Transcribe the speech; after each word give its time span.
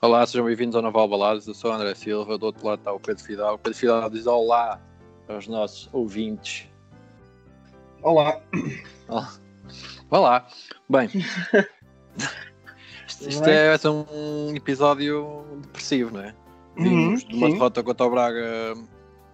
Olá, 0.00 0.26
sejam 0.26 0.46
bem-vindos 0.46 0.74
ao 0.74 0.82
Naval 0.82 1.06
Baladas. 1.08 1.46
Eu 1.46 1.52
sou 1.52 1.70
o 1.70 1.74
André 1.74 1.94
Silva, 1.94 2.38
do 2.38 2.46
outro 2.46 2.66
lado 2.66 2.78
está 2.78 2.92
o 2.92 2.98
Pedro 2.98 3.22
Fidal. 3.22 3.54
O 3.54 3.58
Pedro 3.58 3.78
Fidal 3.78 4.08
diz 4.10 4.26
olá 4.26 4.80
aos 5.28 5.46
nossos 5.48 5.88
ouvintes. 5.92 6.66
Olá. 8.02 8.40
Olá. 10.10 10.46
Bem, 10.88 11.10
isto, 13.06 13.28
isto 13.28 13.48
é, 13.48 13.76
ser 13.76 13.88
um 13.88 14.54
episódio 14.56 15.44
depressivo, 15.62 16.14
não 16.16 16.24
é? 16.24 16.34
Vimos 16.76 17.22
Uhum, 17.22 17.28
de 17.28 17.36
uma 17.36 17.46
sim. 17.48 17.52
derrota 17.52 17.82
contra 17.82 18.06
o 18.06 18.10
Braga 18.10 18.74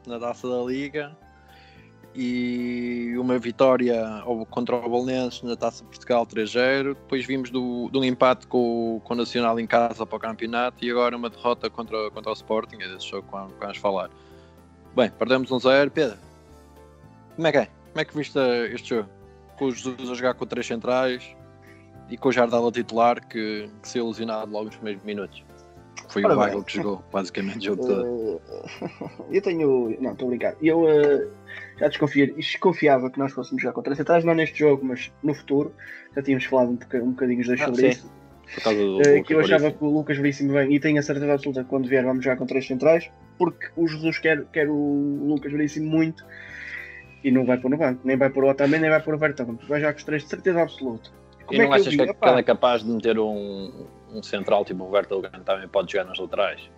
na 0.08 0.18
taça 0.18 0.48
da 0.48 0.62
Liga 0.62 1.16
e 2.14 3.14
uma 3.16 3.38
vitória 3.38 4.04
contra 4.50 4.74
o 4.74 4.88
Bolonenses 4.88 5.42
na 5.42 5.54
taça 5.54 5.84
de 5.84 5.90
Portugal 5.90 6.26
3-0. 6.26 6.94
Depois 6.94 7.24
vimos 7.24 7.50
do, 7.50 7.88
de 7.90 7.98
um 7.98 8.04
empate 8.04 8.46
com, 8.46 9.00
com 9.04 9.14
o 9.14 9.16
Nacional 9.16 9.60
em 9.60 9.66
casa 9.66 10.04
para 10.04 10.16
o 10.16 10.18
campeonato 10.18 10.84
e 10.84 10.90
agora 10.90 11.16
uma 11.16 11.30
derrota 11.30 11.70
contra, 11.70 12.10
contra 12.10 12.30
o 12.30 12.34
Sporting. 12.34 12.76
É 12.80 12.88
desse 12.88 13.08
jogo 13.08 13.28
que 13.28 13.60
vamos, 13.60 13.78
falar. 13.78 14.10
Bem, 14.96 15.10
perdemos 15.10 15.50
um 15.52 15.60
0. 15.60 15.90
Pedro, 15.90 16.18
como 17.36 17.46
é 17.46 17.52
que 17.52 17.58
é? 17.58 17.66
Como 17.66 18.00
é 18.00 18.04
que 18.04 18.16
viste 18.16 18.38
eh, 18.38 18.74
este 18.74 18.88
jogo? 18.90 19.08
Com 19.56 19.66
o 19.66 19.72
Jesus 19.72 20.10
a 20.10 20.14
jogar 20.14 20.34
com 20.34 20.46
três 20.46 20.66
centrais 20.66 21.36
e 22.10 22.16
com 22.16 22.30
o 22.30 22.32
Jardel 22.32 22.66
a 22.66 22.72
titular 22.72 23.24
que, 23.26 23.70
que 23.82 23.88
se 23.88 23.98
ilusionado 23.98 24.50
logo 24.50 24.66
nos 24.66 24.76
primeiros 24.76 25.04
minutos. 25.04 25.47
Foi 26.08 26.24
Ora 26.24 26.36
o. 26.36 26.38
Weigl 26.40 26.62
que 26.64 26.76
jogou 26.76 27.02
basicamente 27.12 27.58
o 27.70 27.76
jogo 27.76 27.86
todo. 27.86 28.40
Eh, 28.50 28.88
eu 29.30 29.42
tenho. 29.42 29.96
Não, 30.00 30.12
estou 30.12 30.26
a 30.26 30.30
brincar. 30.30 30.54
Eu 30.62 30.88
eh, 30.88 31.26
já 31.78 31.88
desconfia, 31.88 32.32
desconfiava 32.32 33.10
que 33.10 33.18
nós 33.18 33.32
fôssemos 33.32 33.62
jogar 33.62 33.74
contra 33.74 33.94
centrais, 33.94 34.24
não 34.24 34.34
neste 34.34 34.58
jogo, 34.58 34.84
mas 34.86 35.12
no 35.22 35.34
futuro. 35.34 35.74
Já 36.16 36.22
tínhamos 36.22 36.44
falado 36.46 36.70
um, 36.70 36.76
boca- 36.76 37.02
um 37.02 37.10
bocadinho 37.10 37.40
os 37.40 37.46
dois 37.46 37.60
Ah, 37.60 37.64
sobre 37.66 37.80
sim. 37.82 37.88
isso. 37.88 38.12
Por 38.54 38.62
causa 38.62 38.78
do 38.78 38.86
Lucas 38.92 39.26
que 39.26 39.34
eu 39.34 39.40
achava 39.40 39.58
Veríssimo. 39.60 39.78
que 39.78 39.84
o 39.84 39.98
Lucas 39.98 40.16
Veríssimo 40.16 40.52
vem 40.54 40.72
e 40.74 40.80
tenho 40.80 40.98
a 40.98 41.02
certeza 41.02 41.34
absoluta 41.34 41.62
que 41.64 41.68
quando 41.68 41.86
vier 41.86 42.02
vamos 42.02 42.24
jogar 42.24 42.36
com 42.38 42.46
três 42.46 42.66
centrais, 42.66 43.10
porque 43.36 43.66
o 43.76 43.86
Jesus 43.86 44.18
quer, 44.18 44.42
quer 44.46 44.66
o 44.70 45.18
Lucas 45.26 45.52
Veríssimo 45.52 45.86
muito 45.90 46.24
e 47.22 47.30
não 47.30 47.44
vai 47.44 47.58
pôr 47.58 47.70
no 47.70 47.76
banco, 47.76 48.00
nem 48.04 48.16
vai 48.16 48.30
pôr 48.30 48.44
o 48.44 48.48
Otamendi, 48.48 48.80
nem 48.80 48.90
vai 48.90 49.02
pôr 49.02 49.14
o 49.14 49.18
Vertonghen. 49.18 49.58
Vai 49.68 49.80
jogar 49.80 49.92
com 49.92 49.98
os 49.98 50.04
três 50.04 50.22
de 50.22 50.30
certeza 50.30 50.62
absoluta. 50.62 51.10
E 51.50 51.58
não 51.58 51.64
é 51.64 51.66
eu 51.68 51.72
achas 51.74 51.88
que, 51.94 52.00
ele 52.00 52.10
Epá, 52.10 52.38
é 52.38 52.42
capaz 52.42 52.82
de 52.82 52.90
meter 52.90 53.18
um, 53.18 53.70
um 54.12 54.22
central 54.22 54.64
tipo 54.64 54.84
o 54.84 54.90
Vertonghen 54.90 55.30
também 55.44 55.68
pode 55.68 55.92
jogar 55.92 56.04
nas 56.04 56.18
laterais? 56.18 56.70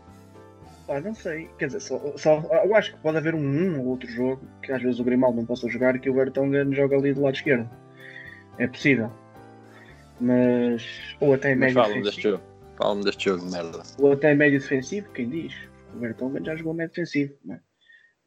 Pá, 0.87 1.01
não 1.01 1.15
sei. 1.15 1.49
Quer 1.59 1.67
dizer, 1.67 1.81
só, 1.81 1.99
só- 2.17 2.41
eu 2.65 2.75
acho 2.75 2.93
que 2.95 2.99
pode 3.01 3.17
haver 3.19 3.35
um, 3.35 3.39
um 3.41 3.81
ou 3.81 3.87
outro 3.87 4.09
jogo 4.11 4.43
que 4.63 4.73
às 4.73 4.83
vezes 4.83 4.99
o 4.99 5.05
Grimaldo 5.05 5.37
não 5.37 5.47
possa 5.47 5.69
jogar 5.69 5.95
e 5.95 6.01
que 6.01 6.11
o 6.11 6.15
Vertonghen 6.15 6.73
joga 6.75 6.97
ali 6.97 7.13
do 7.15 7.23
lado 7.23 7.35
esquerdo. 7.35 7.69
É 8.59 8.67
possível. 8.67 9.11
Mas. 10.21 10.85
Ou 11.21 11.33
até 11.35 11.51
Mas 11.55 11.73
médio 11.73 11.75
fala-me 11.75 12.03
deste 12.03 12.17
defensivo. 12.23 12.37
jogo. 12.37 12.77
Fala-me 12.77 13.05
deste 13.05 13.25
jogo 13.25 13.45
merda. 13.51 13.83
Ou 13.99 14.13
até 14.13 14.35
médio 14.35 14.59
defensivo, 14.61 15.09
quem 15.13 15.29
diz? 15.29 15.55
O 15.95 15.99
Vertonghen 15.99 16.45
já 16.45 16.57
jogou 16.57 16.75
médio 16.75 16.95
defensivo, 16.95 17.35
não 17.45 17.55
é? 17.55 17.61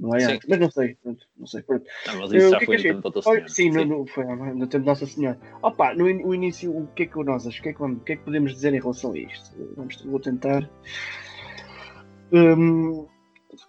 Não 0.04 0.14
é 0.16 0.20
Sim. 0.20 0.40
Mas 0.50 0.60
não 0.60 0.70
sei. 0.70 0.96
Pronto, 1.02 1.26
não 1.38 1.48
sei. 1.48 1.62
Pronto. 1.64 1.86
Não, 2.08 2.20
mas 2.20 2.32
isso 2.34 2.50
já 2.50 2.58
que 2.58 2.64
é 2.64 2.66
foi 2.68 2.78
que 2.78 2.92
no 2.92 3.02
tempo 3.02 3.10
da 3.10 3.30
Olha, 3.30 3.48
senhora. 3.48 3.48
sim, 3.48 3.70
no, 3.72 3.86
no, 4.00 4.06
foi 4.08 4.26
no 4.26 4.68
tempo 4.68 4.80
de 4.84 4.86
Nossa 4.86 5.06
Senhora. 5.06 5.40
Opa, 5.62 5.96
no, 5.96 6.10
in- 6.10 6.24
o 6.26 6.36
início, 6.36 6.76
o 6.78 6.88
que 6.88 7.04
é 7.04 7.06
que 7.06 7.24
nós 7.24 7.48
achamos? 7.48 7.60
O 7.60 7.64
que 7.64 7.70
é 7.70 7.74
que, 7.74 7.80
vamos- 7.80 7.98
o 7.98 8.04
que 8.04 8.12
é 8.12 8.16
que 8.18 8.24
podemos 8.24 8.54
dizer 8.54 8.74
em 8.74 8.82
relação 8.82 9.14
a 9.14 9.18
isto? 9.18 9.50
Vamos, 9.78 10.02
vou 10.04 10.20
tentar. 10.20 10.70
Hum, 12.32 13.08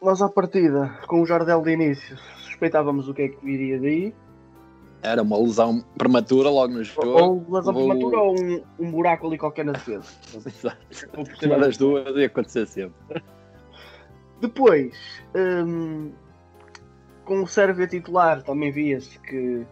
nós 0.02 0.20
à 0.22 0.28
partida, 0.28 0.98
com 1.06 1.20
o 1.22 1.26
Jardel 1.26 1.62
de 1.62 1.70
início, 1.72 2.16
suspeitávamos 2.40 3.08
o 3.08 3.14
que 3.14 3.22
é 3.22 3.28
que 3.28 3.44
viria 3.44 3.78
daí. 3.78 4.14
Era 5.02 5.22
uma 5.22 5.38
lesão 5.38 5.84
prematura 5.98 6.48
logo 6.48 6.72
no 6.72 6.82
jogo. 6.82 7.06
Ou 7.08 7.46
lesão 7.48 7.74
vou- 7.74 7.86
prematura 7.88 8.18
ou 8.18 8.34
um, 8.40 8.62
um 8.78 8.90
buraco 8.90 9.26
ali 9.26 9.36
qualquer 9.38 9.64
na 9.64 9.72
defesa. 9.72 10.02
Exato. 10.46 10.78
Uma 11.44 11.58
das 11.58 11.76
duas 11.76 12.16
ia 12.16 12.26
acontecer 12.26 12.66
sempre. 12.66 13.22
Depois, 14.40 14.94
hum, 15.34 16.10
com 17.24 17.42
o 17.42 17.46
Sérvia 17.46 17.86
titular, 17.86 18.42
também 18.42 18.70
via-se 18.70 19.18
que 19.20 19.64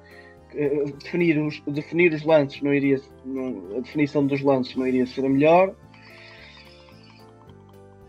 eh, 0.55 0.85
definir, 1.03 1.39
os, 1.39 1.61
definir 1.67 2.13
os 2.13 2.25
lances 2.25 2.61
não 2.63 2.73
iria 2.75 3.01
não- 3.25 3.77
a 3.77 3.81
definição 3.81 4.27
dos 4.27 4.41
lances 4.43 4.75
não 4.77 4.87
iria 4.87 5.07
ser 5.07 5.25
a 5.25 5.29
melhor. 5.29 5.75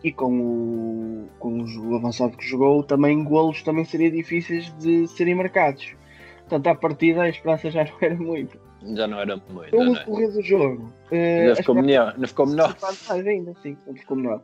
E 0.04 0.12
com 0.12 0.38
o, 0.38 1.30
com 1.40 1.64
o 1.64 1.96
avançado 1.96 2.36
que 2.36 2.46
jogou, 2.46 2.84
também 2.84 3.24
golos 3.24 3.64
também 3.64 3.86
seriam 3.86 4.12
difíceis 4.12 4.70
de 4.78 5.08
serem 5.08 5.34
marcados. 5.36 5.96
Portanto, 6.42 6.68
à 6.68 6.76
partida 6.76 7.22
a 7.22 7.30
esperança 7.30 7.72
já 7.72 7.86
não 7.86 7.94
era 8.02 8.16
muito. 8.16 8.60
Já 8.96 9.08
não 9.08 9.18
era 9.18 9.38
muito, 9.50 9.72
Com 9.72 9.86
não 9.86 9.94
o 9.94 9.96
é? 9.96 10.04
correr 10.04 10.28
do 10.28 10.42
jogo, 10.42 10.94
eh, 11.10 11.44
Ainda 11.44 11.56
ficou 11.56 11.76
melhor. 11.76 12.14
Ainda 12.16 12.28
ficou 12.28 12.46
menor. 12.46 12.76
ainda, 13.10 13.54
sim, 13.62 13.78
não 13.88 13.96
ficou 13.96 14.18
menor. 14.18 14.44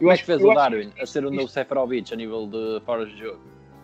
Eu 0.00 0.08
é 0.08 0.12
acho 0.12 0.22
que 0.22 0.26
fez 0.26 0.40
eu 0.40 0.46
o 0.46 0.50
acho 0.52 0.60
Darwin 0.60 0.92
a 1.00 1.04
ser 1.06 1.24
o 1.26 1.30
novo 1.32 1.48
Seferovic 1.48 2.12
a 2.14 2.16
nível 2.16 2.46
de 2.46 2.80
fora 2.86 3.04
de 3.04 3.18
jogo? 3.18 3.40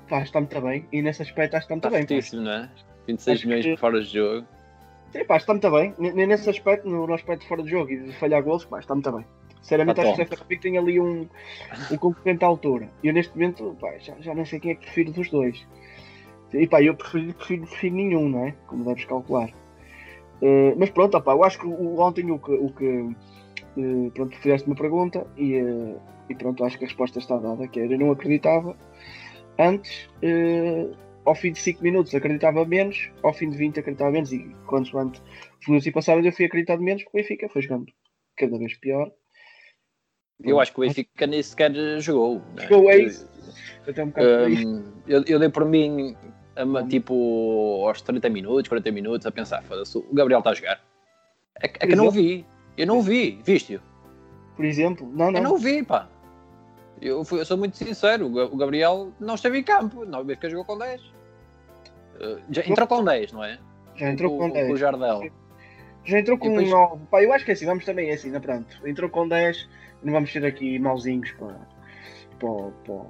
Pá, 0.08 0.22
está 0.22 0.40
muito 0.40 0.60
bem, 0.60 0.86
e 0.92 1.02
nesse 1.02 1.22
aspecto 1.22 1.54
acho 1.56 1.66
que 1.66 1.74
está 1.74 1.88
muito 1.88 1.96
bem. 1.96 2.06
pá. 2.06 2.14
fortíssimo, 2.14 2.42
não 2.42 2.52
é? 2.52 2.70
26 3.06 3.38
Acho 3.38 3.46
milhões 3.48 3.64
que- 3.64 3.76
fora 3.76 4.00
de 4.00 4.06
jogo. 4.06 4.46
Sim, 5.12 5.24
pá, 5.24 5.36
está 5.36 5.52
muito 5.54 5.70
bem. 5.70 5.94
N- 5.98 6.26
Nesse 6.26 6.48
aspecto, 6.50 6.88
no, 6.88 7.06
no 7.06 7.14
aspecto 7.14 7.42
de 7.42 7.48
fora 7.48 7.62
de 7.62 7.70
jogo 7.70 7.90
e 7.90 7.98
de 8.04 8.12
falhar 8.12 8.42
gols, 8.42 8.64
pá, 8.64 8.78
está 8.78 8.94
muito 8.94 9.10
bem. 9.12 9.24
Sinceramente, 9.62 10.00
Está 10.00 10.10
acho 10.10 10.16
que 10.16 10.22
o 10.22 10.26
Seferovic 10.28 10.62
tem 10.62 10.78
ali 10.78 11.00
um, 11.00 11.26
um 11.90 11.96
concorrente 11.98 12.44
à 12.44 12.46
altura. 12.48 12.88
E 13.02 13.08
eu 13.08 13.12
neste 13.14 13.34
momento, 13.34 13.76
pá, 13.80 13.92
já, 13.98 14.14
já 14.20 14.34
não 14.34 14.44
sei 14.44 14.60
quem 14.60 14.70
é 14.72 14.74
que 14.74 14.82
prefiro 14.82 15.12
dos 15.12 15.30
dois. 15.30 15.66
E 16.52 16.66
pá, 16.66 16.82
eu 16.82 16.94
prefiro, 16.94 17.34
prefiro, 17.34 17.66
prefiro 17.66 17.94
nenhum, 17.96 18.28
não 18.28 18.46
é? 18.46 18.54
Como 18.66 18.84
deves 18.84 19.04
calcular. 19.04 19.50
Eh, 20.40 20.74
mas 20.78 20.90
pronto, 20.90 21.16
opá, 21.16 21.32
eu 21.32 21.42
acho 21.44 21.58
que 21.58 21.66
o, 21.66 21.98
ontem 22.00 22.30
o 22.30 22.38
que, 22.38 22.52
o 22.52 22.70
que 22.70 23.10
eh, 23.76 24.10
pronto, 24.14 24.36
fizeste 24.38 24.66
uma 24.66 24.76
pergunta 24.76 25.26
e, 25.36 25.54
eh, 25.56 25.96
e 26.30 26.34
pronto, 26.34 26.64
acho 26.64 26.78
que 26.78 26.84
a 26.84 26.86
resposta 26.86 27.18
está 27.18 27.36
dada, 27.38 27.66
que 27.66 27.80
era 27.80 27.92
eu 27.92 27.98
não 27.98 28.10
acreditava 28.12 28.76
antes, 29.58 30.08
eh, 30.22 30.86
ao 31.24 31.34
fim 31.34 31.52
de 31.52 31.58
5 31.60 31.82
minutos 31.82 32.14
acreditava 32.14 32.64
menos, 32.64 33.10
ao 33.22 33.32
fim 33.34 33.50
de 33.50 33.56
20 33.56 33.80
acreditava 33.80 34.10
menos 34.10 34.32
e 34.32 34.38
quanto 34.66 34.96
antes 34.98 35.20
os 35.60 35.66
minutos 35.66 35.84
se 35.84 35.92
passaram 35.92 36.24
eu 36.24 36.32
fui 36.32 36.44
acreditado 36.46 36.82
menos 36.82 37.02
porque 37.04 37.18
o 37.18 37.20
Benfica 37.22 37.48
foi 37.48 37.62
jogando 37.62 37.86
cada 38.36 38.56
vez 38.58 38.76
pior. 38.78 39.10
Eu 40.42 40.60
acho 40.60 40.72
que 40.72 40.78
o 40.78 40.82
Benfica 40.82 41.26
nem 41.26 41.42
sequer 41.42 41.72
jogou. 42.00 42.40
não 42.56 42.62
é? 42.62 42.68
Jogou, 42.68 42.90
é 42.90 42.98
isso. 42.98 43.28
Até 43.86 44.04
um. 44.04 44.12
Hum, 44.16 44.84
eu, 45.06 45.24
eu 45.26 45.38
dei 45.38 45.48
por 45.48 45.64
mim 45.64 46.16
a 46.54 46.64
ma- 46.64 46.86
tipo 46.86 47.84
aos 47.86 48.00
30 48.02 48.28
minutos, 48.30 48.68
40 48.68 48.90
minutos 48.92 49.26
a 49.26 49.32
pensar, 49.32 49.62
foda-se, 49.64 49.98
o 49.98 50.14
Gabriel 50.14 50.38
está 50.38 50.50
a 50.50 50.54
jogar. 50.54 50.80
É, 51.60 51.66
que- 51.68 51.78
é 51.82 51.86
que 51.88 51.92
eu 51.92 51.96
não 51.96 52.10
vi. 52.10 52.46
Eu 52.76 52.86
não 52.86 53.02
vi, 53.02 53.40
viste-o? 53.44 53.80
por 54.54 54.64
exemplo. 54.64 55.06
Não, 55.12 55.30
não. 55.32 55.38
Eu 55.38 55.42
não 55.42 55.56
vi, 55.58 55.82
pá. 55.84 56.08
Eu, 57.00 57.24
fui- 57.24 57.40
eu 57.40 57.44
sou 57.44 57.56
muito 57.56 57.76
sincero, 57.76 58.26
o 58.26 58.30
Ga- 58.30 58.44
o 58.46 58.56
Gabriel 58.56 59.12
não 59.20 59.34
esteve 59.34 59.58
em 59.58 59.62
campo, 59.62 60.04
não 60.04 60.24
vez 60.24 60.38
que 60.38 60.48
jogou 60.50 60.64
com 60.64 60.78
10. 60.78 61.00
Uh, 61.00 62.40
já 62.50 62.62
entrou 62.66 62.86
com 62.88 63.04
10, 63.04 63.32
não 63.32 63.44
é? 63.44 63.58
Já 63.96 64.10
entrou 64.10 64.36
com 64.38 64.48
o 64.48 64.52
10. 64.52 64.70
o 64.72 64.76
Jardel. 64.76 65.30
Já 66.04 66.18
entrou 66.18 66.38
com 66.38 66.48
depois- 66.48 66.70
9. 66.70 67.02
Pá, 67.10 67.22
eu 67.22 67.32
acho 67.32 67.44
que 67.44 67.50
é 67.50 67.54
assim, 67.54 67.66
vamos 67.66 67.84
também 67.84 68.10
é 68.10 68.14
assim, 68.14 68.30
não, 68.30 68.40
pronto. 68.40 68.86
Entrou 68.86 69.08
com 69.10 69.28
10, 69.28 69.68
não 70.02 70.12
vamos 70.12 70.32
ser 70.32 70.44
aqui 70.44 70.78
mauzinhos 70.78 71.30
para, 71.32 71.54
para, 72.40 72.70
para, 72.84 73.04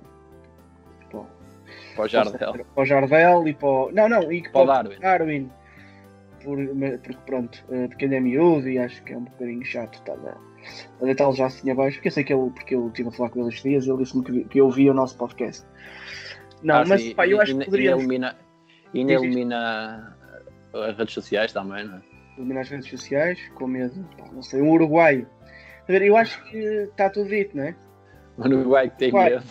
para, 1.11 1.21
Para 1.97 2.05
o 2.05 2.09
Jardel. 2.09 2.65
para 2.75 2.83
o 2.83 2.85
Jardel 2.85 3.49
e 3.49 3.55
para 3.55 3.69
o. 3.69 3.93
Não, 3.93 4.09
não, 4.09 4.31
e 4.33 4.43
que 4.43 4.51
Para 4.51 4.61
o 4.63 4.67
para 4.67 4.83
Darwin. 4.83 5.01
Darwin. 5.01 5.51
Por, 6.45 6.57
porque 7.03 7.19
pronto, 7.27 7.65
eh, 7.71 7.89
porque 7.89 8.05
ele 8.05 8.15
é 8.17 8.21
miúdo 8.21 8.69
e 8.69 8.79
acho 8.79 9.03
que 9.03 9.13
é 9.13 9.17
um 9.19 9.25
bocadinho 9.25 9.65
chato 9.65 9.95
estar 9.95 10.13
a, 10.15 10.37
a 11.01 11.05
deitá-lo 11.05 11.35
já 11.35 11.47
assim 11.47 11.71
abaixo. 11.71 11.97
Porque 11.97 12.09
eu 12.09 12.13
sei 12.13 12.25
que 12.25 12.33
ele, 12.33 12.51
porque 12.51 12.75
eu 12.75 12.89
estive 12.89 13.09
a 13.09 13.13
falar 13.13 13.31
com 13.31 13.41
ele 13.41 13.49
estes 13.49 13.63
dias, 13.63 13.87
ele 13.87 13.99
disse-me 13.99 14.25
que, 14.25 14.45
que 14.45 14.61
eu 14.61 14.67
ouvia 14.67 14.91
o 14.91 14.95
nosso 14.95 15.17
podcast. 15.17 15.67
Não, 16.63 16.77
Ah, 16.77 16.85
mas 16.87 17.01
sim, 17.03 17.15
pá, 17.15 17.27
eu 17.27 17.39
e- 17.39 17.41
acho 17.41 17.53
e- 17.53 17.55
que 17.57 17.63
e 17.63 17.65
poderíamos 17.67 18.05
elimina, 18.05 18.37
e 18.93 19.01
isto. 19.01 19.11
elimina 19.25 20.17
as 20.75 20.97
redes 20.97 21.15
sociais 21.15 21.53
também, 21.53 21.85
não 21.87 21.97
é? 21.99 22.03
eliminar 22.37 22.63
as 22.63 22.69
redes 22.69 22.89
sociais, 22.89 23.39
com 23.57 23.67
medo, 23.67 24.09
pá, 24.17 24.29
não 24.33 24.43
sei, 24.43 24.63
um 24.63 24.71
uruguaio. 24.71 25.27
A 25.89 25.93
ver, 25.93 26.03
Eu 26.03 26.17
acho 26.17 26.41
que 26.45 26.57
está 26.57 27.11
tudo 27.11 27.29
dito, 27.31 27.57
não 27.57 27.65
é? 27.65 27.75
O 28.37 28.43
Uruguai 28.47 28.89
que 28.91 28.99
tem 28.99 29.11
Vai. 29.11 29.31
medo. 29.31 29.45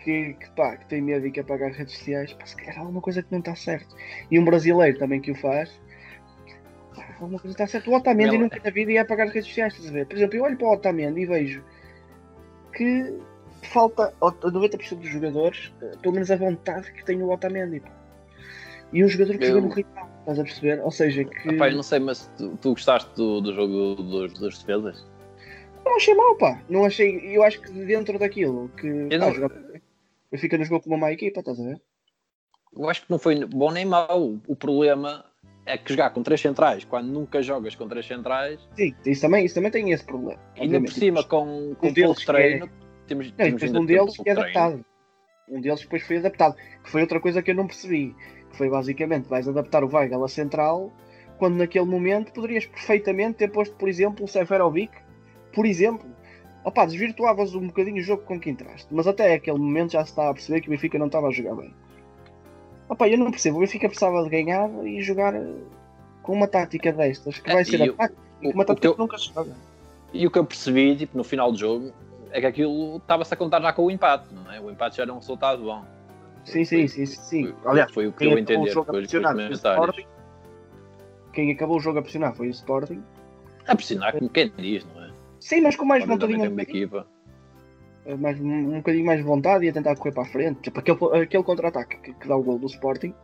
que, 0.00 0.34
que, 0.34 0.50
pá, 0.50 0.76
que 0.76 0.84
tem 0.86 1.00
medo 1.00 1.26
e 1.26 1.30
quer 1.30 1.44
pagar 1.44 1.70
as 1.70 1.76
redes 1.78 1.96
sociais, 1.96 2.30
pá, 2.34 2.44
se 2.44 2.54
calhar 2.56 2.76
há 2.76 2.80
alguma 2.80 3.00
coisa 3.00 3.22
que 3.22 3.32
não 3.32 3.38
está 3.38 3.54
certo. 3.54 3.96
E 4.30 4.38
um 4.38 4.44
brasileiro 4.44 4.98
também 4.98 5.18
que 5.18 5.30
o 5.30 5.34
faz, 5.34 5.70
alguma 7.24 7.40
coisa 7.40 7.54
está 7.54 7.66
certo. 7.66 7.90
O 7.90 7.94
Otamendi 7.96 8.32
Mel- 8.32 8.40
nunca 8.42 8.60
na 8.62 8.70
vida 8.70 8.92
ia 8.92 9.04
pagar 9.04 9.24
as 9.26 9.32
redes 9.32 9.48
sociais, 9.48 9.72
estás 9.74 9.90
a 9.90 9.92
ver? 9.92 10.06
Por 10.06 10.16
exemplo, 10.16 10.36
eu 10.36 10.44
olho 10.44 10.56
para 10.56 10.66
o 10.68 10.72
Otamendi 10.72 11.20
e 11.22 11.26
vejo 11.26 11.64
que 12.72 13.18
falta 13.72 14.14
a 14.20 14.30
90% 14.30 14.96
dos 15.00 15.08
jogadores, 15.10 15.72
eh, 15.82 15.92
pelo 16.02 16.14
menos 16.14 16.30
a 16.30 16.36
vontade 16.36 16.92
que 16.92 17.04
tem 17.04 17.22
o 17.22 17.30
Otamendi. 17.30 17.80
pá. 17.80 17.90
E 18.92 19.02
um 19.04 19.08
jogador 19.08 19.38
que 19.38 19.44
Eu- 19.44 19.48
joga 19.48 19.60
no 19.62 19.68
rival, 19.72 20.08
estás 20.20 20.38
a 20.38 20.42
perceber? 20.44 20.80
Ou 20.82 20.90
seja, 20.90 21.24
que 21.24 21.48
eu 21.48 21.72
não 21.72 21.82
sei, 21.82 21.98
mas 21.98 22.30
tu, 22.36 22.56
tu 22.58 22.70
gostaste 22.70 23.10
do, 23.16 23.40
do 23.40 23.52
jogo 23.54 23.94
dos, 24.02 24.32
dos 24.34 24.58
defesas? 24.58 25.04
não 25.84 25.96
achei 25.96 26.14
mal, 26.14 26.34
pá. 26.36 26.62
Não 26.68 26.84
achei, 26.84 27.36
eu 27.36 27.42
acho 27.42 27.60
que 27.60 27.70
dentro 27.70 28.18
daquilo 28.18 28.68
que 28.70 28.86
Eu 28.86 29.18
não- 29.18 29.34
jogar- 29.34 29.50
fica 30.36 30.56
no 30.58 30.64
jogo 30.64 30.82
como 30.82 30.94
uma 30.96 31.06
má 31.06 31.12
equipa, 31.12 31.40
estás 31.40 31.60
a 31.60 31.62
ver? 31.64 31.80
eu 32.76 32.88
acho 32.90 33.04
que 33.04 33.10
não 33.10 33.18
foi 33.18 33.44
bom 33.44 33.70
nem 33.70 33.84
mau. 33.84 34.38
O 34.48 34.56
problema 34.56 35.24
é 35.66 35.78
que 35.78 35.92
jogar 35.92 36.10
com 36.10 36.22
três 36.22 36.40
centrais, 36.40 36.84
quando 36.84 37.08
nunca 37.08 37.42
jogas 37.42 37.74
com 37.74 37.88
três 37.88 38.06
centrais, 38.06 38.60
Sim, 38.76 38.94
isso 39.06 39.22
também, 39.22 39.44
isso 39.44 39.54
também 39.54 39.70
tem 39.70 39.90
esse 39.92 40.04
problema. 40.04 40.40
ainda 40.58 40.80
por 40.80 40.92
cima 40.92 41.22
com, 41.24 41.74
com 41.78 41.88
Um 41.88 41.92
deles 41.92 42.06
pouco 42.24 42.26
treino, 42.26 42.68
temos, 43.06 43.26
Não, 43.26 43.32
e 43.46 43.48
temos 43.48 43.62
ainda 43.62 43.80
um 43.80 43.86
deles 43.86 44.18
é 44.20 44.22
treino. 44.22 44.40
adaptado. 44.40 44.84
Um 45.48 45.60
deles 45.60 45.80
depois 45.80 46.02
foi 46.02 46.16
adaptado. 46.18 46.56
Que 46.82 46.90
foi 46.90 47.00
outra 47.02 47.20
coisa 47.20 47.42
que 47.42 47.50
eu 47.50 47.54
não 47.54 47.66
percebi. 47.66 48.14
Que 48.50 48.56
foi 48.56 48.70
basicamente, 48.70 49.28
vais 49.28 49.46
adaptar 49.48 49.84
o 49.84 49.94
Weigl 49.94 50.24
a 50.24 50.28
central, 50.28 50.92
quando 51.38 51.56
naquele 51.56 51.84
momento 51.84 52.32
poderias 52.32 52.64
perfeitamente 52.66 53.38
ter 53.38 53.50
posto, 53.50 53.74
por 53.76 53.88
exemplo, 53.88 54.24
o 54.24 54.28
Seferovic, 54.28 54.92
por 55.52 55.66
exemplo. 55.66 56.08
Opá, 56.64 56.86
desvirtuavas 56.86 57.54
um 57.54 57.66
bocadinho 57.66 57.98
o 57.98 58.02
jogo 58.02 58.22
com 58.22 58.40
que 58.40 58.48
entraste. 58.48 58.88
Mas 58.90 59.06
até 59.06 59.34
aquele 59.34 59.58
momento 59.58 59.92
já 59.92 60.02
se 60.04 60.10
estava 60.12 60.30
a 60.30 60.34
perceber 60.34 60.62
que 60.62 60.68
o 60.68 60.70
Benfica 60.70 60.98
não 60.98 61.06
estava 61.06 61.28
a 61.28 61.30
jogar 61.30 61.56
bem. 61.56 61.74
Opá, 62.88 63.08
eu 63.08 63.18
não 63.18 63.30
percebo. 63.30 63.56
O 63.56 63.60
Benfica 63.60 63.88
precisava 63.88 64.22
de 64.22 64.28
ganhar 64.30 64.68
e 64.84 65.00
jogar 65.02 65.34
eh, 65.34 65.54
com 66.22 66.32
uma 66.32 66.46
tática 66.46 66.92
destas, 66.92 67.38
que 67.38 67.50
É, 67.50 67.54
vai 67.54 67.64
ser 67.64 67.80
e 67.80 67.90
o- 67.90 67.94
o- 67.94 68.50
uma 68.50 68.64
tática 68.64 68.80
que 68.80 68.86
eu- 68.88 68.94
que 68.94 68.98
nunca 69.00 69.18
se 69.18 69.32
joga. 69.32 69.52
E 70.12 70.26
o 70.26 70.30
que 70.30 70.38
eu 70.38 70.44
percebi, 70.44 70.96
tipo, 70.96 71.16
no 71.16 71.24
final 71.24 71.50
do 71.50 71.58
jogo, 71.58 71.92
é 72.30 72.40
que 72.40 72.46
aquilo 72.46 72.96
estava-se 72.98 73.32
a 73.32 73.36
contar 73.36 73.60
já 73.60 73.72
com 73.72 73.84
o 73.84 73.90
empate, 73.90 74.32
não 74.32 74.50
é? 74.52 74.60
O 74.60 74.70
empate 74.70 74.96
já 74.98 75.02
era 75.04 75.12
um 75.12 75.18
resultado 75.18 75.62
bom. 75.64 75.84
Sim, 76.44 76.64
sim, 76.64 76.86
sim, 76.86 77.06
sim. 77.06 77.20
sim. 77.20 77.52
Foi, 77.62 77.70
Aliás, 77.70 77.90
foi 77.92 78.06
o 78.06 78.12
que 78.12 78.24
eu 78.26 78.38
entendi 78.38 78.68
depois 78.68 79.10
dos 79.10 79.22
comentários. 79.22 80.06
Quem 81.32 81.50
acabou 81.50 81.78
o 81.78 81.80
jogo 81.80 81.98
a 81.98 82.02
pressionar 82.02 82.34
foi 82.34 82.48
o 82.48 82.50
Sporting. 82.50 83.02
A 83.66 83.74
pressionar 83.74 84.12
como 84.12 84.28
quem 84.28 84.52
diz, 84.56 84.86
não 84.94 85.04
é? 85.04 85.10
Sim, 85.40 85.62
mas 85.62 85.74
com 85.74 85.84
mais 85.84 86.04
tem 86.04 86.48
uma 86.48 86.62
equipa. 86.62 87.06
Mais, 88.18 88.38
um, 88.40 88.46
um 88.74 88.76
bocadinho 88.76 89.06
mais 89.06 89.18
de 89.18 89.24
vontade 89.24 89.64
e 89.64 89.68
a 89.68 89.72
tentar 89.72 89.96
correr 89.96 90.12
para 90.12 90.22
a 90.24 90.26
frente. 90.26 90.60
Tipo, 90.60 90.80
aquele, 90.80 91.22
aquele 91.22 91.42
contra-ataque 91.42 91.96
que, 91.98 92.12
que 92.12 92.28
dá 92.28 92.36
o 92.36 92.42
gol 92.42 92.58
do 92.58 92.66
Sporting, 92.66 93.14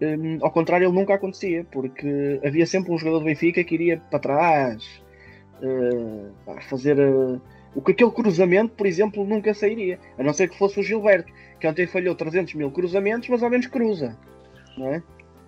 hum, 0.00 0.38
ao 0.42 0.50
contrário, 0.50 0.86
ele 0.86 0.94
nunca 0.94 1.14
acontecia, 1.14 1.64
porque 1.70 2.40
havia 2.44 2.66
sempre 2.66 2.92
um 2.92 2.98
jogador 2.98 3.20
do 3.20 3.24
Benfica 3.24 3.62
que 3.64 3.74
iria 3.74 4.00
para 4.10 4.18
trás, 4.18 5.02
eh, 5.62 6.26
pá, 6.44 6.60
fazer 6.62 6.98
eh, 6.98 7.38
o 7.74 7.80
que 7.82 7.92
aquele 7.92 8.10
cruzamento, 8.10 8.74
por 8.74 8.86
exemplo, 8.86 9.24
nunca 9.24 9.54
sairia. 9.54 9.98
A 10.18 10.22
não 10.22 10.32
ser 10.32 10.48
que 10.48 10.58
fosse 10.58 10.78
o 10.78 10.82
Gilberto, 10.82 11.32
que 11.58 11.66
ontem 11.66 11.86
falhou 11.86 12.14
300 12.14 12.54
mil 12.54 12.70
cruzamentos, 12.70 13.28
mas 13.28 13.42
ao 13.42 13.50
menos 13.50 13.66
cruza. 13.66 14.16
Não 14.76 14.88
é? 14.92 15.02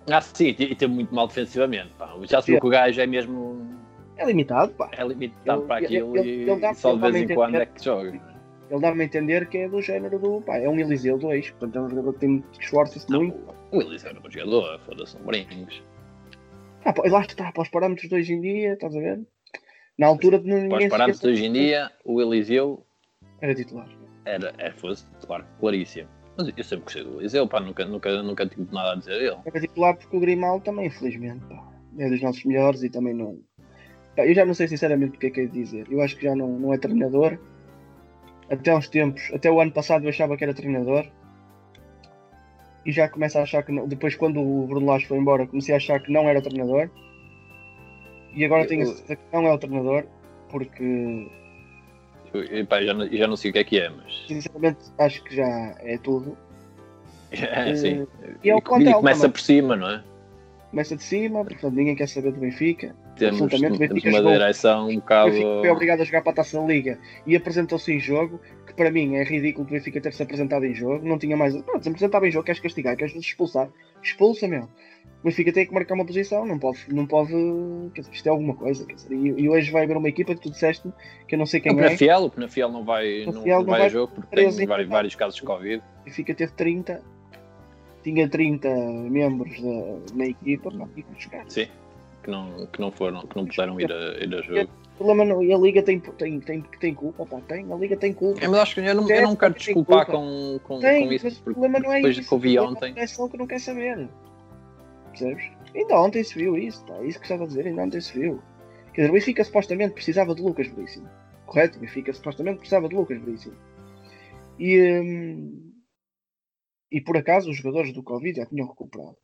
Ah, 0.09 0.21
sim, 0.21 0.55
e 0.57 0.73
teve 0.75 0.93
muito 0.93 1.13
mal 1.13 1.27
defensivamente. 1.27 1.89
Pá. 1.97 2.13
Já 2.23 2.41
se 2.41 2.51
viu 2.51 2.61
que 2.61 2.67
o 2.67 2.69
gajo 2.69 2.99
é 3.01 3.05
mesmo 3.05 3.61
É 4.15 4.25
limitado, 4.25 4.71
pá. 4.71 4.89
é 4.97 5.03
limitado 5.05 5.59
Ele- 5.59 5.67
para 5.67 5.85
aquilo 5.85 6.17
ele- 6.17 6.29
e 6.45 6.49
ele 6.49 6.59
dá- 6.61 6.73
só 6.73 6.95
de 6.95 7.11
vez 7.11 7.29
em 7.29 7.35
quando 7.35 7.51
que- 7.51 7.57
é 7.57 7.65
que 7.65 7.83
joga. 7.83 8.26
Ele 8.69 8.81
dá-me 8.81 9.01
a 9.01 9.05
entender 9.05 9.47
que 9.47 9.59
é 9.59 9.69
do 9.69 9.81
género 9.81 10.19
do. 10.19 10.41
Pá, 10.41 10.57
é 10.57 10.67
um 10.67 10.77
Eliseu 10.79 11.17
2, 11.17 11.51
portanto 11.51 11.75
é 11.77 11.81
um 11.81 11.89
jogador 11.89 12.13
que, 12.13 12.19
tem, 12.19 12.43
Não, 13.09 13.23
muito. 13.23 13.55
o 13.71 13.77
Willis 13.77 14.03
era 14.03 14.19
um 14.19 14.31
jogador, 14.31 14.79
foda-se, 14.81 15.17
um 15.17 15.23
brincos. 15.25 15.81
Ah, 16.83 16.93
pá, 16.93 17.03
lá 17.09 17.21
está, 17.21 17.51
para 17.51 17.61
os 17.61 17.69
parâmetros 17.69 18.09
de 18.09 18.15
hoje 18.15 18.33
em 18.33 18.41
dia, 18.41 18.73
estás 18.73 18.95
a 18.95 18.99
ver? 18.99 19.21
Na 19.97 20.07
altura 20.07 20.39
de 20.39 20.47
ninguém 20.47 20.69
Para 20.69 20.83
os 20.83 20.89
parâmetros 20.89 21.21
de 21.21 21.27
hoje 21.27 21.45
em 21.45 21.53
dia, 21.53 21.91
o 22.03 22.21
Eliseu 22.21 22.85
Era 23.41 23.55
titular. 23.55 23.89
era, 24.25 24.53
é, 24.57 24.71
fosse, 24.71 25.05
claro, 25.25 25.45
claríssimo. 25.59 26.09
Mas 26.37 26.51
eu 26.55 26.63
sempre 26.63 26.83
gostei 26.83 27.03
do 27.03 27.19
Eliseu, 27.19 27.47
pá, 27.47 27.59
nunca, 27.59 27.83
nunca, 27.85 28.21
nunca 28.21 28.45
tive 28.45 28.67
nada 28.71 28.91
a 28.91 28.95
dizer 28.95 29.17
dele. 29.17 29.37
Era 29.45 29.59
titular 29.59 29.95
porque 29.95 30.15
o 30.15 30.19
Grimaldo 30.19 30.63
também, 30.63 30.85
infelizmente, 30.87 31.43
pá, 31.45 31.67
é 31.97 32.09
dos 32.09 32.21
nossos 32.21 32.43
melhores 32.43 32.83
e 32.83 32.89
também 32.89 33.13
não. 33.13 33.39
Pá, 34.15 34.27
eu 34.27 34.35
já 34.35 34.45
não 34.45 34.53
sei 34.53 34.67
sinceramente 34.67 35.15
o 35.17 35.19
que 35.19 35.27
é 35.27 35.29
que 35.31 35.41
é 35.41 35.45
dizer. 35.45 35.87
Eu 35.89 36.01
acho 36.01 36.15
que 36.15 36.25
já 36.25 36.35
não, 36.35 36.59
não 36.59 36.73
é 36.73 36.77
treinador. 36.77 37.39
Até 38.49 38.73
uns 38.75 38.87
tempos, 38.87 39.21
até 39.33 39.51
o 39.51 39.59
ano 39.59 39.71
passado 39.71 40.03
eu 40.05 40.09
achava 40.09 40.37
que 40.37 40.43
era 40.43 40.53
treinador. 40.53 41.05
E 42.85 42.91
já 42.91 43.09
começo 43.09 43.37
a 43.37 43.41
achar 43.43 43.63
que 43.63 43.71
não. 43.71 43.87
Depois, 43.87 44.15
quando 44.15 44.39
o 44.41 44.65
Bruno 44.65 44.85
Lage 44.87 45.05
foi 45.07 45.17
embora, 45.17 45.45
comecei 45.45 45.73
a 45.73 45.77
achar 45.77 45.99
que 46.01 46.11
não 46.11 46.29
era 46.29 46.41
treinador. 46.41 46.89
E 48.33 48.45
agora 48.45 48.63
Eu- 48.63 48.67
tenho 48.67 48.83
a 48.83 48.85
certeza 48.85 49.15
que 49.17 49.21
não 49.35 49.45
é 49.47 49.53
o 49.53 49.57
treinador, 49.57 50.05
porque 50.49 51.27
Eu, 52.33 52.45
já, 52.85 52.93
não, 52.93 53.07
já 53.11 53.27
não 53.27 53.35
sei 53.35 53.49
o 53.49 53.53
que 53.53 53.59
é 53.59 53.63
que 53.63 53.79
é, 53.79 53.89
mas. 53.89 54.25
sinceramente 54.27 54.79
acho 54.97 55.23
que 55.23 55.35
já 55.35 55.75
é 55.79 55.97
tudo. 55.97 56.37
É, 57.29 57.75
sim. 57.75 58.07
e 58.41 58.49
é 58.49 58.55
E 58.55 58.61
plantel 58.61 58.99
começa 58.99 59.19
também. 59.23 59.31
por 59.33 59.41
cima, 59.41 59.75
não 59.75 59.89
é? 59.89 60.01
Começa 60.69 60.95
de 60.95 61.03
cima, 61.03 61.43
portanto 61.43 61.73
ninguém 61.73 61.93
quer 61.95 62.07
saber 62.07 62.31
do 62.31 62.39
Benfica. 62.39 62.95
Temos, 63.17 63.39
temos 63.39 64.19
uma 64.19 64.31
direção 64.31 64.89
um 64.89 64.95
bocado. 64.95 65.31
Foi 65.31 65.69
obrigado 65.69 66.01
a 66.01 66.03
jogar 66.03 66.21
para 66.21 66.31
a 66.31 66.35
Taça 66.35 66.59
da 66.59 66.65
Liga 66.65 66.99
e 67.25 67.35
apresentou-se 67.35 67.91
em 67.91 67.99
jogo, 67.99 68.39
que 68.65 68.73
para 68.73 68.91
mim 68.91 69.15
é 69.15 69.23
ridículo 69.23 69.67
o 69.67 69.71
Benfica 69.71 69.99
ter-se 69.99 70.21
apresentado 70.21 70.65
em 70.65 70.73
jogo, 70.73 71.05
não 71.05 71.17
tinha 71.17 71.35
mais. 71.35 71.55
Não, 71.55 71.81
se 71.81 71.89
apresentava 71.89 72.27
em 72.27 72.31
jogo, 72.31 72.45
queres 72.45 72.61
castigar, 72.61 72.95
queres 72.95 73.15
expulsar, 73.15 73.69
expulsa, 74.01 74.47
meu. 74.47 74.69
O 75.21 75.25
Benfica 75.25 75.51
tem 75.51 75.65
que 75.65 75.73
marcar 75.73 75.95
uma 75.95 76.05
posição, 76.05 76.45
não 76.45 76.59
pode, 76.59 76.79
não 76.89 77.07
pode. 77.07 77.33
Quer 77.93 78.01
dizer, 78.01 78.13
isto 78.13 78.27
é 78.27 78.29
alguma 78.29 78.55
coisa, 78.55 78.85
quer 78.85 78.93
dizer, 78.93 79.13
e, 79.13 79.41
e 79.41 79.49
hoje 79.49 79.71
vai 79.71 79.83
haver 79.83 79.97
uma 79.97 80.09
equipa 80.09 80.35
que 80.35 80.41
tu 80.41 80.51
disseste 80.51 80.87
que 81.27 81.33
eu 81.35 81.39
não 81.39 81.45
sei 81.45 81.59
quem 81.59 81.73
O 81.73 81.79
é, 81.79 81.83
Penafiel, 81.85 82.23
o 82.25 82.29
Penafiel 82.29 82.69
não 82.69 82.83
vai, 82.83 83.25
não, 83.25 83.31
Penafiel 83.33 83.59
não 83.59 83.65
não 83.65 83.77
vai 83.77 83.89
jogo 83.89 84.13
porque 84.13 84.35
13 84.35 84.57
tem 84.57 84.67
vários, 84.67 84.89
vários 84.89 85.15
casos 85.15 85.35
de 85.35 85.41
Covid. 85.41 85.83
o 86.01 86.05
Benfica 86.05 86.35
teve 86.35 86.51
30, 86.51 87.01
tinha 88.03 88.29
30 88.29 88.69
membros 89.09 89.59
da, 89.59 90.15
na 90.15 90.25
equipa, 90.27 90.71
pá, 90.71 90.87
e 90.95 91.21
jogar. 91.21 91.45
Sim. 91.49 91.67
Que 92.27 92.31
não, 92.31 92.67
que 92.67 92.81
não 92.81 92.91
foram, 92.91 93.25
que 93.25 93.37
não 93.37 93.45
puderam 93.45 93.79
ir 93.79 93.89
a, 93.89 94.17
ir 94.21 94.35
a 94.35 94.41
jogo. 94.41 94.69
O 94.95 94.97
problema 94.97 95.23
não, 95.23 95.41
e 95.41 95.53
a 95.53 95.57
Liga 95.57 95.81
tem, 95.81 95.97
tem, 95.97 96.41
tem, 96.41 96.61
tem 96.61 96.93
culpa, 96.93 97.25
pá, 97.25 97.39
tem, 97.47 97.71
a 97.71 97.75
Liga 97.77 97.95
tem 97.95 98.11
culpa. 98.11 98.43
É, 98.43 98.49
mas 98.49 98.59
acho 98.59 98.75
que 98.75 98.81
eu 98.81 98.95
não, 98.95 99.09
eu 99.09 99.21
não 99.21 99.33
quero 99.37 99.53
desculpar 99.53 100.05
culpa. 100.05 100.19
com, 100.19 100.59
com, 100.61 100.79
Tem, 100.81 101.07
com 101.07 101.13
isso, 101.13 101.23
mas 101.23 101.37
o 101.37 101.41
porque 101.41 101.53
problema 101.53 101.79
não 101.79 101.93
é 101.93 101.95
depois 101.95 102.17
isso. 102.17 102.27
que 102.27 102.35
eu 102.35 102.39
vi 102.39 102.59
o 102.59 102.63
problema 102.63 102.77
ontem. 102.77 102.89
É 102.89 102.93
direção 102.95 103.29
que 103.29 103.37
não 103.37 103.47
quer 103.47 103.59
saber. 103.61 104.09
Percebes? 105.11 105.51
Ainda 105.73 106.01
ontem 106.01 106.21
se 106.21 106.35
viu 106.37 106.57
isso, 106.57 106.85
pá. 106.85 107.01
Isso 107.01 107.17
que 107.17 107.23
estava 107.25 107.45
a 107.45 107.47
dizer, 107.47 107.65
ainda 107.65 107.81
ontem 107.81 108.01
se 108.01 108.19
viu. 108.19 108.41
Quer 108.93 109.01
dizer, 109.03 109.09
o 109.09 109.13
Benfica 109.13 109.43
supostamente 109.45 109.93
precisava 109.93 110.35
de 110.35 110.41
Lucas 110.41 110.67
Veríssimo. 110.67 111.09
Correto? 111.45 111.77
O 111.77 111.81
Benfica 111.81 112.11
supostamente 112.11 112.57
precisava 112.57 112.89
de 112.89 112.95
Lucas 112.95 113.21
Veríssimo. 113.21 113.55
E, 114.59 114.81
hum, 114.99 115.71
e 116.91 116.99
por 116.99 117.15
acaso 117.15 117.49
os 117.49 117.55
jogadores 117.55 117.93
do 117.93 118.03
Covid 118.03 118.35
já 118.35 118.45
tinham 118.45 118.67
recuperado. 118.67 119.15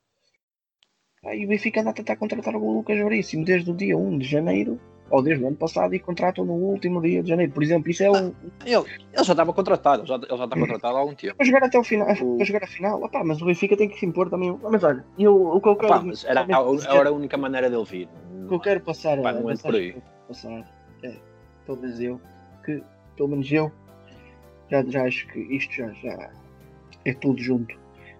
E 1.26 1.46
o 1.46 1.48
Benfica 1.48 1.82
anda 1.82 1.92
a 1.92 1.94
tentar 1.94 2.16
contratar 2.18 2.56
o 2.56 2.74
Lucas 2.74 2.98
Veríssimo 2.98 3.46
desde 3.46 3.72
o 3.72 3.74
dia 3.74 3.98
1 3.98 4.18
de 4.20 4.26
janeiro, 4.28 4.80
ou 5.10 5.22
desde 5.22 5.44
o 5.44 5.48
ano 5.48 5.56
passado, 5.56 5.94
e 5.96 6.00
contratam 6.00 6.44
no 6.44 6.54
último 6.54 7.02
dia 7.02 7.24
de 7.24 7.30
janeiro. 7.30 7.52
Por 7.54 7.64
exemplo, 7.64 7.90
isso 7.90 8.04
é 8.04 8.12
um, 8.12 8.34
Ele, 8.66 8.76
ele 9.14 9.24
já 9.24 9.32
estava 9.34 9.54
contratado, 9.54 10.02
ele 10.02 10.08
já, 10.10 10.16
ele 10.16 10.28
já 10.38 10.44
está 10.44 10.56
contratado 10.58 10.98
há 10.98 11.00
algum 11.00 11.16
tempo. 11.16 11.36
para 11.36 11.46
jogar 11.46 11.64
até 11.64 11.80
o 11.80 11.84
final, 11.84 12.08
O- 12.22 12.36
para 12.38 12.46
jogar 12.46 12.64
a 12.64 12.68
final, 12.68 13.02
opá, 13.04 13.24
mas 13.24 13.42
o 13.42 13.46
Benfica 13.46 13.78
tem 13.78 13.88
que 13.88 13.98
se 14.00 14.06
impor 14.06 14.30
também. 14.30 14.58
Mas 14.64 14.84
olha, 14.84 15.06
eu, 15.18 15.34
o 15.36 15.62
que 15.62 15.70
eu 15.70 15.76
quero, 15.78 15.94
Pá, 15.94 16.02
mas 16.02 16.26
era, 16.26 16.42
a- 16.42 16.98
era 17.00 17.10
a 17.10 17.12
única 17.14 17.38
maneira 17.38 17.70
dele 17.70 17.86
vir. 17.86 18.10
o 18.44 18.48
que 18.50 18.54
eu 18.56 18.60
quero 18.60 18.82
passar 18.82 19.22
Pá, 19.22 19.32
não 19.32 19.50
é 19.50 19.56
por 19.56 19.76
aí. 19.76 19.96
passar 20.28 20.66
é, 21.04 21.16
pelo 21.66 21.78
menos 21.80 22.00
eu, 22.02 22.20
que 22.66 22.84
pelo 23.16 23.30
menos 23.30 23.50
eu 23.52 23.72
já, 24.70 24.84
já 24.84 25.06
acho 25.06 25.26
que 25.28 25.40
isto 25.40 25.74
já, 25.74 25.88
já 25.94 26.30
é 27.06 27.14
tudo 27.14 27.42
junto. 27.42 27.74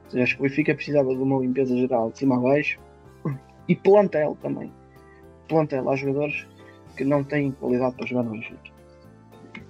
Ou 0.06 0.12
seja, 0.12 0.24
acho 0.24 0.36
que 0.36 0.42
o 0.42 0.44
Benfica 0.44 0.74
precisava 0.76 1.10
de 1.10 1.22
uma 1.22 1.40
limpeza 1.40 1.76
geral 1.76 2.12
de 2.12 2.20
cima 2.20 2.38
a 2.38 2.40
baixo 2.40 2.80
e 3.68 3.76
plantel 3.76 4.38
também. 4.42 4.72
Plantel, 5.48 5.90
há 5.90 5.96
jogadores 5.96 6.48
que 6.98 7.04
não 7.04 7.24
têm 7.24 7.52
qualidade 7.52 7.96
para 7.96 8.06
jogar 8.08 8.24
no 8.24 8.32
Benfica. 8.32 8.60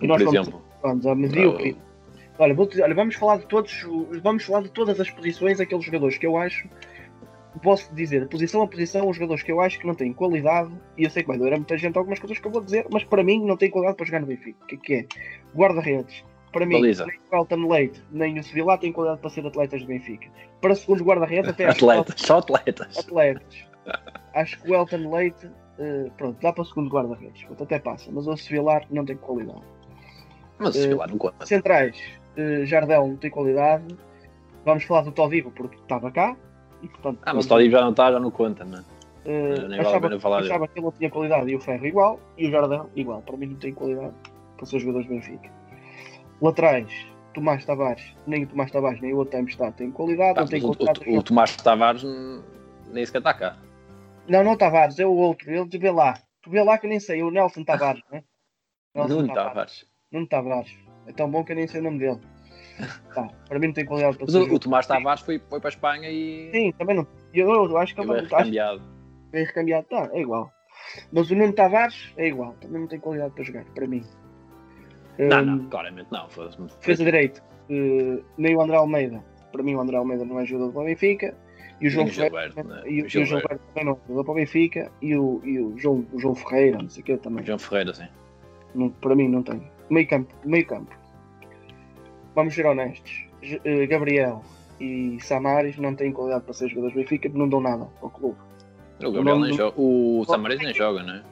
E 0.02 0.08
Por 0.08 0.20
vamos- 0.20 0.34
exemplo, 0.34 0.62
Vamos 0.82 1.08
a 1.08 1.16
medíocre. 1.16 1.78
Olha, 2.38 2.54
vou 2.54 2.68
dizer, 2.68 2.84
olha, 2.84 2.94
vamos 2.96 3.16
falar 3.16 3.38
de 3.38 3.46
todos, 3.46 3.84
os- 3.86 4.20
vamos 4.22 4.44
falar 4.44 4.64
de 4.64 4.70
todas 4.72 5.00
as 5.00 5.10
posições 5.10 5.60
aqueles 5.62 5.86
jogadores 5.86 6.18
que 6.18 6.26
eu 6.28 6.36
acho. 6.36 6.68
Posso 7.62 7.94
dizer, 7.94 8.28
posição 8.28 8.64
a 8.64 8.68
posição, 8.68 9.08
os 9.08 9.16
jogadores 9.16 9.44
que 9.44 9.52
eu 9.52 9.62
acho 9.62 9.80
que 9.80 9.86
não 9.88 9.94
têm 9.94 10.12
qualidade, 10.12 10.72
e 10.98 11.04
eu 11.04 11.10
sei 11.10 11.22
que 11.22 11.28
vai 11.30 11.38
doer 11.38 11.54
a 11.54 11.58
muita 11.58 11.78
gente 11.78 11.96
algumas 11.98 12.20
coisas 12.20 12.38
que 12.40 12.46
eu 12.48 12.52
vou 12.52 12.62
dizer, 12.62 12.86
mas 12.92 13.04
para 13.04 13.24
mim 13.24 13.46
não 13.46 13.56
tem 13.56 13.70
qualidade 13.70 13.96
para 13.96 14.06
jogar 14.08 14.20
no 14.22 14.26
Benfica. 14.28 14.58
O 14.64 14.68
que 14.68 14.76
é 14.76 14.78
que 14.80 14.94
é? 14.96 15.06
Guarda-redes. 15.56 16.26
Para 16.52 16.66
mim, 16.66 16.82
Baliza. 16.82 17.06
nem 17.06 17.20
o 17.32 17.36
Elton 17.36 17.68
Leite, 17.72 18.04
nem 18.12 18.38
o 18.40 18.44
Sevilla 18.44 18.78
têm 18.78 18.92
qualidade 18.92 19.22
para 19.22 19.30
ser 19.30 19.46
atletas 19.46 19.82
do 19.82 19.88
Benfica. 19.88 20.28
Para 20.60 20.76
segundos 20.76 21.04
guarda-redes, 21.06 21.50
até 21.50 21.66
atletas, 21.70 22.16
só 22.20 22.40
atletas. 22.40 22.98
atletas. 22.98 23.68
Acho 24.34 24.60
que 24.62 24.72
o 24.72 24.76
Elton 24.76 25.14
Leite, 25.14 25.50
eh, 25.80 26.10
pronto, 26.18 26.38
dá 26.42 26.52
para 26.52 26.64
segundo 26.66 26.90
guarda-redes, 26.90 27.42
portanto, 27.44 27.64
até 27.64 27.80
passa, 27.80 28.10
mas 28.12 28.28
o 28.28 28.36
Sevilar 28.36 28.86
não 28.90 29.06
tem 29.06 29.16
qualidade. 29.18 29.62
Mas 30.60 30.76
Eh, 30.76 30.82
sei 30.82 30.94
lá, 30.96 31.08
não 31.08 31.18
conta. 31.18 31.46
Centrais, 31.46 31.98
eh, 32.38 32.66
Jardel 32.66 33.08
não 33.08 33.16
tem 33.18 33.30
qualidade. 33.30 33.96
Vamos 34.66 34.84
falar 34.86 35.02
do 35.02 35.12
Todibo 35.12 35.52
porque 35.52 35.76
estava 35.78 36.10
cá. 36.12 36.36
E, 36.82 36.88
portanto, 36.88 37.20
Ah, 37.24 37.34
mas 37.34 37.46
o 37.46 37.50
Todibo 37.50 37.72
já 37.72 37.82
não 37.82 37.92
está, 37.92 38.12
já 38.12 38.20
não 38.20 38.32
conta, 38.32 38.64
não 38.66 38.80
é? 38.80 38.84
eh, 39.26 39.50
nem 39.50 39.70
vale 39.70 39.76
a 39.78 39.82
achava, 39.82 40.10
pena 40.10 40.20
falar 40.20 40.40
achava 40.40 40.68
que 40.68 40.80
ele 40.80 40.92
tinha 40.98 41.10
qualidade 41.10 41.50
e 41.50 41.56
o 41.56 41.60
Ferro 41.60 41.86
igual. 41.86 42.20
E 42.38 42.48
o 42.48 42.52
Jardel 42.52 42.90
igual. 42.96 43.22
Para 43.22 43.38
mim 43.38 43.48
não 43.48 43.56
tem 43.56 43.74
qualidade 43.74 44.14
para 44.58 44.66
ser 44.66 44.80
jogadores 44.80 45.08
do 45.08 45.14
Benfica. 45.14 45.50
Laterais, 46.42 46.92
Tomás 47.34 47.66
Tavares, 47.66 48.16
nem 48.28 48.44
o 48.44 48.48
Tomás 48.48 48.72
Tavares 48.72 49.02
nem 49.02 49.14
o 49.14 49.18
outro 49.18 49.40
está 49.40 49.72
tem 49.72 49.92
qualidade. 49.92 50.40
Não 50.40 50.48
tem 50.48 50.62
o, 50.64 50.68
o, 50.68 51.18
o 51.18 51.24
Tomás 51.24 51.56
Tavares 51.58 52.04
hum, 52.04 52.42
nem 52.92 53.06
sequer 53.06 53.20
está 53.20 53.34
cá. 53.34 53.58
Não, 54.28 54.44
não 54.44 54.58
Tavares, 54.58 55.00
é 55.00 55.06
o 55.06 55.12
outro. 55.14 55.52
Ele 55.52 55.68
de 55.68 55.78
vê 55.78 55.92
lá. 55.92 56.14
Tu 56.42 56.50
vê 56.50 56.62
lá 56.64 56.78
que 56.78 56.86
eu 56.86 56.90
nem 56.90 57.00
sei. 57.00 57.22
O 57.24 57.32
Nelson 57.32 57.64
Tavares, 57.64 58.02
né? 58.12 58.24
Nelson 58.96 59.22
Nuno 59.22 59.34
Tavares. 59.34 59.86
Nuno 60.12 60.28
Tavares. 60.28 60.78
É 61.08 61.12
tão 61.12 61.30
bom 61.30 61.44
que 61.44 61.52
eu 61.52 61.56
nem 61.56 61.68
sei 61.68 61.82
o 61.82 61.84
nome 61.84 62.00
dele. 62.00 62.20
Pá, 63.14 63.28
para 63.48 63.60
mim 63.60 63.68
não 63.68 63.74
tem 63.74 63.86
qualidade 63.86 64.18
para 64.18 64.26
Mas 64.26 64.36
o, 64.36 64.54
o. 64.54 64.60
Tomás 64.60 64.88
Tavares 64.88 65.22
foi, 65.22 65.40
foi 65.50 65.60
para 65.60 65.68
a 65.68 65.72
Espanha 65.72 66.10
e 66.10 66.50
Sim, 66.52 66.72
também 66.74 66.96
não. 66.96 67.08
Eu, 67.34 67.50
eu 67.50 67.78
acho 67.78 67.94
que 67.94 68.02
e 68.02 68.04
ele 68.04 68.08
foi 68.08 68.22
que 68.22 68.34
recambiado. 68.34 68.82
é 69.34 69.40
recambiado. 69.44 69.88
Tá, 69.88 70.10
é 70.14 70.22
igual. 70.22 70.52
Mas 71.12 71.30
o 71.30 71.36
Nuno 71.36 71.54
Tavares 71.54 72.14
é 72.18 72.28
igual. 72.28 72.54
Também 72.62 72.82
não 72.82 72.88
tem 72.88 73.00
qualidade 73.00 73.34
para 73.34 73.44
jogar, 73.44 73.66
para 73.66 73.88
mim. 73.88 74.04
Não, 75.20 75.42
Hum, 75.42 75.46
não, 75.46 75.70
claramente 75.70 76.08
não. 76.12 76.28
foda-se. 76.30 76.58
Defesa 76.62 77.04
direito. 77.04 77.44
eh, 77.70 78.24
nem 78.38 78.56
o 78.56 78.62
André 78.62 78.78
Almeida. 78.78 79.24
Para 79.52 79.62
mim, 79.62 79.76
o 79.76 79.80
André 79.82 79.96
Almeida 79.98 80.26
não 80.26 80.40
é 80.40 80.46
jogador 80.46 80.72
para 80.74 80.82
o 80.82 80.86
Benfica. 80.86 81.38
E 81.84 81.88
o 81.88 81.90
João 81.90 82.06
o 82.06 82.10
Ferreira. 82.10 82.64
Né? 82.64 82.82
E, 82.86 83.02
O 83.02 83.04
o- 83.04 83.06
e 83.06 83.06
o 83.06 83.10
João. 83.10 83.42
Ferreira 83.42 83.60
também 83.68 83.86
não 83.86 83.92
é 83.94 83.98
jogador 84.08 84.24
para 84.24 84.32
o 84.32 84.36
Benfica. 84.36 84.92
E 85.02 85.16
o, 85.18 85.42
e 85.44 85.60
o, 85.60 85.78
João, 85.78 86.06
o 86.14 86.20
João 86.20 86.36
Ferreira, 86.36 86.78
não 86.82 86.90
sei 86.90 87.02
o 87.02 87.06
que 87.06 87.18
também. 87.18 87.46
João 87.46 87.60
Ferreira, 87.60 87.94
sim. 87.94 88.08
Não- 88.74 88.90
para 88.90 89.16
mim, 89.16 89.28
não 89.28 89.44
tem. 89.44 89.62
Meio 89.90 90.08
campo. 90.08 90.34
Meio 90.46 90.66
campo. 90.66 90.92
Vamos 92.36 92.54
ser 92.56 92.66
honestos. 92.66 93.26
Eh, 93.44 93.86
Gabriel 93.88 94.42
e 94.80 95.18
Samaris 95.22 95.78
não 95.78 95.94
têm 95.96 96.12
qualidade 96.12 96.44
para 96.46 96.54
ser 96.54 96.70
jogadores 96.70 96.96
do 96.96 97.00
Benfica, 97.02 97.30
não 97.34 97.48
dão 97.48 97.60
nada 97.60 97.88
ao 98.02 98.10
clube. 98.10 98.38
O 99.00 99.12
Gabriel 99.12 99.24
não- 99.24 99.40
nem 99.48 99.54
joga. 99.54 99.74
O 99.80 100.26
Samaris 100.26 100.60
nem 100.60 100.74
joga, 100.74 101.04
né? 101.04 101.24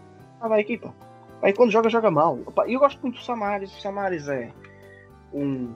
nada 0.41 0.55
à 0.55 0.59
equipa. 0.59 0.93
Aí 1.41 1.53
quando 1.53 1.71
joga, 1.71 1.89
joga 1.89 2.11
mal. 2.11 2.37
Eu 2.67 2.79
gosto 2.79 2.99
muito 3.01 3.15
do 3.15 3.23
Samaris. 3.23 3.75
O 3.75 3.81
Samaris 3.81 4.27
é 4.27 4.51
um, 5.33 5.73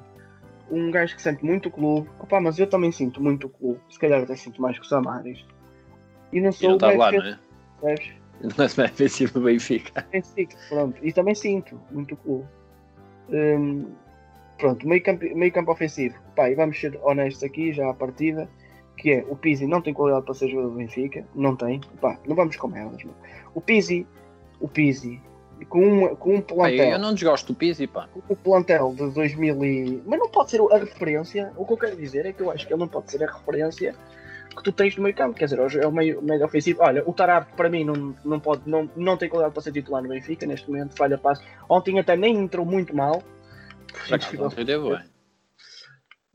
um 0.71 0.91
gajo 0.91 1.15
que 1.15 1.21
sente 1.21 1.43
muito 1.45 1.69
o 1.69 1.71
clube. 1.71 2.09
Opa, 2.19 2.39
mas 2.41 2.57
eu 2.59 2.67
também 2.67 2.91
sinto 2.91 3.21
muito 3.21 3.47
o 3.47 3.49
clube. 3.49 3.79
Se 3.89 3.99
calhar 3.99 4.21
até 4.21 4.35
sinto 4.35 4.61
mais 4.61 4.77
que 4.77 4.85
o 4.85 4.87
Samaris. 4.87 5.45
E 6.33 6.41
não 6.41 6.49
E 6.49 6.53
sou 6.53 6.69
não 6.69 6.75
o 6.75 6.77
está 6.77 6.91
lá, 6.91 7.11
gajo 7.11 7.23
não 7.23 7.29
é? 7.89 7.95
que 7.95 8.03
percebes? 8.03 8.25
Não 8.57 8.67
se 8.67 8.75
vai 8.77 8.87
vencer 8.87 9.31
do 9.31 9.41
Benfica. 9.41 10.05
É 10.11 10.21
sim, 10.21 10.47
pronto. 10.69 10.97
E 11.01 11.11
também 11.13 11.35
sinto 11.35 11.79
muito 11.91 12.13
o 12.15 12.17
clube. 12.17 12.45
Hum, 13.29 13.85
pronto, 14.57 14.87
meio 14.87 15.01
campo, 15.01 15.23
meio 15.35 15.51
campo 15.51 15.71
ofensivo. 15.71 16.15
Pá, 16.35 16.49
e 16.49 16.55
vamos 16.55 16.79
ser 16.79 16.99
honestos 17.03 17.43
aqui, 17.43 17.71
já 17.71 17.89
à 17.89 17.93
partida. 17.93 18.49
Que 18.97 19.11
é, 19.11 19.25
o 19.29 19.35
Pizzi 19.35 19.67
não 19.67 19.81
tem 19.81 19.93
qualidade 19.93 20.25
para 20.25 20.33
ser 20.33 20.49
jogador 20.49 20.71
do 20.71 20.77
Benfica. 20.77 21.25
Não 21.35 21.55
tem. 21.55 21.79
Pá, 22.01 22.17
não 22.27 22.35
vamos 22.35 22.55
com 22.55 22.67
merdas, 22.67 23.03
mano. 23.03 23.17
O 23.53 23.61
Pizzi, 23.61 24.05
o 24.59 24.67
Pizzi, 24.67 25.21
com 25.69 25.79
um, 25.79 26.15
com 26.15 26.35
um 26.35 26.41
plantel... 26.41 26.85
eu, 26.85 26.91
eu 26.93 26.99
não 26.99 27.13
desgosto 27.13 27.53
do 27.53 27.57
Pizzi, 27.57 27.87
pá. 27.87 28.07
o 28.29 28.35
plantel 28.35 28.93
de 28.95 29.11
2000 29.11 29.65
e... 29.65 30.03
Mas 30.05 30.19
não 30.19 30.29
pode 30.29 30.51
ser 30.51 30.61
a 30.61 30.77
referência. 30.77 31.51
O 31.57 31.65
que 31.65 31.73
eu 31.73 31.77
quero 31.77 31.95
dizer 31.95 32.25
é 32.25 32.33
que 32.33 32.41
eu 32.41 32.51
acho 32.51 32.65
que 32.65 32.73
ele 32.73 32.79
não 32.79 32.87
pode 32.87 33.11
ser 33.11 33.23
a 33.23 33.31
referência 33.31 33.95
que 34.55 34.63
tu 34.63 34.71
tens 34.71 34.95
no 34.95 35.03
meio 35.03 35.15
campo. 35.15 35.37
Quer 35.37 35.45
dizer, 35.45 35.59
hoje 35.59 35.79
é 35.79 35.87
o 35.87 35.91
meio, 35.91 36.21
meio 36.21 36.45
ofensivo. 36.45 36.81
Olha, 36.81 37.03
o 37.07 37.13
Tarab 37.13 37.47
para 37.55 37.69
mim 37.69 37.83
não, 37.83 38.15
não, 38.23 38.39
pode, 38.39 38.67
não, 38.69 38.89
não 38.95 39.17
tem 39.17 39.29
qualidade 39.29 39.53
para 39.53 39.63
ser 39.63 39.71
titular 39.71 40.01
no 40.01 40.09
Benfica 40.09 40.45
neste 40.45 40.69
momento. 40.69 40.95
Falha 40.95 41.17
passo. 41.17 41.43
Ontem 41.69 41.99
até 41.99 42.15
nem 42.15 42.37
entrou 42.37 42.65
muito 42.65 42.95
mal. 42.95 43.21
Acaso, 44.09 44.43
ontem 44.43 44.65
teve 44.65 44.89
bem. 44.89 45.15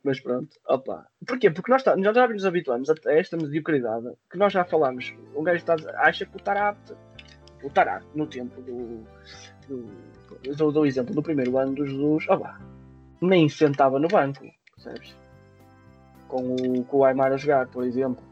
Mas 0.02 0.18
pronto, 0.20 0.48
opa. 0.66 1.06
Porquê? 1.26 1.50
Porque 1.50 1.70
nós, 1.70 1.82
tá, 1.82 1.94
nós 1.94 2.14
já 2.14 2.26
nos 2.26 2.46
habituamos 2.46 2.88
a 2.88 2.94
esta 3.12 3.36
mediocridade 3.36 4.06
que 4.30 4.38
nós 4.38 4.52
já 4.52 4.64
falámos. 4.64 5.12
Um 5.36 5.42
gajo 5.42 5.58
está, 5.58 5.76
acha 5.96 6.24
que 6.24 6.36
o 6.36 6.40
Tarab, 6.40 6.78
o 7.62 7.70
Tarab, 7.70 8.04
no 8.14 8.26
tempo 8.26 8.60
do. 8.62 9.04
do 9.68 9.88
eu 10.44 10.54
dou, 10.56 10.70
dou 10.72 10.82
o 10.84 10.86
exemplo 10.86 11.14
do 11.14 11.22
primeiro 11.22 11.56
ano 11.58 11.74
do 11.74 11.86
Jesus, 11.86 12.28
opa, 12.28 12.60
nem 13.20 13.48
sentava 13.48 13.98
no 13.98 14.08
banco, 14.08 14.44
percebes? 14.74 15.14
Com 16.28 16.54
o, 16.54 16.84
com 16.84 16.98
o 16.98 17.04
Aymar 17.04 17.32
a 17.32 17.36
jogar, 17.36 17.66
por 17.66 17.84
exemplo. 17.84 18.22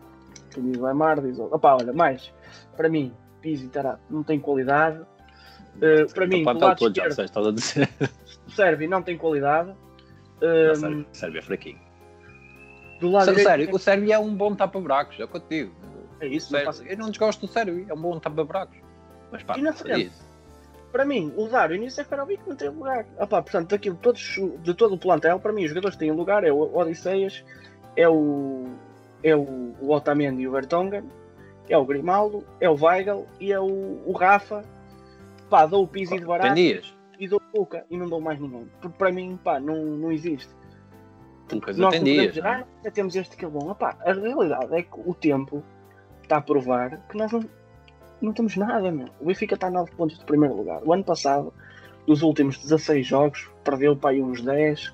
Que 0.51 0.61
diz 0.63 0.79
o 0.79 0.87
Aymar, 0.87 1.21
diz, 1.21 1.39
opa, 1.39 1.75
olha, 1.75 1.93
mais, 1.93 2.33
para 2.77 2.89
mim, 2.89 3.13
Pizzi 3.43 3.67
e 3.67 3.69
Tarab 3.69 3.99
não 4.09 4.23
tem 4.23 4.39
qualidade. 4.41 5.01
Eh, 5.83 6.07
para 6.07 6.27
mim, 6.27 6.43
do 6.45 6.59
tá 6.59 6.67
lado 6.67 6.79
todo, 6.79 6.95
já 6.97 7.07
esquerdo, 7.09 7.25
estás 7.27 7.47
a 7.47 7.51
dizer. 7.53 7.89
o 8.47 8.51
Sérvio 8.51 8.89
não 8.89 9.03
tem 9.03 9.19
qualidade. 9.19 9.69
Não, 10.41 10.49
Eh, 10.49 11.05
Sérvio, 11.13 11.39
é 11.39 11.43
fraquinho. 11.43 11.79
do 13.01 13.11
lado 13.11 13.27
Sério, 13.27 13.43
direito- 13.45 13.75
o 13.75 13.79
Sérvio 13.79 14.13
é 14.13 14.19
um 14.19 14.35
bom 14.35 14.55
tapa-buracos, 14.55 15.19
é 15.21 15.25
o 15.25 15.29
que 15.29 15.37
eu 15.37 15.41
te 15.41 15.49
digo. 15.49 15.73
É 16.21 16.27
isso, 16.27 16.57
O 16.57 16.65
não 16.65 16.73
eu 16.87 16.99
não 16.99 17.11
desgosto 17.11 17.47
do 17.47 17.53
Sérvio, 17.53 17.85
é 17.89 17.93
um 17.95 18.01
bom 18.01 18.19
tapa-buracos. 18.19 18.79
Mas 19.31 19.43
pá, 19.43 19.59
E 19.59 19.63
na 19.63 19.71
é 19.71 19.73
frente? 19.73 20.13
Para 20.93 21.05
mim, 21.05 21.33
o 21.37 21.47
Darwin 21.49 21.85
e 21.85 21.87
o 21.87 21.91
Seferovic 21.91 22.43
não 22.49 22.57
têm 22.57 22.71
lugar. 22.71 23.05
Ah, 23.19 23.27
pá, 23.27 23.43
portanto, 23.43 23.71
daquilo, 23.71 23.97
todos, 23.97 24.41
de 24.63 24.75
todo 24.75 24.95
o 24.95 24.99
plantel, 24.99 25.39
para 25.39 25.53
mim, 25.53 25.65
os 25.65 25.69
jogadores 25.69 25.97
que 25.97 26.01
têm 26.01 26.13
lugar 26.13 26.45
é 26.45 26.53
o 26.53 26.77
Odisseias, 26.77 27.45
é 27.95 28.09
o, 28.09 28.67
é 29.23 29.37
o, 29.37 29.75
o 29.81 29.91
Otamendi 29.91 30.43
e 30.43 30.49
o 30.49 30.53
Vertonghen, 30.53 31.05
é 31.69 31.77
o 31.77 31.85
Grimaldo, 31.85 32.45
é 32.61 32.71
o 32.71 32.75
Weigl 32.75 33.27
e 33.39 33.53
é 33.53 33.61
o, 33.61 34.03
o 34.07 34.13
Rafa. 34.13 34.65
Pá, 35.51 35.67
dou 35.67 35.85
o 35.85 35.89
Pizzi 35.89 36.19
de 36.19 36.25
barato 36.25 36.59
e 37.19 37.29
dou 37.29 37.41
o 37.53 37.59
Luca 37.59 37.85
e 37.91 37.97
não 37.97 38.07
dou 38.07 38.21
mais 38.21 38.39
ninguém. 38.39 38.71
Porque 38.81 38.97
para 38.97 39.13
mim, 39.13 39.39
pá, 39.43 39.59
não, 39.61 39.77
não 39.85 40.13
existe. 40.13 40.57
Coisa 41.63 41.81
Nós 41.81 41.95
não 41.95 42.01
podemos 42.01 42.37
é? 42.37 42.41
ah, 42.43 42.91
temos 42.93 43.17
este 43.17 43.37
que 43.37 43.45
é 43.45 43.49
bom. 43.49 43.71
Epá, 43.71 43.97
a 44.01 44.13
realidade 44.13 44.75
é 44.75 44.83
que 44.83 45.01
o 45.05 45.15
tempo 45.15 45.65
está 46.23 46.37
a 46.37 46.43
provar 46.43 46.99
que 47.09 47.17
nós 47.17 47.33
não, 47.33 47.41
não 48.21 48.33
temos 48.33 48.57
nada, 48.57 48.91
meu. 48.91 49.09
O 49.21 49.27
Benfica 49.27 49.55
está 49.55 49.69
a 49.69 49.71
9 49.71 49.93
pontos 49.93 50.19
de 50.19 50.25
primeiro 50.25 50.57
lugar. 50.57 50.83
O 50.85 50.93
ano 50.93 51.05
passado, 51.05 51.53
dos 52.07 52.23
últimos 52.23 52.59
16 52.59 53.07
jogos, 53.07 53.49
perdeu 53.65 53.97
para 53.97 54.11
aí 54.11 54.23
uns 54.23 54.41
10 54.43 54.93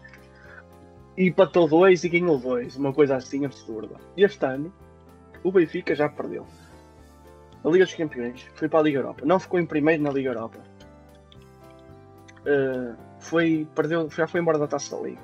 e 1.16 1.28
empatou 1.28 1.68
2 1.68 2.04
e 2.04 2.08
ganhou 2.08 2.38
2. 2.38 2.76
Uma 2.76 2.92
coisa 2.92 3.16
assim 3.16 3.44
absurda. 3.44 3.96
E 4.16 4.24
este 4.24 4.44
ano, 4.44 4.72
o 5.42 5.50
Benfica 5.52 5.94
já 5.94 6.08
perdeu. 6.08 6.46
A 7.64 7.68
Liga 7.68 7.84
dos 7.84 7.94
Campeões 7.94 8.46
foi 8.54 8.68
para 8.68 8.80
a 8.80 8.82
Liga 8.82 8.98
Europa. 8.98 9.22
Não 9.24 9.40
ficou 9.40 9.58
em 9.58 9.64
primeiro 9.66 10.02
na 10.02 10.10
Liga 10.10 10.30
Europa. 10.30 10.58
Uh, 12.42 12.94
foi, 13.18 13.66
perdeu, 13.74 14.08
já 14.10 14.26
foi 14.26 14.40
embora 14.40 14.58
da 14.58 14.66
taça 14.66 14.94
da 14.96 15.02
Liga. 15.02 15.20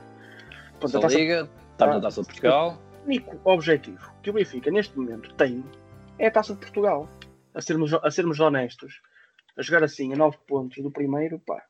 Portanto, 0.80 0.96
a 0.96 1.00
Taça 1.02 1.18
Liga, 1.18 1.48
está 1.72 1.86
na 1.86 1.96
Ah, 1.96 2.00
Taça 2.00 2.22
de 2.22 2.26
Portugal. 2.28 2.78
o 3.02 3.06
único 3.06 3.36
objetivo 3.44 4.10
que 4.22 4.30
o 4.30 4.32
Benfica 4.32 4.70
neste 4.70 4.96
momento 4.98 5.34
tem 5.34 5.62
é 6.18 6.28
a 6.28 6.30
taça 6.30 6.54
de 6.54 6.60
Portugal. 6.60 7.06
A 7.54 7.60
sermos, 7.60 7.92
a 7.92 8.10
sermos 8.10 8.38
honestos, 8.40 9.00
a 9.56 9.62
jogar 9.62 9.82
assim 9.84 10.12
a 10.12 10.16
9 10.16 10.38
pontos 10.46 10.82
do 10.82 10.90
primeiro, 10.90 11.38
pá, 11.40 11.62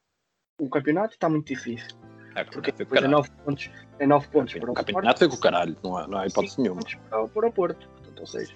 o 0.60 0.68
campeonato 0.68 1.14
está 1.14 1.28
muito 1.28 1.46
difícil. 1.46 1.96
É, 2.34 2.44
Porque 2.44 2.70
com 2.70 2.78
depois 2.78 2.98
é 3.00 3.06
caralho. 3.06 3.16
9 3.18 3.30
pontos, 3.44 3.70
é 3.98 4.06
9 4.06 4.28
pontos 4.28 4.54
para 4.54 4.70
O 4.70 4.74
campeonato 4.74 5.18
foi 5.18 5.28
com 5.28 5.34
o 5.36 5.40
caralho, 5.40 5.76
não 5.82 5.96
há, 5.96 6.06
não 6.06 6.18
há 6.18 6.26
hipótese 6.26 6.56
Sim, 6.56 6.62
nenhuma. 6.62 6.80
para, 7.08 7.26
para 7.28 7.48
o 7.48 7.52
Porto. 7.52 7.88
Portanto, 7.88 8.20
ou 8.20 8.26
seja, 8.26 8.54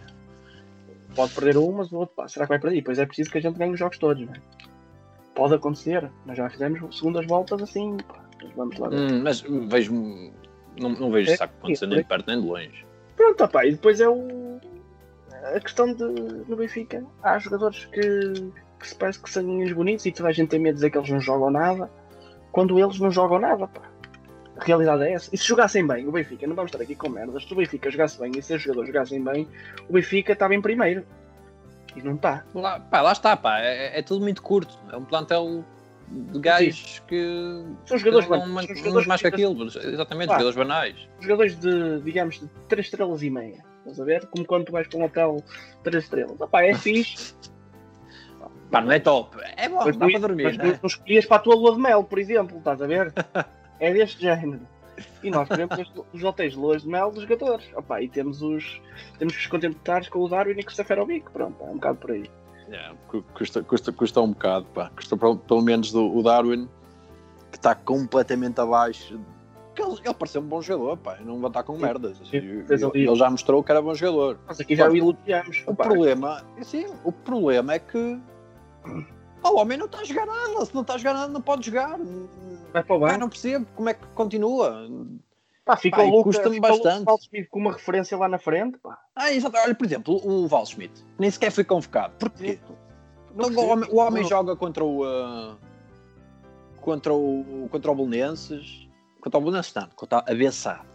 pode 1.16 1.34
perder 1.34 1.56
um, 1.56 1.72
mas 1.72 1.90
o 1.90 1.96
outro, 1.96 2.14
pá, 2.14 2.28
será 2.28 2.44
que 2.46 2.50
vai 2.50 2.58
perder? 2.60 2.76
Depois 2.76 2.98
é 2.98 3.06
preciso 3.06 3.30
que 3.30 3.38
a 3.38 3.40
gente 3.40 3.58
ganhe 3.58 3.72
os 3.72 3.78
jogos 3.78 3.98
todos, 3.98 4.24
não 4.24 4.32
é? 4.34 4.40
Pode 5.34 5.54
acontecer. 5.54 6.08
Nós 6.26 6.36
já 6.36 6.48
fizemos 6.48 6.96
segundas 6.96 7.26
voltas 7.26 7.60
assim, 7.62 7.96
pá, 7.96 8.24
mas 8.42 8.52
vamos 8.54 8.78
lá. 8.78 8.88
Hum, 8.90 9.22
mas 9.22 9.40
vejo. 9.40 9.92
Não, 10.78 10.90
não 10.90 11.10
vejo 11.10 11.30
É, 11.30 11.34
isso 11.34 11.42
acontecer 11.44 11.84
é, 11.86 11.88
nem 11.88 11.98
é. 11.98 12.02
de 12.02 12.08
perto 12.08 12.26
nem 12.28 12.40
de 12.40 12.46
longe. 12.46 12.86
Pronto, 13.16 13.44
opá, 13.44 13.64
e 13.64 13.72
depois 13.72 14.00
é 14.00 14.08
o. 14.08 14.60
A 15.54 15.60
questão 15.60 15.92
de 15.92 16.04
no 16.04 16.56
Benfica. 16.56 17.04
Há 17.22 17.38
jogadores 17.38 17.84
que, 17.86 18.00
que 18.80 18.88
se 18.88 18.94
parece 18.94 19.20
que 19.20 19.28
são 19.30 19.44
bonitos 19.74 20.06
e 20.06 20.12
toda 20.12 20.28
a 20.30 20.32
gente 20.32 20.48
tem 20.48 20.58
medo 20.60 20.74
de 20.74 20.76
dizer 20.76 20.90
que 20.90 20.98
eles 20.98 21.10
não 21.10 21.20
jogam 21.20 21.50
nada, 21.50 21.90
quando 22.52 22.78
eles 22.78 22.98
não 22.98 23.10
jogam 23.10 23.38
nada, 23.38 23.66
pá. 23.66 23.82
A 24.56 24.64
realidade 24.64 25.02
é 25.02 25.12
essa. 25.12 25.28
E 25.34 25.36
se 25.38 25.44
jogassem 25.44 25.84
bem, 25.86 26.06
o 26.06 26.12
Benfica, 26.12 26.46
não 26.46 26.54
vamos 26.54 26.70
estar 26.70 26.82
aqui 26.82 26.94
com 26.94 27.08
merdas, 27.08 27.42
se 27.44 27.52
o 27.52 27.56
Benfica 27.56 27.90
jogasse 27.90 28.18
bem 28.20 28.30
e 28.38 28.42
se 28.42 28.54
os 28.54 28.62
jogadores 28.62 28.88
jogassem 28.88 29.22
bem, 29.22 29.48
o 29.88 29.92
Benfica 29.92 30.32
estava 30.32 30.54
em 30.54 30.62
primeiro. 30.62 31.04
E 31.96 32.02
não 32.02 32.14
está. 32.14 32.44
Lá, 32.54 32.80
pá, 32.80 33.00
lá 33.02 33.12
está, 33.12 33.36
pá, 33.36 33.60
é, 33.60 33.98
é 33.98 34.02
tudo 34.02 34.20
muito 34.22 34.42
curto. 34.42 34.76
É 34.92 34.96
um 34.96 35.04
plantel 35.04 35.64
de 36.08 36.38
gajos 36.40 37.00
que. 37.06 37.64
São 37.86 37.98
jogadores, 37.98 38.26
que 38.26 38.32
não, 38.32 38.40
ban- 38.40 38.46
não, 38.46 38.62
são 38.62 38.76
jogadores 38.76 39.06
mais 39.06 39.20
que 39.20 39.26
aquilo. 39.26 39.64
Exatamente, 39.64 40.30
jogadores 40.30 40.56
banais. 40.56 41.08
jogadores 41.20 41.56
de, 41.58 42.00
digamos, 42.02 42.40
de 42.40 42.48
3 42.68 42.86
estrelas 42.86 43.22
e 43.22 43.30
meia. 43.30 43.64
Estás 43.84 44.00
a 44.00 44.04
ver? 44.04 44.26
Como 44.28 44.44
quando 44.46 44.64
tu 44.66 44.72
vais 44.72 44.86
para 44.88 44.98
um 44.98 45.04
hotel 45.04 45.44
3 45.82 46.02
estrelas. 46.04 46.40
Opá, 46.40 46.62
é 46.62 46.74
fixe. 46.74 47.34
Pá, 48.70 48.80
não 48.80 48.90
é 48.92 48.98
top. 48.98 49.36
É 49.56 49.68
bom, 49.68 49.82
Mas 49.84 49.96
dá 49.96 50.06
para 50.08 50.18
dormir, 50.18 50.44
mas 50.44 50.56
né? 50.56 50.72
tu 50.72 50.78
não 50.82 50.86
escolhias 50.88 51.26
para 51.26 51.36
a 51.36 51.40
tua 51.40 51.54
lua 51.54 51.74
de 51.74 51.80
mel, 51.80 52.02
por 52.02 52.18
exemplo, 52.18 52.58
estás 52.58 52.80
a 52.82 52.86
ver? 52.86 53.12
É 53.80 53.92
deste 53.92 54.22
género. 54.22 54.60
E 55.22 55.28
nós 55.30 55.48
este- 55.50 56.00
os 56.12 56.22
hotéis 56.22 56.52
de 56.52 56.58
lua 56.58 56.78
de 56.78 56.86
mel 56.86 57.10
dos 57.10 57.22
jogadores. 57.24 57.66
Opa, 57.74 58.00
e 58.00 58.08
temos 58.08 58.40
os. 58.40 58.80
Temos 59.18 59.34
que 59.34 59.40
nos 59.40 59.46
contentar 59.48 60.08
com 60.08 60.20
o 60.20 60.28
Darwin 60.28 60.58
e 60.58 60.62
com 60.62 60.70
o 60.70 60.74
Seferovic. 60.74 61.28
Pronto, 61.32 61.60
é 61.60 61.66
um 61.66 61.74
bocado 61.74 61.98
por 61.98 62.12
aí. 62.12 62.30
Yeah, 62.68 62.94
cu- 63.08 63.24
custa, 63.34 63.62
custa, 63.64 63.92
custa 63.92 64.20
um 64.20 64.28
bocado, 64.30 64.64
pá. 64.66 64.90
Custa 64.94 65.16
pelo, 65.16 65.36
pelo 65.36 65.60
menos 65.60 65.90
do, 65.90 66.16
o 66.16 66.22
Darwin, 66.22 66.68
que 67.50 67.58
está 67.58 67.74
completamente 67.74 68.60
abaixo. 68.60 69.20
Que 69.74 69.82
ele, 69.82 69.96
ele 70.04 70.14
pareceu 70.14 70.40
um 70.40 70.44
bom 70.46 70.62
jogador, 70.62 70.96
pá. 70.98 71.16
Não 71.20 71.40
vai 71.40 71.48
estar 71.50 71.62
com 71.64 71.76
merdas. 71.76 72.16
sim, 72.18 72.36
Ele- 72.36 73.16
já 73.16 73.28
mostrou 73.30 73.62
que 73.62 73.70
era 73.72 73.82
bom 73.82 73.94
jogador. 73.94 74.38
Nós 74.46 74.60
aqui 74.60 74.76
já 74.76 74.86
Pá, 74.86 74.92
o 74.92 74.96
elogiamos. 74.96 75.64
O 75.66 75.70
Opa, 75.72 75.84
problema, 75.84 76.44
sim, 76.62 76.86
o 77.04 77.10
problema 77.12 77.74
é 77.74 77.78
que 77.80 78.20
pá, 79.42 79.48
o 79.50 79.56
homem 79.56 79.76
não 79.76 79.86
está 79.86 79.98
a 80.00 80.04
jogar 80.04 80.26
nada. 80.26 80.64
Se 80.64 80.74
não 80.74 80.82
está 80.82 80.94
a 80.94 80.98
jogar 80.98 81.14
nada, 81.14 81.32
não 81.32 81.40
pode 81.42 81.66
jogar. 81.66 81.98
vai 82.72 82.82
para 82.84 82.96
o 82.96 83.00
Pá, 83.00 83.06
banco. 83.08 83.20
não 83.20 83.28
percebo 83.28 83.66
como 83.74 83.88
é 83.88 83.94
que 83.94 84.06
continua. 84.14 84.86
Pá, 85.64 85.76
fica 85.76 85.96
pá, 85.96 86.02
o 86.04 86.10
Lucas 86.10 86.36
custa-me 86.36 86.54
fica 86.56 86.66
o 86.68 86.70
bastante. 86.70 87.06
Waldschmidt 87.06 87.48
com 87.48 87.58
uma 87.58 87.72
referência 87.72 88.16
lá 88.18 88.28
na 88.28 88.38
frente. 88.38 88.78
Pá. 88.78 88.98
Ah, 89.16 89.32
exato. 89.32 89.56
Olha, 89.56 89.74
por 89.74 89.84
exemplo, 89.86 90.20
o 90.24 90.46
Val 90.46 90.66
Schmidt 90.66 91.04
nem 91.18 91.30
sequer 91.30 91.50
foi 91.50 91.64
convocado. 91.64 92.14
Porquê? 92.18 92.58
Não 93.34 93.50
Então, 93.50 93.64
o 93.64 93.68
homem, 93.70 93.88
o 93.90 93.96
homem 93.96 94.24
joga 94.24 94.54
contra 94.54 94.84
o. 94.84 95.02
ah, 95.04 95.56
contra 96.80 97.12
o. 97.14 97.66
contra 97.70 97.90
o 97.90 97.94
Belenenses. 97.94 98.84
Quanto 99.24 99.36
ao 99.36 99.40
Bolonenses, 99.40 99.72
não. 99.72 99.88
Quanto 99.96 100.12
a 100.12 100.18
avançado. 100.28 100.86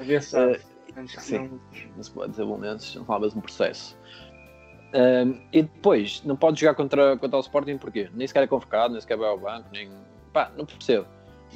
A 0.00 0.02
ver 0.02 0.22
se 0.22 0.30
sabe. 0.30 0.60
sim. 1.06 1.60
Não 1.94 2.02
se 2.02 2.10
pode 2.10 2.30
dizer 2.30 2.46
Bolonenses, 2.46 2.94
não 2.94 3.04
fala 3.04 3.28
um 3.36 3.40
processo. 3.42 3.98
Um, 4.94 5.42
e 5.52 5.62
depois, 5.62 6.22
não 6.24 6.36
pode 6.36 6.58
jogar 6.58 6.74
contra, 6.74 7.18
contra 7.18 7.36
o 7.36 7.40
Sporting 7.40 7.76
porquê? 7.76 8.08
Nem 8.14 8.26
sequer 8.26 8.44
é 8.44 8.46
convocado, 8.46 8.92
nem 8.94 9.00
sequer 9.02 9.18
vai 9.18 9.28
ao 9.28 9.36
banco, 9.36 9.68
nem. 9.70 9.90
Pá, 10.32 10.50
não 10.56 10.64
percebo. 10.64 11.06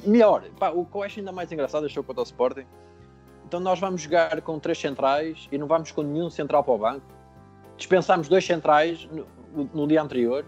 Melhor, 0.05 0.43
pá, 0.59 0.69
o 0.69 0.85
que 0.85 0.95
eu 0.95 1.01
acho 1.01 1.19
ainda 1.21 1.31
mais 1.31 1.51
engraçado 1.51 1.87
achou 1.87 2.03
contra 2.03 2.21
o 2.21 2.23
Sporting. 2.23 2.67
Então 3.47 3.59
nós 3.59 3.79
vamos 3.79 4.01
jogar 4.01 4.39
com 4.43 4.59
três 4.59 4.77
centrais 4.77 5.49
e 5.51 5.57
não 5.57 5.65
vamos 5.65 5.91
com 5.91 6.03
nenhum 6.03 6.29
central 6.29 6.63
para 6.63 6.73
o 6.73 6.77
banco. 6.77 7.05
Dispensámos 7.77 8.29
dois 8.29 8.45
centrais 8.45 9.09
no, 9.11 9.25
no 9.73 9.87
dia 9.87 10.03
anterior 10.03 10.45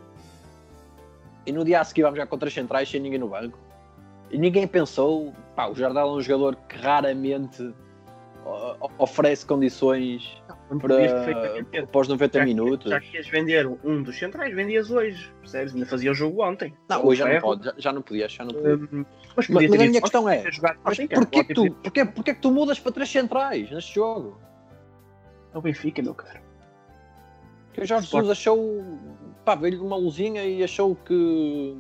e 1.48 1.52
no 1.52 1.66
dia 1.66 1.82
a 1.82 1.84
seguir 1.84 2.04
vamos 2.04 2.18
jogar 2.18 2.30
com 2.30 2.38
três 2.38 2.54
centrais 2.54 2.88
sem 2.88 3.02
ninguém 3.02 3.18
no 3.18 3.30
banco. 3.30 3.58
E 4.32 4.38
ninguém 4.38 4.66
pensou, 4.68 5.34
pá, 5.56 5.68
o 5.68 5.76
Jardel 5.76 6.08
é 6.08 6.12
um 6.12 6.22
jogador 6.22 6.56
que 6.68 6.78
raramente 6.78 7.74
oferece 8.98 9.46
condições 9.46 10.42
Quando 10.68 10.82
para, 10.82 11.86
para 11.88 12.02
os 12.02 12.08
90 12.08 12.40
Já 12.40 12.46
que- 12.46 12.54
minutos. 12.54 12.90
Já 12.90 13.00
que 13.00 13.16
ias 13.16 13.28
vender 13.28 13.68
um 13.84 14.02
dos 14.02 14.18
centrais, 14.18 14.54
vendias 14.56 14.90
hoje, 14.90 15.32
percebes? 15.40 15.74
Ainda 15.74 15.86
fazia 15.86 16.12
o 16.12 16.14
jogo 16.14 16.44
ontem. 16.44 16.74
Não, 16.90 17.06
hoje 17.06 17.20
já 17.20 17.28
não 17.34 17.42
pode, 17.42 17.64
já, 17.66 17.74
já 17.78 17.94
não 17.94 18.02
podias, 18.02 18.32
já 18.32 18.44
não 18.44 18.54
podias. 18.54 18.80
hum, 18.92 19.06
Mas 19.36 19.36
Mas, 19.36 19.48
podia 19.48 19.70
mas 19.70 19.80
a 19.80 19.86
minha 19.86 20.02
questão 20.02 20.30
é, 20.30 20.44
mas 20.84 20.98
porquê 21.14 21.44
que, 21.44 21.54
tu, 21.54 21.72
porquê, 21.72 22.06
porquê 22.06 22.34
que 22.34 22.42
tu 22.42 22.52
mudas 22.52 22.80
para 22.80 22.92
três 22.92 23.10
centrais 23.10 23.70
neste 23.70 23.96
jogo? 23.96 24.40
É 25.54 25.58
o 25.58 25.62
Benfica, 25.62 26.02
meu 26.02 26.16
caro. 26.16 26.40
Que 27.74 27.82
o 27.82 27.86
Jorge 27.86 28.06
Sport. 28.06 28.24
Jesus 28.26 28.38
achou, 28.40 28.84
pá, 29.46 29.56
veio-lhe 29.56 29.82
uma 29.82 29.96
luzinha 29.98 30.44
e 30.44 30.64
achou 30.64 30.96
que, 30.96 31.78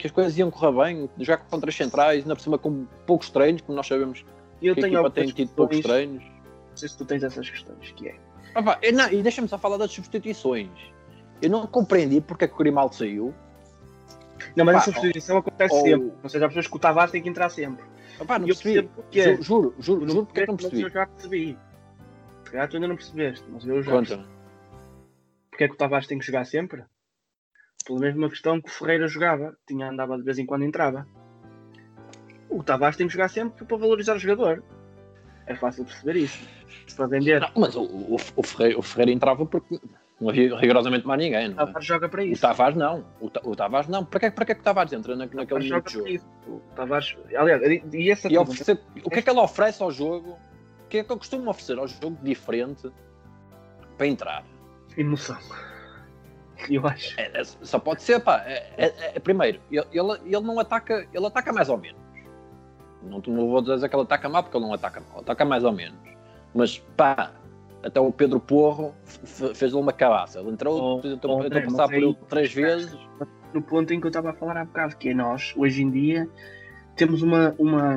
que 0.00 0.06
as 0.06 0.12
coisas 0.12 0.36
iam 0.38 0.50
correr 0.50 0.72
bem, 0.94 1.10
jogar 1.18 1.38
com 1.38 1.60
três 1.60 1.76
centrais, 1.76 2.22
ainda 2.22 2.34
por 2.34 2.42
cima 2.42 2.58
com 2.58 2.86
poucos 3.06 3.30
treinos, 3.30 3.60
como 3.62 3.76
nós 3.76 3.86
sabemos 3.86 4.24
eu 4.62 4.74
que 4.74 4.80
a 4.80 4.84
tenho 4.84 4.94
equipa 4.94 5.10
tem 5.10 5.26
tido 5.26 5.48
poucos 5.54 5.76
questões, 5.76 5.94
treinos. 6.06 6.24
Não 6.70 6.76
sei 6.76 6.88
se 6.88 6.96
tu 6.98 7.04
tens 7.04 7.22
essas 7.22 7.48
questões, 7.50 7.92
que 7.92 8.08
é. 8.08 8.16
Ah, 8.54 8.62
pá, 8.62 8.78
e, 8.82 8.90
não, 8.92 9.10
e 9.12 9.22
deixa-me 9.22 9.46
só 9.48 9.58
falar 9.58 9.76
das 9.76 9.90
substituições. 9.92 10.70
Eu 11.42 11.50
não 11.50 11.66
compreendi 11.66 12.20
porque 12.20 12.44
é 12.44 12.48
que 12.48 12.54
o 12.54 12.58
Grimaldo 12.58 12.94
saiu. 12.94 13.34
Não, 14.56 14.64
mas 14.64 14.74
Pá, 14.76 14.80
a 14.80 14.84
substituição 14.84 15.36
acontece 15.38 15.74
ou- 15.74 15.80
sempre. 15.82 16.12
Ou 16.22 16.28
seja, 16.28 16.44
há 16.46 16.48
pessoas 16.48 16.66
que 16.66 16.76
o 16.76 16.78
Tavares 16.78 17.12
tem 17.12 17.22
que 17.22 17.28
entrar 17.28 17.48
sempre. 17.50 17.84
Ah, 18.18 18.24
pá, 18.24 18.38
não 18.38 18.46
E 18.46 18.50
eu 18.50 18.56
percebi. 18.56 18.88
porque 18.88 19.22
Ju- 19.36 19.42
Juro, 19.42 19.74
juro, 19.78 20.06
Tu 20.06 20.12
juro, 20.12 20.26
porque 20.26 20.40
é 20.40 20.44
que 20.44 20.48
não 20.50 20.56
percebi. 20.56 20.82
mas 20.82 20.92
eu 20.94 21.00
já 21.00 21.06
percebi. 21.06 21.58
Se 22.44 22.50
calhar 22.50 22.68
tu 22.68 22.76
ainda 22.76 22.88
não 22.88 22.96
percebeste, 22.96 23.44
mas 23.50 23.66
eu 23.66 23.82
já 23.82 23.92
Conta-me. 23.92 24.26
Porque 25.50 25.64
é 25.64 25.68
que 25.68 25.74
o 25.74 25.76
Tavares 25.76 26.06
tem 26.06 26.18
que 26.18 26.24
jogar 26.26 26.44
sempre? 26.46 26.84
Pela 27.84 27.98
mesma 28.00 28.28
questão 28.28 28.60
que 28.60 28.68
o 28.68 28.72
Ferreira 28.72 29.08
jogava, 29.08 29.56
tinha 29.66 29.88
andava 29.90 30.16
de 30.16 30.22
vez 30.22 30.38
em 30.38 30.46
quando 30.46 30.64
entrava. 30.64 31.06
O 32.48 32.62
Tavares 32.62 32.96
tem 32.96 33.06
que 33.06 33.12
jogar 33.12 33.28
sempre 33.28 33.64
para 33.64 33.76
valorizar 33.76 34.14
o 34.16 34.18
jogador. 34.18 34.62
É 35.46 35.54
fácil 35.54 35.84
perceber 35.84 36.16
isso. 36.16 36.46
Para 36.96 37.06
vender, 37.06 37.40
Não, 37.40 37.50
mas 37.56 37.74
o, 37.74 37.82
o, 37.82 38.16
o, 38.36 38.42
Ferreira, 38.42 38.78
o 38.78 38.82
Ferreira 38.82 39.10
entrava 39.12 39.46
porque 39.46 39.80
não 40.20 40.28
havia 40.28 40.56
rigorosamente 40.56 41.06
mais 41.06 41.20
ninguém. 41.20 41.48
o 41.48 41.54
Não 41.54 41.62
é? 41.62 41.66
Tavares 41.66 41.86
joga 41.86 42.08
para 42.08 42.22
O 42.22 42.26
isso. 42.26 42.42
Tavares 42.42 42.76
não. 42.76 43.06
O, 43.20 43.30
Ta- 43.30 43.40
o 43.44 43.56
Tavares 43.56 43.88
não. 43.88 44.04
Para 44.04 44.20
que, 44.20 44.30
para 44.30 44.44
que 44.44 44.52
é 44.52 44.54
que 44.54 44.60
o 44.60 44.64
Tavares 44.64 44.92
entra 44.92 45.16
na, 45.16 45.24
O 45.24 45.34
naquele 45.34 45.60
jogo? 45.62 46.08
isso. 46.08 46.26
O 46.46 46.60
Tavares, 46.76 47.16
aliás, 47.34 47.62
e- 47.62 48.10
essa 48.10 48.28
E 48.30 48.36
oferecer, 48.38 48.80
o 49.04 49.10
que 49.10 49.18
é 49.20 49.22
que 49.22 49.30
ele 49.30 49.40
oferece 49.40 49.82
ao 49.82 49.90
jogo? 49.90 50.38
O 50.84 50.88
que 50.88 50.98
é 50.98 51.04
que 51.04 51.10
eu 51.12 51.16
costumo 51.18 51.48
oferecer 51.48 51.78
ao 51.78 51.86
jogo 51.88 52.18
diferente 52.22 52.90
para 53.96 54.06
entrar? 54.06 54.44
emoção. 54.96 55.38
Eu 56.68 56.86
acho. 56.86 57.18
É- 57.20 57.40
é- 57.40 57.44
só 57.44 57.78
pode 57.78 58.02
ser, 58.02 58.20
pá. 58.20 58.42
É, 58.46 58.72
é- 58.76 59.12
é- 59.16 59.20
primeiro, 59.20 59.60
ele, 59.70 59.86
ele, 59.92 60.12
ele 60.24 60.40
não 60.46 60.58
ataca, 60.58 61.06
ele 61.12 61.26
ataca 61.26 61.52
mais 61.52 61.68
ou 61.68 61.78
menos. 61.78 62.00
Não, 63.02 63.22
não 63.26 63.48
vou 63.48 63.62
dizer 63.62 63.88
que 63.88 63.94
ele 63.96 64.02
ataca 64.02 64.28
mal, 64.28 64.42
porque 64.42 64.56
ele 64.56 64.66
não 64.66 64.74
ataca 64.74 65.00
mal, 65.10 65.20
ataca 65.20 65.44
mais 65.44 65.64
ou 65.64 65.72
menos. 65.72 65.98
Mas, 66.54 66.78
pá, 66.96 67.32
até 67.82 67.98
o 68.00 68.12
Pedro 68.12 68.38
Porro 68.40 68.94
fez-lhe 69.54 69.76
uma 69.78 69.92
cabaça. 69.92 70.40
Ele 70.40 70.50
entrou, 70.50 70.98
Oh, 70.98 71.00
tentou, 71.00 71.38
oh, 71.38 71.42
tentou 71.42 71.58
André, 71.58 71.60
passar 71.62 71.86
por 71.88 71.94
ele 71.94 72.16
três 72.28 72.52
vezes. 72.52 72.98
no 73.54 73.62
ponto 73.62 73.92
em 73.92 74.00
que 74.00 74.06
eu 74.06 74.10
estava 74.10 74.30
a 74.30 74.32
falar 74.34 74.56
há 74.58 74.64
bocado, 74.64 74.96
que 74.96 75.08
é 75.08 75.14
nós, 75.14 75.54
hoje 75.56 75.82
em 75.82 75.90
dia, 75.90 76.28
temos 76.96 77.22
uma, 77.22 77.54
uma, 77.58 77.96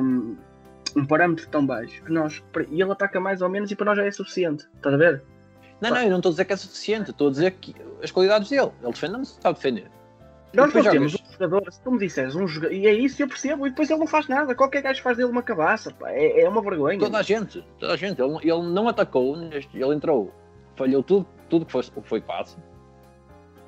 um 0.96 1.04
parâmetro 1.06 1.46
tão 1.48 1.66
baixo 1.66 2.02
que 2.02 2.10
nós, 2.10 2.42
e 2.70 2.80
ele 2.80 2.90
ataca 2.90 3.20
mais 3.20 3.42
ou 3.42 3.48
menos 3.48 3.70
e 3.70 3.76
para 3.76 3.86
nós 3.86 3.96
já 3.98 4.04
é 4.06 4.10
suficiente. 4.10 4.66
Estás 4.76 4.94
a 4.94 4.98
ver? 4.98 5.22
Não, 5.80 5.90
não, 5.90 6.02
eu 6.02 6.10
não 6.10 6.16
estou 6.16 6.30
a 6.30 6.32
dizer 6.32 6.44
que 6.44 6.52
é 6.52 6.56
suficiente, 6.56 7.10
estou 7.10 7.28
a 7.28 7.30
dizer 7.30 7.50
que 7.52 7.74
as 8.02 8.10
qualidades 8.10 8.48
dele. 8.48 8.70
Ele 8.82 8.92
defende, 8.92 9.12
não 9.12 9.24
se 9.24 9.38
sabe 9.40 9.56
defender. 9.56 9.90
Nós 10.54 10.72
não 10.72 10.82
temos 10.84 11.10
jogas- 11.12 11.28
um 11.28 11.32
jogador, 11.32 11.72
se 11.72 11.80
tu 11.80 11.90
me 11.90 11.98
disseres 11.98 12.34
um 12.36 12.46
jogador, 12.46 12.72
e 12.72 12.86
é 12.86 12.92
isso 12.94 13.20
eu 13.20 13.26
percebo, 13.28 13.66
e 13.66 13.70
depois 13.70 13.90
ele 13.90 13.98
não 13.98 14.06
faz 14.06 14.28
nada. 14.28 14.54
Qualquer 14.54 14.82
gajo 14.82 15.02
faz 15.02 15.16
dele 15.16 15.28
uma 15.28 15.42
cabaça, 15.42 15.90
pá. 15.92 16.10
É, 16.12 16.42
é 16.42 16.48
uma 16.48 16.62
vergonha. 16.62 16.96
Toda 16.98 17.18
a 17.18 17.22
gente, 17.22 17.66
toda 17.80 17.92
a 17.92 17.96
gente. 17.96 18.22
Ele, 18.22 18.36
ele 18.42 18.62
não 18.72 18.88
atacou, 18.88 19.36
ele 19.36 19.94
entrou, 19.94 20.32
falhou 20.76 21.02
tudo, 21.02 21.26
tudo 21.50 21.66
que 21.66 21.72
foi, 21.72 21.82
que 21.82 22.02
foi 22.08 22.20
passe. 22.20 22.56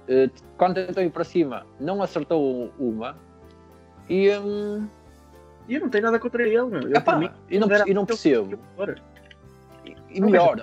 Eh, 0.08 0.30
Quando 0.56 0.74
tentou 0.74 1.02
ir 1.02 1.10
para 1.10 1.24
cima, 1.24 1.66
não 1.80 2.00
acertou 2.00 2.72
uma. 2.78 3.18
E, 4.08 4.30
hum, 4.38 4.86
E 5.68 5.74
eu 5.74 5.80
não 5.80 5.88
tenho 5.88 6.04
nada 6.04 6.20
contra 6.20 6.44
ele, 6.44 6.62
meu. 6.66 6.82
Eu, 6.82 6.96
epá, 6.96 7.16
mim, 7.16 7.28
e 7.50 7.58
não, 7.58 7.68
era 7.68 7.90
e 7.90 7.92
não 7.92 8.06
percebo. 8.06 8.56
E, 10.08 10.20
Não, 10.20 10.30
melhor, 10.30 10.56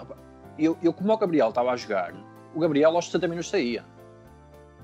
eu, 0.58 0.78
eu 0.82 0.94
como 0.94 1.14
o 1.14 1.18
Gabriel 1.18 1.50
estava 1.50 1.72
a 1.72 1.76
jogar, 1.76 2.14
o 2.54 2.60
Gabriel 2.60 2.96
aos 2.96 3.06
60 3.06 3.28
minutos 3.28 3.50
saía. 3.50 3.84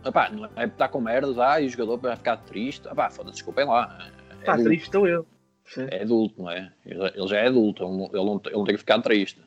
Epá, 0.05 0.29
não 0.29 0.49
é 0.55 0.65
estar 0.65 0.87
com 0.87 1.01
merdas, 1.01 1.37
ah, 1.37 1.59
e 1.59 1.67
o 1.67 1.69
jogador 1.69 1.97
vai 1.97 2.15
ficar 2.15 2.37
triste. 2.37 2.87
Epá, 2.87 3.09
foda-se, 3.09 3.35
desculpem 3.35 3.65
lá. 3.65 4.11
É, 4.41 4.45
Pá, 4.45 4.53
adulto, 4.53 4.69
triste 4.69 4.85
estou 4.85 5.07
eu. 5.07 5.25
Percebes? 5.63 5.93
é 5.93 6.01
adulto, 6.03 6.41
não 6.41 6.49
é? 6.49 6.71
Ele, 6.85 7.27
já 7.27 7.37
é 7.37 7.47
adulto, 7.47 7.83
ele 7.83 7.97
não, 7.97 8.05
ele 8.05 8.25
não, 8.25 8.41
ele 8.45 8.55
não 8.55 8.63
tem 8.63 8.75
que 8.75 8.79
ficar 8.79 9.01
triste. 9.01 9.41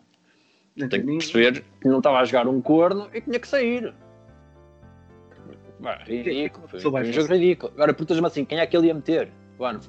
Não 0.76 0.88
Tem 0.88 1.00
que 1.00 1.06
perceber 1.06 1.64
que 1.80 1.88
não 1.88 1.98
estava 1.98 2.18
a 2.18 2.24
jogar 2.24 2.46
um 2.48 2.60
corno 2.60 3.10
e 3.12 3.20
tinha 3.20 3.38
que 3.38 3.48
sair. 3.48 3.92
Pá, 5.82 5.96
ridículo. 6.04 6.68
Foi, 6.68 6.80
Só 6.80 6.90
vai 6.90 7.02
foi 7.02 7.10
um 7.10 7.14
jogo 7.14 7.34
ridículo. 7.34 7.72
Agora, 7.74 7.92
perguntas-me 7.92 8.26
assim: 8.26 8.44
quem 8.44 8.58
é 8.58 8.66
que 8.66 8.76
ele 8.76 8.86
ia 8.86 8.94
meter? 8.94 9.30
Mano, 9.58 9.80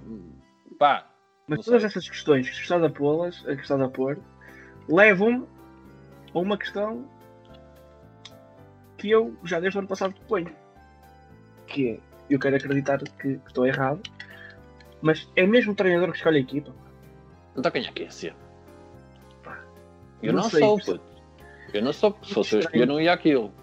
pá, 0.78 1.08
Mas 1.48 1.64
todas 1.64 1.82
sei. 1.82 1.88
essas 1.88 2.10
questões 2.10 2.50
que 2.50 2.56
estás 2.56 2.84
a 2.84 2.90
pô-las, 2.90 3.44
a 3.48 3.56
que 3.56 3.62
estás 3.62 3.80
a 3.80 3.88
pôr, 3.88 4.20
levam-me 4.90 5.46
a 6.34 6.40
uma 6.40 6.58
questão 6.58 7.08
que 8.98 9.10
eu 9.10 9.36
já 9.44 9.60
desde 9.60 9.78
o 9.78 9.80
ano 9.80 9.88
passado 9.88 10.16
ponho. 10.28 10.52
Que 11.68 11.90
é, 11.90 12.00
eu 12.30 12.40
quero 12.40 12.56
acreditar 12.56 13.00
que, 13.00 13.38
que 13.38 13.48
estou 13.48 13.66
errado, 13.66 14.02
mas 15.02 15.30
é 15.36 15.46
mesmo 15.46 15.74
o 15.74 15.76
treinador 15.76 16.12
que 16.12 16.18
escolhe 16.18 16.38
a 16.38 16.42
equipa. 16.42 16.74
então 17.56 17.72
quem 17.72 17.86
é 17.86 17.92
que 17.92 18.04
ia 18.04 18.12
ser? 18.12 18.36
Pá, 19.44 19.60
Eu 20.22 20.34
não 20.34 20.44
não, 20.44 20.50
sei, 20.50 20.60
sou, 20.60 20.80
puto. 20.80 21.02
Eu 21.74 21.82
não 21.82 21.94
sou, 21.94 22.18
se 22.24 22.34
fosse 22.34 22.56
eu 22.56 22.60
escolher, 22.60 22.86
não 22.86 23.02
ia 23.02 23.14
aquilo. 23.14 23.54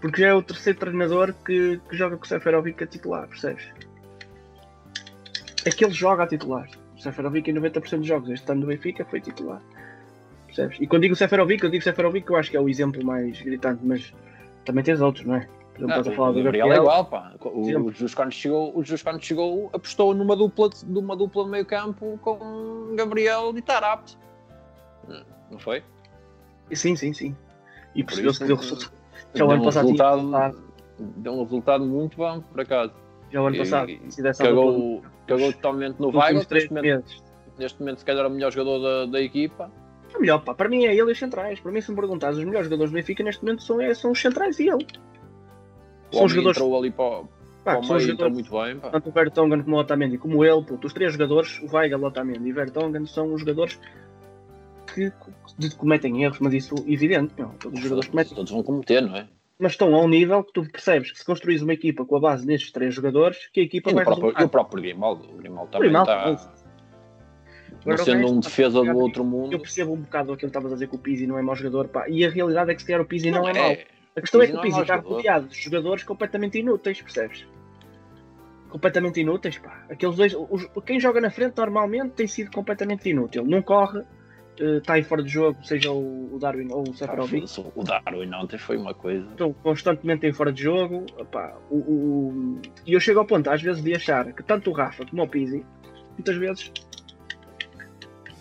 Porque 0.00 0.22
já 0.22 0.28
é 0.28 0.34
o 0.34 0.42
terceiro 0.42 0.78
treinador 0.78 1.32
que, 1.44 1.80
que 1.88 1.96
joga 1.96 2.16
com 2.16 2.24
o 2.24 2.26
Seferovic 2.26 2.82
a 2.82 2.86
titular, 2.86 3.28
percebes? 3.28 3.68
É 5.64 5.70
que 5.70 5.84
ele 5.84 5.92
joga 5.92 6.24
a 6.24 6.26
titular. 6.26 6.68
O 6.96 7.00
Seferovic 7.00 7.50
em 7.50 7.54
90% 7.54 7.98
dos 7.98 8.06
jogos 8.06 8.30
este 8.30 8.50
ano 8.50 8.62
do 8.62 8.66
Benfica 8.68 9.04
foi 9.04 9.20
titular. 9.20 9.60
Percebes? 10.58 10.78
E 10.80 10.86
quando 10.86 11.02
digo 11.02 11.14
Seferovic, 11.16 11.62
eu 11.64 11.70
digo 11.70 11.84
Seferovic 11.84 12.26
que 12.26 12.32
eu 12.32 12.36
acho 12.36 12.50
que 12.50 12.56
é 12.56 12.60
o 12.60 12.68
exemplo 12.68 13.04
mais 13.04 13.40
gritante, 13.40 13.80
mas 13.84 14.12
também 14.64 14.82
tens 14.82 15.00
outros, 15.00 15.24
não 15.24 15.36
é? 15.36 15.40
Por 15.74 15.84
exemplo, 15.84 15.94
Ah, 15.94 15.98
estás 16.00 16.08
a 16.08 16.12
falar 16.16 16.32
do 16.32 16.42
Gabriel 16.42 16.72
é 16.72 16.76
igual, 16.76 17.04
pá. 17.04 17.32
O, 17.40 17.60
o 17.86 17.92
Jesus 17.92 18.14
quando 18.14 18.32
chegou, 18.32 18.76
o 18.76 18.82
Jesus 18.82 19.02
quando 19.02 19.22
chegou 19.24 19.70
apostou 19.72 20.12
numa 20.14 20.34
dupla, 20.34 20.68
de- 20.68 20.84
numa 20.86 21.16
dupla 21.16 21.44
de 21.44 21.50
meio 21.50 21.64
campo 21.64 22.18
com 22.22 22.94
Gabriel 22.96 23.52
e 23.56 23.62
Tarapte. 23.62 24.18
Não 25.50 25.58
foi? 25.58 25.82
Sim, 26.72 26.96
sim, 26.96 27.12
sim. 27.12 27.36
E 27.94 28.02
percebeu-se 28.04 28.40
que 28.40 28.46
deu 28.46 28.56
resultado. 28.56 28.92
Já 29.34 29.44
o 29.44 29.50
ano 29.50 29.64
passado 29.64 29.86
deu 30.98 31.32
um 31.32 31.42
resultado 31.44 31.84
muito 31.86 32.16
bom, 32.16 32.40
por 32.40 32.60
acaso. 32.60 32.92
Já 33.30 33.40
o 33.40 33.46
ano 33.46 33.56
passado. 33.58 33.86
Cagou, 34.48 35.02
cagou 35.26 35.52
totalmente 35.52 36.00
no 36.00 36.10
Weigl, 36.18 36.44
três 36.48 36.64
neste 36.82 37.22
neste 37.58 37.80
momento 37.80 37.98
se 37.98 38.04
calhar 38.04 38.24
é 38.24 38.28
o 38.28 38.30
melhor 38.30 38.52
jogador 38.52 38.78
da, 39.06 39.12
da 39.12 39.20
equipa. 39.22 39.70
É 40.14 40.18
melhor, 40.18 40.42
pá. 40.42 40.54
Para 40.54 40.68
mim 40.68 40.86
é 40.86 40.92
ele 40.94 41.10
e 41.10 41.12
os 41.12 41.18
centrais. 41.18 41.60
Para 41.60 41.72
mim, 41.72 41.80
se 41.80 41.90
me 41.90 41.96
perguntares, 41.96 42.38
os 42.38 42.44
melhores 42.44 42.66
jogadores 42.66 42.90
do 42.90 42.94
Benfica 42.94 43.22
neste 43.22 43.42
momento 43.44 43.62
são, 43.62 43.80
é, 43.80 43.92
são 43.94 44.12
os 44.12 44.20
centrais 44.20 44.58
e 44.58 44.68
ele. 44.68 44.86
São 46.10 46.20
homem 46.22 46.28
jogadores. 46.28 46.56
entrou 46.56 46.78
ali 46.78 46.90
para, 46.90 47.22
Pá, 47.64 47.76
para 47.76 47.78
o 47.78 47.82
meio, 47.82 47.82
entrou 47.82 48.00
jogadores 48.00 48.34
muito 48.34 48.50
bem. 48.50 48.78
Pá. 48.78 48.90
tanto 48.90 49.08
o 49.08 49.12
Vertonghen 49.12 49.62
como 49.62 49.76
o 49.76 49.80
Otamendi, 49.80 50.18
como 50.18 50.44
ele, 50.44 50.62
puto, 50.64 50.86
os 50.86 50.92
três 50.92 51.12
jogadores, 51.12 51.60
o 51.60 51.76
Weigl, 51.76 52.00
o 52.02 52.06
Otamendi 52.06 52.48
e 52.48 52.52
o 52.52 52.54
Vertonghen, 52.54 53.06
são 53.06 53.32
os 53.34 53.40
jogadores 53.40 53.78
que 54.94 55.12
cometem 55.76 56.24
erros, 56.24 56.38
mas 56.40 56.54
isso 56.54 56.74
é 56.86 56.92
evidente, 56.92 57.34
não. 57.38 57.50
Todos 57.50 57.78
os 57.78 57.84
jogadores 57.84 58.08
cometem. 58.08 58.34
Todos 58.34 58.50
vão 58.50 58.62
cometer, 58.62 59.02
não 59.02 59.16
é? 59.16 59.28
Mas 59.58 59.72
estão 59.72 59.92
a 59.94 60.00
um 60.00 60.08
nível 60.08 60.44
que 60.44 60.52
tu 60.52 60.62
percebes 60.70 61.10
que 61.10 61.18
se 61.18 61.24
construís 61.24 61.62
uma 61.62 61.72
equipa 61.72 62.04
com 62.04 62.16
a 62.16 62.20
base 62.20 62.46
destes 62.46 62.70
três 62.70 62.94
jogadores, 62.94 63.48
que 63.52 63.60
a 63.60 63.62
equipa 63.64 63.90
E 63.90 63.94
vai 63.94 64.04
próprio, 64.04 64.32
e 64.38 64.44
o 64.44 64.48
próprio 64.48 64.82
Grimaldo. 64.82 65.28
O 65.28 65.36
Grimaldo 65.36 65.70
também 65.72 65.88
Grimaldo, 65.88 66.10
está. 66.10 66.54
Não 67.84 67.92
Agora 67.92 68.02
o 68.02 68.04
sendo 68.04 68.18
resto, 68.18 68.32
um 68.32 68.40
pá, 68.40 68.48
defesa 68.48 68.84
do 68.84 68.98
outro 68.98 69.24
mundo. 69.24 69.52
Eu 69.52 69.60
percebo 69.60 69.92
um 69.92 70.00
bocado 70.00 70.32
aquilo 70.32 70.38
que 70.38 70.46
estavas 70.46 70.72
a 70.72 70.74
dizer 70.74 70.88
que 70.88 70.96
o 70.96 70.98
Pizzi 70.98 71.26
não 71.26 71.38
é 71.38 71.42
mau 71.42 71.54
jogador, 71.54 71.88
pá. 71.88 72.08
E 72.08 72.24
a 72.24 72.30
realidade 72.30 72.70
é 72.70 72.74
que 72.74 72.80
se 72.80 72.86
calhar 72.86 73.00
o 73.00 73.06
Pizzi 73.06 73.30
não, 73.30 73.48
é, 73.48 73.52
mau. 73.52 73.76
A 74.16 74.20
questão 74.20 74.42
é 74.42 74.46
Pizzi 74.46 74.52
que 74.52 74.52
o 74.52 74.56
não 74.56 74.60
é 74.60 74.66
Pizzi 74.66 74.80
está 74.80 74.96
rodeado 74.96 75.46
de 75.48 75.60
jogadores 75.60 76.02
completamente 76.02 76.58
inúteis, 76.58 77.00
percebes? 77.00 77.46
completamente 78.68 79.20
inúteis. 79.20 79.58
Pá. 79.58 79.84
Aqueles 79.90 80.16
dois, 80.16 80.34
os, 80.34 80.68
quem 80.84 81.00
joga 81.00 81.20
na 81.20 81.30
frente 81.30 81.56
normalmente 81.56 82.12
tem 82.12 82.26
sido 82.26 82.50
completamente 82.50 83.08
inútil. 83.08 83.44
Não 83.44 83.62
corre, 83.62 84.04
está 84.56 84.92
uh, 84.92 84.96
aí 84.96 85.02
fora 85.02 85.22
de 85.22 85.28
jogo, 85.28 85.64
seja 85.64 85.90
o, 85.90 86.34
o 86.34 86.38
Darwin 86.38 86.68
ou 86.70 86.82
o 86.82 86.94
Seferovic. 86.94 87.46
Ah, 87.58 87.62
o 87.74 87.82
Darwin 87.82 88.34
ontem 88.34 88.58
foi 88.58 88.76
uma 88.76 88.94
coisa. 88.94 89.26
Estão 89.30 89.52
constantemente 89.52 90.26
em 90.26 90.32
fora 90.32 90.52
de 90.52 90.62
jogo. 90.62 91.06
E 91.10 91.26
o, 91.70 92.60
eu 92.86 93.00
chego 93.00 93.20
ao 93.20 93.26
ponto, 93.26 93.48
às 93.50 93.62
vezes, 93.62 93.82
de 93.82 93.94
achar 93.94 94.32
que 94.32 94.42
tanto 94.42 94.70
o 94.70 94.72
Rafa 94.72 95.04
como 95.06 95.22
o 95.22 95.28
Pizzi, 95.28 95.64
muitas 96.12 96.36
vezes, 96.36 96.72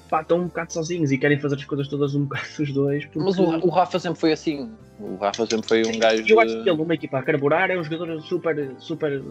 pá, 0.07 0.21
estão 0.21 0.39
um 0.39 0.47
bocado 0.47 0.73
sozinhos 0.73 1.11
e 1.11 1.17
querem 1.17 1.39
fazer 1.39 1.55
as 1.55 1.65
coisas 1.65 1.87
todas 1.87 2.15
um 2.15 2.23
bocado 2.23 2.47
os 2.59 2.73
dois. 2.73 3.05
Porque... 3.05 3.19
Mas 3.19 3.37
o, 3.37 3.43
o, 3.43 3.69
Rafa 3.69 3.99
sempre 3.99 4.19
foi 4.19 4.31
assim. 4.31 4.71
O 4.99 5.15
Rafa 5.15 5.45
sempre 5.45 5.67
foi 5.67 5.83
um 5.85 5.99
gajo. 5.99 6.23
Eu 6.27 6.39
acho 6.39 6.63
que 6.63 6.69
ele, 6.69 6.77
numa 6.77 6.93
equipa 6.93 7.19
a 7.19 7.23
carburar, 7.23 7.69
é 7.69 7.77
um 7.77 7.83
jogador 7.83 8.21
super, 8.21 8.75
super 8.79 9.21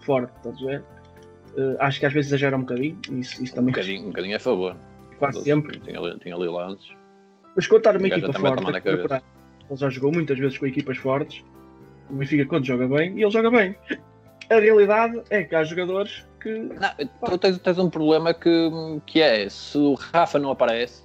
forte, 0.00 0.32
estás 0.36 0.62
a 0.62 0.66
ver? 0.66 0.84
Uh, 1.56 1.76
acho 1.80 1.98
que 1.98 2.06
às 2.06 2.12
vezes 2.12 2.30
exagera 2.30 2.56
um 2.56 2.60
bocadinho. 2.60 2.98
Isso, 3.10 3.42
isso 3.42 3.54
também 3.54 3.70
um, 3.70 3.72
bocadinho, 3.72 4.02
um 4.02 4.08
bocadinho 4.08 4.36
a 4.36 4.40
favor. 4.40 4.76
Quase 5.18 5.42
sempre. 5.42 5.78
Tem 5.80 5.96
ali, 5.96 6.18
tem 6.20 6.32
ali 6.32 6.46
lances. 6.46 6.88
Mas 7.56 7.64
está 7.64 7.92
numa 7.92 8.06
equipa 8.06 8.32
forte, 8.32 8.88
é 8.88 9.22
ele 9.70 9.76
já 9.76 9.90
jogou 9.90 10.12
muitas 10.12 10.38
vezes 10.38 10.56
com 10.56 10.66
equipas 10.66 10.96
fortes. 10.96 11.44
O 12.08 12.14
Benfica 12.14 12.46
quando 12.46 12.64
joga 12.64 12.88
bem, 12.88 13.18
e 13.18 13.22
ele 13.22 13.30
joga 13.30 13.50
bem. 13.50 13.76
A 14.50 14.58
realidade 14.60 15.20
é 15.28 15.42
que 15.42 15.54
há 15.54 15.62
jogadores 15.62 16.24
que. 16.40 16.50
Não, 16.50 17.30
tu 17.30 17.38
tens, 17.38 17.58
tens, 17.58 17.78
um 17.78 17.90
problema 17.90 18.32
que, 18.32 18.70
que 19.06 19.20
é 19.20 19.48
se 19.48 19.76
o 19.76 19.94
Rafa 19.94 20.38
não 20.38 20.50
aparece. 20.50 21.04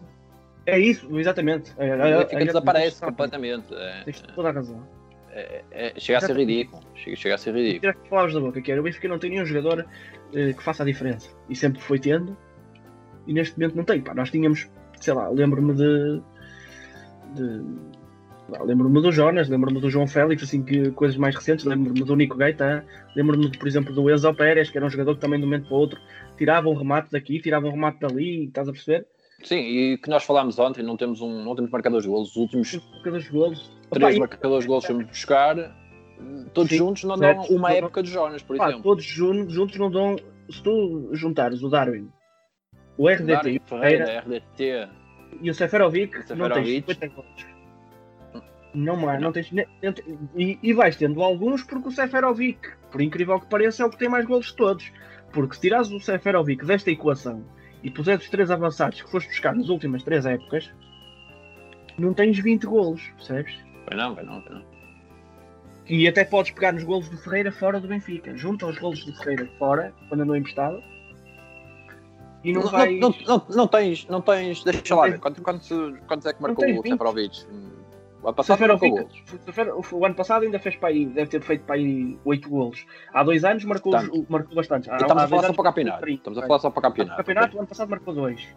É 0.66 0.80
isso, 0.80 1.08
exatamente. 1.20 1.74
É, 1.78 1.88
é, 1.88 2.28
é, 2.42 2.46
desaparece 2.46 3.02
completamente. 3.02 3.74
É, 3.74 4.04
tens 4.06 4.22
toda 4.22 4.50
a 4.50 4.52
razão. 4.52 4.88
É, 5.32 5.64
é, 5.72 6.00
chega 6.00 6.20
a 6.20 6.22
ser 6.22 6.36
ridículo. 6.38 6.82
Chega, 6.96 7.16
chega 7.16 7.36
a 7.36 7.38
ser 7.38 7.54
ridículo. 7.54 7.94
Tirar 7.94 8.10
palavras 8.10 8.34
da 8.34 8.40
boca, 8.40 8.62
que 8.62 8.72
era 8.72 8.80
o 8.80 8.84
Benfica 8.84 9.08
não 9.08 9.20
tem 9.20 9.32
nenhum 9.32 9.46
jogador 9.46 9.86
eh, 10.34 10.54
que 10.54 10.64
faça 10.64 10.84
a 10.84 10.86
diferença. 10.86 11.30
E 11.50 11.56
sempre 11.56 11.82
foi 11.82 12.00
tendo. 12.00 12.38
E 13.28 13.34
neste 13.34 13.58
momento 13.58 13.76
não 13.76 13.84
tem. 13.84 14.02
Pá, 14.02 14.14
nós 14.14 14.30
tínhamos, 14.30 14.70
sei 15.00 15.14
lá, 15.14 15.28
lembro-me 15.30 15.74
de. 15.74 16.22
de 17.36 17.66
lembro-me 18.50 19.02
do 19.02 19.12
Jonas, 19.12 19.50
lembro-me 19.50 19.80
do 19.80 19.90
João 19.90 20.08
Félix, 20.08 20.44
assim, 20.44 20.64
que 20.64 20.92
coisas 20.92 21.18
mais 21.18 21.36
recentes, 21.36 21.66
lembro-me 21.66 22.04
do 22.04 22.16
Nico 22.16 22.38
Gaeta, 22.38 22.86
lembro-me, 23.16 23.50
por 23.58 23.68
exemplo, 23.68 23.94
do 23.94 24.10
Enzo 24.12 24.34
Pérez, 24.34 24.70
que 24.70 24.78
era 24.78 24.86
um 24.86 24.90
jogador 24.90 25.16
que 25.16 25.22
também 25.22 25.40
de 25.40 25.46
um 25.46 25.50
momento 25.50 25.68
para 25.68 25.76
o 25.76 25.80
outro 25.80 26.00
tirava 26.38 26.70
um 26.70 26.74
remate 26.74 27.12
daqui, 27.12 27.40
tirava 27.40 27.68
um 27.68 27.72
remate 27.72 28.00
dali, 28.00 28.46
estás 28.46 28.68
a 28.68 28.72
perceber? 28.72 29.08
Sim, 29.44 29.60
e 29.60 29.98
que 29.98 30.10
nós 30.10 30.24
falámos 30.24 30.58
ontem, 30.58 30.84
não 30.84 30.96
temos, 30.96 31.22
um, 31.22 31.44
não 31.44 31.56
temos 31.56 31.70
marcadores 31.70 32.06
de 32.06 32.10
golos. 32.10 32.30
Os 32.30 32.36
últimos 32.36 32.80
marcadores 32.94 33.26
de 33.26 33.32
golos. 33.32 33.72
três 33.92 34.16
Opa, 34.16 34.20
marcadores 34.20 34.64
de 34.64 34.68
golos 34.68 34.86
fomos 34.86 35.06
buscar, 35.06 35.76
todos 36.54 36.70
Sim, 36.70 36.78
juntos 36.78 37.04
não 37.04 37.18
dão 37.18 37.42
uma 37.50 37.70
não, 37.70 37.76
época 37.76 38.02
de 38.02 38.10
Jonas, 38.10 38.42
por 38.42 38.56
exemplo. 38.56 38.82
Todos 38.82 39.04
juntos 39.04 39.78
não 39.78 39.92
dão. 39.92 40.16
Se 40.50 40.62
tu 40.62 41.10
juntares 41.14 41.64
o 41.64 41.70
Darwin, 41.70 42.10
o 42.98 43.08
RDT, 43.08 43.26
Darwin 43.26 43.60
Ferreira, 43.66 44.20
RDT 44.20 44.90
e 45.42 45.50
o 45.50 45.54
Seferovic, 45.54 46.18
o 46.18 46.22
Seferovic. 46.22 46.56
não 46.56 46.64
tens 46.64 46.68
50 46.68 47.08
golos. 47.08 47.46
Não 48.74 48.96
mais, 48.96 49.22
não 49.22 49.32
tens. 49.32 49.52
E, 50.36 50.58
e 50.62 50.74
vais 50.74 50.96
tendo 50.96 51.22
alguns 51.22 51.64
porque 51.64 51.88
o 51.88 51.92
Seferovic, 51.92 52.60
por 52.92 53.02
incrível 53.02 53.40
que 53.40 53.48
pareça, 53.48 53.84
é 53.84 53.86
o 53.86 53.90
que 53.90 53.98
tem 53.98 54.10
mais 54.10 54.26
golos 54.26 54.48
de 54.48 54.56
todos. 54.56 54.92
Porque 55.32 55.56
se 55.56 55.62
tirares 55.62 55.92
o 55.92 56.00
Seferovic 56.00 56.66
desta 56.66 56.90
equação 56.90 57.44
e 57.84 57.90
puseres 57.90 58.24
os 58.24 58.30
três 58.30 58.50
avançados 58.50 59.02
que 59.02 59.12
foste 59.12 59.28
buscar 59.28 59.56
nas 59.56 59.70
últimas 59.70 60.04
três 60.04 60.26
épocas, 60.26 60.72
não 61.98 62.14
tens 62.14 62.40
20 62.40 62.66
golos, 62.66 63.02
percebes? 63.18 63.56
Vai 63.88 63.98
não, 63.98 64.16
vai 64.16 64.24
não, 64.24 64.42
vai 64.42 64.54
não. 64.54 64.74
E 65.88 66.08
até 66.08 66.24
podes 66.24 66.52
pegar 66.52 66.72
nos 66.72 66.84
golos 66.84 67.10
do 67.10 67.18
Ferreira 67.18 67.52
fora 67.52 67.80
do 67.80 67.88
Benfica. 67.88 68.36
Junta 68.36 68.66
os 68.66 68.78
golos 68.80 69.04
do 69.06 69.14
Ferreira 69.18 69.50
fora, 69.60 69.94
quando 70.08 70.22
andou 70.22 70.36
emprestado. 70.36 70.82
E 72.44 72.54
não, 72.54 72.62
não 72.62 72.72
vais. 72.72 73.00
Não, 73.00 73.14
não, 73.28 73.46
não, 73.50 73.68
tens, 73.68 74.08
não 74.08 74.22
tens. 74.22 74.64
Deixa 74.64 74.96
lá 74.96 75.10
ver. 75.10 75.20
Quantos, 75.20 75.44
quantos, 75.44 75.70
quantos 76.08 76.26
é 76.26 76.34
que 76.34 76.42
marcou 76.42 76.66
o 76.66 76.88
Seferovic? 76.88 77.46
O 78.24 78.28
ano 78.30 78.36
passado 78.36 78.60
golos. 78.80 79.24
O 79.92 80.06
ano 80.06 80.16
passado 80.16 80.44
ainda 80.44 80.58
fez 80.58 80.78
para 80.78 80.90
aí, 80.90 81.06
deve 81.06 81.30
ter 81.30 81.42
feito 81.42 81.66
para 81.66 81.76
aí 81.76 82.18
8 82.24 82.50
golos. 82.50 82.86
Há 83.14 83.22
dois 83.22 83.44
anos 83.44 83.66
marcou, 83.66 83.92
marcou 84.30 84.56
bastante. 84.56 84.90
Há, 84.90 84.96
estamos 84.96 85.24
a 85.24 85.28
falar 85.28 85.44
só 85.44 85.54
para 85.54 85.62
o 85.62 85.64
campeonato. 85.64 86.10
Estamos 86.10 86.40
a 86.40 86.48
falar 86.48 86.60
só 86.60 86.70
para 86.70 86.80
o 86.80 86.82
campeonato. 86.82 87.14
O 87.14 87.18
campeonato, 87.18 87.58
o 87.58 87.60
ano 87.60 87.68
passado 87.68 87.90
marcou 87.90 88.14
2. 88.14 88.48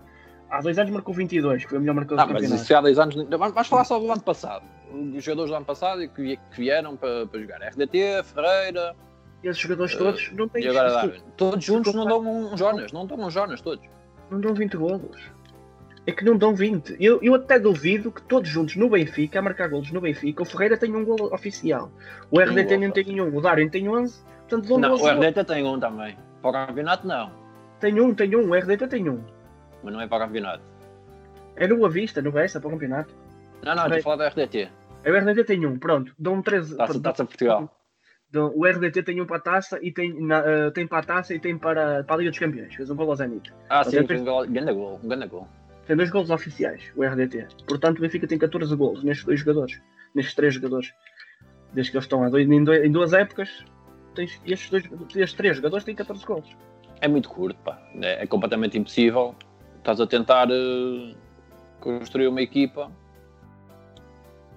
Há 0.48 0.60
dois 0.60 0.78
anos 0.78 0.92
marcou 0.92 1.12
22, 1.12 1.64
que 1.64 1.68
foi 1.68 1.78
a 1.78 1.80
melhor 1.80 1.94
marcador 1.94 2.20
ah, 2.20 2.26
do 2.26 2.28
campeonato. 2.28 2.58
Mas 2.58 2.66
se 2.68 2.74
há 2.74 2.80
dois 2.80 2.98
anos. 3.00 3.16
Vamos 3.16 3.66
falar 3.66 3.84
só 3.84 3.98
do 3.98 4.12
ano 4.12 4.22
passado. 4.22 4.64
Os 4.92 5.24
jogadores 5.24 5.50
do 5.50 5.56
ano 5.56 5.66
passado 5.66 6.08
que, 6.10 6.38
vieram 6.52 6.96
para, 6.96 7.26
para 7.26 7.40
jogar. 7.40 7.60
RDT, 7.62 8.22
Ferreira. 8.22 8.94
Esses 9.42 9.58
jogadores 9.58 9.94
uh, 9.94 9.98
todos 9.98 10.32
não 10.32 10.48
têm. 10.48 10.62
E 10.62 10.68
agora. 10.68 11.12
Todos 11.36 11.64
juntos 11.64 11.92
não 11.92 12.06
dão 12.06 12.20
um 12.20 12.56
Jonas, 12.56 12.92
não 12.92 13.04
dão 13.04 13.18
um 13.18 13.28
Jonas, 13.28 13.60
todos. 13.60 13.84
Não 14.30 14.40
dão 14.40 14.54
20 14.54 14.76
golos 14.76 15.35
é 16.06 16.12
que 16.12 16.24
não 16.24 16.36
dão 16.36 16.54
20. 16.54 16.96
Eu, 17.00 17.18
eu 17.20 17.34
até 17.34 17.58
duvido 17.58 18.12
que 18.12 18.22
todos 18.22 18.48
juntos 18.48 18.76
no 18.76 18.88
Benfica, 18.88 19.40
a 19.40 19.42
marcar 19.42 19.68
golos 19.68 19.90
no 19.90 20.00
Benfica, 20.00 20.42
o 20.42 20.46
Ferreira 20.46 20.76
tem 20.76 20.94
um 20.94 21.04
gol 21.04 21.34
oficial. 21.34 21.90
O 22.30 22.40
RDT 22.40 22.76
não 22.76 22.92
tem 22.92 23.04
nenhum, 23.04 23.36
o 23.36 23.40
Darwin 23.40 23.68
tem 23.68 23.88
11, 23.88 24.22
portanto 24.48 24.68
dão 24.68 24.78
Não, 24.78 24.94
o 24.94 25.08
RDT 25.08 25.44
tem 25.44 25.64
um 25.64 25.80
também. 25.80 26.16
Para 26.40 26.50
o 26.50 26.66
campeonato, 26.66 27.06
não. 27.06 27.32
Tem 27.80 28.00
um, 28.00 28.14
tem 28.14 28.36
um, 28.36 28.50
o 28.50 28.54
RDT 28.54 28.86
tem 28.86 29.08
um. 29.08 29.20
Mas 29.82 29.92
não 29.92 30.00
é 30.00 30.06
para 30.06 30.24
o 30.24 30.26
campeonato. 30.28 30.62
É 31.56 31.66
no 31.66 31.76
Boa 31.76 31.90
Vista, 31.90 32.22
no 32.22 32.30
Bessa, 32.30 32.60
para 32.60 32.68
o 32.68 32.70
campeonato. 32.70 33.12
Não, 33.64 33.74
não, 33.74 33.84
estou 33.84 33.98
a 33.98 34.02
falar 34.02 34.16
do 34.16 34.40
RDT. 34.40 34.68
O 35.04 35.12
RDT 35.12 35.44
tem 35.44 35.66
um, 35.66 35.76
pronto. 35.76 36.12
Dão 36.16 36.40
13. 36.40 36.76
Taça, 36.76 37.00
taça 37.00 37.24
Portugal. 37.24 37.68
o 38.32 38.64
RDT 38.64 39.02
tem 39.02 39.20
um 39.20 39.26
para 39.26 39.38
a 39.38 39.40
taça 39.40 39.78
e 39.82 39.90
tem, 39.90 40.20
na, 40.20 40.40
uh, 40.40 40.70
tem 40.70 40.86
para 40.86 40.98
a 40.98 41.02
taça 41.02 41.34
e 41.34 41.40
tem 41.40 41.58
para, 41.58 42.04
para 42.04 42.14
a 42.14 42.18
Liga 42.18 42.30
dos 42.30 42.38
Campeões. 42.38 42.74
Fez 42.74 42.90
um 42.90 42.94
gol 42.94 43.10
ao 43.10 43.16
Zenit. 43.16 43.52
Ah, 43.68 43.82
sim, 43.82 44.06
fez 44.06 44.20
um 44.20 44.24
grande 44.24 44.72
gol, 44.72 45.00
um 45.02 45.08
grande 45.08 45.26
gol 45.26 45.48
tem 45.86 45.96
dois 45.96 46.10
gols 46.10 46.30
oficiais, 46.30 46.82
o 46.96 47.04
RDT. 47.04 47.46
Portanto, 47.66 47.98
o 47.98 48.00
Benfica 48.00 48.26
tem 48.26 48.38
14 48.38 48.74
gols 48.74 49.04
nestes 49.04 49.24
dois 49.24 49.40
jogadores, 49.40 49.80
nestes 50.14 50.34
três 50.34 50.54
jogadores. 50.54 50.92
Desde 51.72 51.90
que 51.90 51.96
eles 51.96 52.04
estão 52.04 52.28
dois, 52.28 52.48
em, 52.48 52.64
dois, 52.64 52.84
em 52.84 52.90
duas 52.90 53.12
épocas, 53.12 53.64
tens, 54.14 54.40
estes, 54.44 54.70
dois, 54.70 54.84
estes 55.14 55.34
três 55.34 55.56
jogadores 55.56 55.84
têm 55.84 55.94
14 55.94 56.24
gols. 56.24 56.56
É 57.00 57.06
muito 57.06 57.28
curto, 57.28 57.58
pá. 57.60 57.80
É, 58.02 58.24
é 58.24 58.26
completamente 58.26 58.76
impossível. 58.76 59.34
Estás 59.78 60.00
a 60.00 60.06
tentar 60.06 60.48
uh, 60.48 61.14
construir 61.78 62.26
uma 62.26 62.42
equipa 62.42 62.90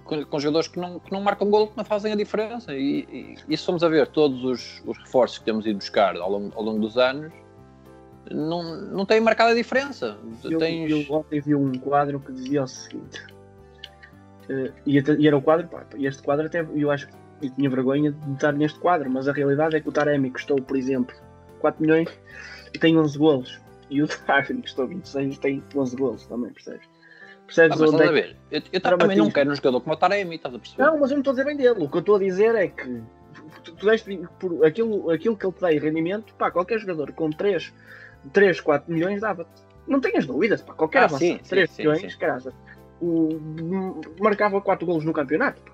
com, 0.03 0.25
com, 0.25 0.39
jogadores 0.39 0.67
que 0.67 0.79
não, 0.79 0.99
que 0.99 1.11
não 1.11 1.21
marcam 1.21 1.51
gol, 1.51 1.67
que 1.67 1.77
não 1.77 1.85
fazem 1.85 2.11
a 2.11 2.15
diferença. 2.15 2.73
E, 2.73 3.37
e, 3.47 3.57
se 3.57 3.63
formos 3.63 3.83
a 3.83 3.89
ver 3.89 4.07
todos 4.07 4.43
os, 4.43 4.81
os 4.87 4.97
reforços 4.97 5.37
que 5.37 5.45
temos 5.45 5.67
ido 5.67 5.77
buscar 5.77 6.15
ao 6.17 6.31
longo, 6.31 6.51
ao 6.55 6.63
longo 6.63 6.79
dos 6.79 6.97
anos, 6.97 7.31
não, 8.29 8.75
não 8.75 9.05
tem 9.05 9.19
marcado 9.19 9.51
a 9.51 9.55
diferença. 9.55 10.17
Eu, 10.43 10.59
Tens... 10.59 10.89
eu 10.89 11.15
ontem 11.15 11.39
vi 11.39 11.55
um 11.55 11.71
quadro 11.73 12.19
que 12.19 12.31
dizia 12.31 12.63
o 12.63 12.67
seguinte, 12.67 13.21
uh, 14.49 14.71
e, 14.85 14.99
e, 14.99 15.27
era 15.27 15.37
o 15.37 15.41
quadro, 15.41 15.67
pá, 15.67 15.85
este 15.97 16.21
quadro 16.21 16.45
até 16.45 16.65
eu 16.75 16.91
acho 16.91 17.07
que 17.07 17.49
tinha 17.51 17.69
vergonha 17.69 18.11
de 18.11 18.33
estar 18.33 18.51
neste 18.51 18.79
quadro, 18.79 19.09
mas 19.09 19.27
a 19.27 19.31
realidade 19.31 19.75
é 19.75 19.79
que 19.79 19.87
o 19.87 19.91
Taremi 19.91 20.29
custou, 20.29 20.57
por 20.57 20.77
exemplo, 20.77 21.15
4 21.59 21.81
milhões 21.81 22.09
e 22.73 22.79
tem 22.79 22.97
11 22.97 23.17
golos. 23.17 23.59
E 23.89 24.03
o 24.03 24.07
Darwin 24.27 24.61
custou 24.61 24.87
26 24.87 25.35
e 25.35 25.39
tem 25.39 25.63
11 25.75 25.95
golos 25.95 26.25
também, 26.27 26.51
percebes? 26.51 26.87
Percebes 27.45 27.81
ah, 27.81 27.85
onde 27.85 28.03
é 28.03 28.11
ver? 28.11 28.35
Eu, 28.51 28.61
eu 28.71 28.81
também 28.81 29.17
não 29.17 29.31
quero 29.31 29.51
um 29.51 29.55
jogador 29.55 29.81
como 29.81 29.95
o 29.95 29.97
Taremi, 29.97 30.35
estás 30.35 30.53
a 30.53 30.59
perceber? 30.59 30.83
Não, 30.83 30.99
mas 30.99 31.09
eu 31.09 31.15
não 31.15 31.21
estou 31.21 31.31
a 31.31 31.33
dizer 31.33 31.45
bem 31.45 31.57
dele. 31.57 31.83
O 31.83 31.89
que 31.89 31.97
eu 31.97 32.01
estou 32.01 32.15
a 32.17 32.19
dizer 32.19 32.53
é 32.53 32.67
que 32.67 33.01
tu, 33.63 33.71
tu 33.73 33.85
deste, 33.85 34.17
por 34.39 34.63
aquilo, 34.63 35.09
aquilo 35.09 35.35
que 35.35 35.45
ele 35.45 35.53
te 35.53 35.61
dá 35.61 35.73
em 35.73 35.79
rendimento, 35.79 36.33
pá, 36.35 36.51
qualquer 36.51 36.77
jogador 36.79 37.11
com 37.13 37.31
3 37.31 37.73
3, 38.33 38.61
4 38.61 38.91
milhões 38.91 39.21
dava-te. 39.21 39.49
Não 39.87 39.99
tenhas 39.99 40.25
dúvidas, 40.25 40.61
para 40.61 40.75
qualquer 40.75 40.99
ah, 40.99 41.05
avançado, 41.05 41.25
sim, 41.25 41.37
3 41.37 41.69
sim, 41.69 41.81
milhões, 41.81 42.13
sim. 42.13 42.51
o, 43.01 44.01
marcava 44.19 44.61
4 44.61 44.85
golos 44.85 45.03
no 45.03 45.13
campeonato. 45.13 45.61
Pá. 45.61 45.71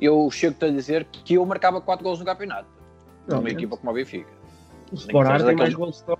Eu 0.00 0.30
chego-te 0.30 0.64
a 0.64 0.70
dizer 0.70 1.04
que 1.04 1.34
eu 1.34 1.44
marcava 1.44 1.80
4 1.80 2.02
golos 2.02 2.18
no 2.18 2.24
campeonato. 2.24 2.68
Não, 3.26 3.38
numa 3.38 3.50
equipa 3.50 3.76
como 3.76 3.90
a 3.90 3.94
Benfica. 3.94 4.30
O 4.92 4.94
Sporar 4.94 5.44
tem 5.44 5.56
mais 5.56 5.74
golos 5.74 6.02
que 6.02 6.10
o 6.10 6.18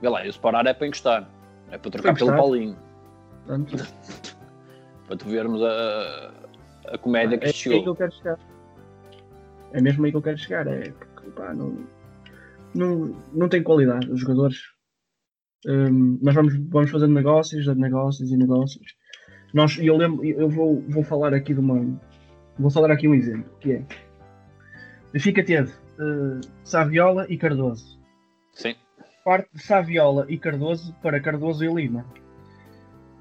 Vê 0.00 0.08
lá, 0.08 0.22
o 0.22 0.26
Sporar 0.26 0.66
é 0.66 0.72
para 0.72 0.86
encostar. 0.86 1.28
É 1.70 1.78
para 1.78 1.90
trocar 1.90 2.14
pelo 2.14 2.30
Paulinho. 2.36 2.76
para 5.06 5.16
tu 5.16 5.26
vermos 5.26 5.60
a, 5.62 6.32
a 6.86 6.98
comédia 6.98 7.36
que 7.36 7.46
é 7.46 7.52
chegou. 7.52 7.76
É 7.76 7.78
aí 7.78 7.82
que 7.82 7.88
eu 7.88 7.96
quero 7.96 8.12
chegar. 8.12 8.38
É 9.72 9.80
mesmo 9.80 10.04
aí 10.04 10.10
que 10.10 10.16
eu 10.16 10.22
quero 10.22 10.38
chegar. 10.38 10.66
É 10.66 10.90
porque, 10.90 11.30
pá, 11.30 11.52
não 11.52 11.76
não, 12.74 13.16
não 13.32 13.48
tem 13.48 13.62
qualidade 13.62 14.10
os 14.10 14.20
jogadores. 14.20 14.58
Um, 15.66 16.18
nós 16.20 16.34
vamos, 16.34 16.54
vamos 16.68 16.90
fazendo 16.90 17.14
negócios, 17.14 17.66
negócios 17.76 18.30
e 18.30 18.36
negócios. 18.36 18.94
Nós, 19.52 19.78
eu 19.78 19.96
lembro, 19.96 20.24
eu 20.24 20.48
vou, 20.48 20.82
vou 20.88 21.02
falar 21.02 21.32
aqui 21.32 21.54
de 21.54 21.60
uma. 21.60 21.98
Vou 22.58 22.70
falar 22.70 22.90
aqui 22.90 23.08
um 23.08 23.14
exemplo, 23.14 23.50
que 23.60 23.72
é 23.72 23.84
Benfica 25.12 25.44
teve 25.44 25.70
uh, 25.70 26.40
Saviola 26.64 27.24
e 27.28 27.38
Cardoso. 27.38 28.00
Sim. 28.52 28.74
Parte 29.24 29.48
de 29.54 29.62
Saviola 29.62 30.26
e 30.28 30.36
Cardoso 30.36 30.92
para 31.00 31.20
Cardoso 31.20 31.64
e 31.64 31.72
Lima. 31.72 32.04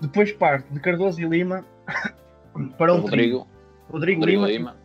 Depois 0.01 0.31
parte 0.31 0.71
de 0.73 0.79
Cardoso 0.79 1.21
e 1.21 1.25
Lima 1.25 1.63
para 2.77 2.93
o 2.93 3.01
Rodrigo. 3.01 3.47
Rodrigo, 3.89 4.21
Rodrigo 4.21 4.25
Lima. 4.25 4.47
Lima. 4.47 4.75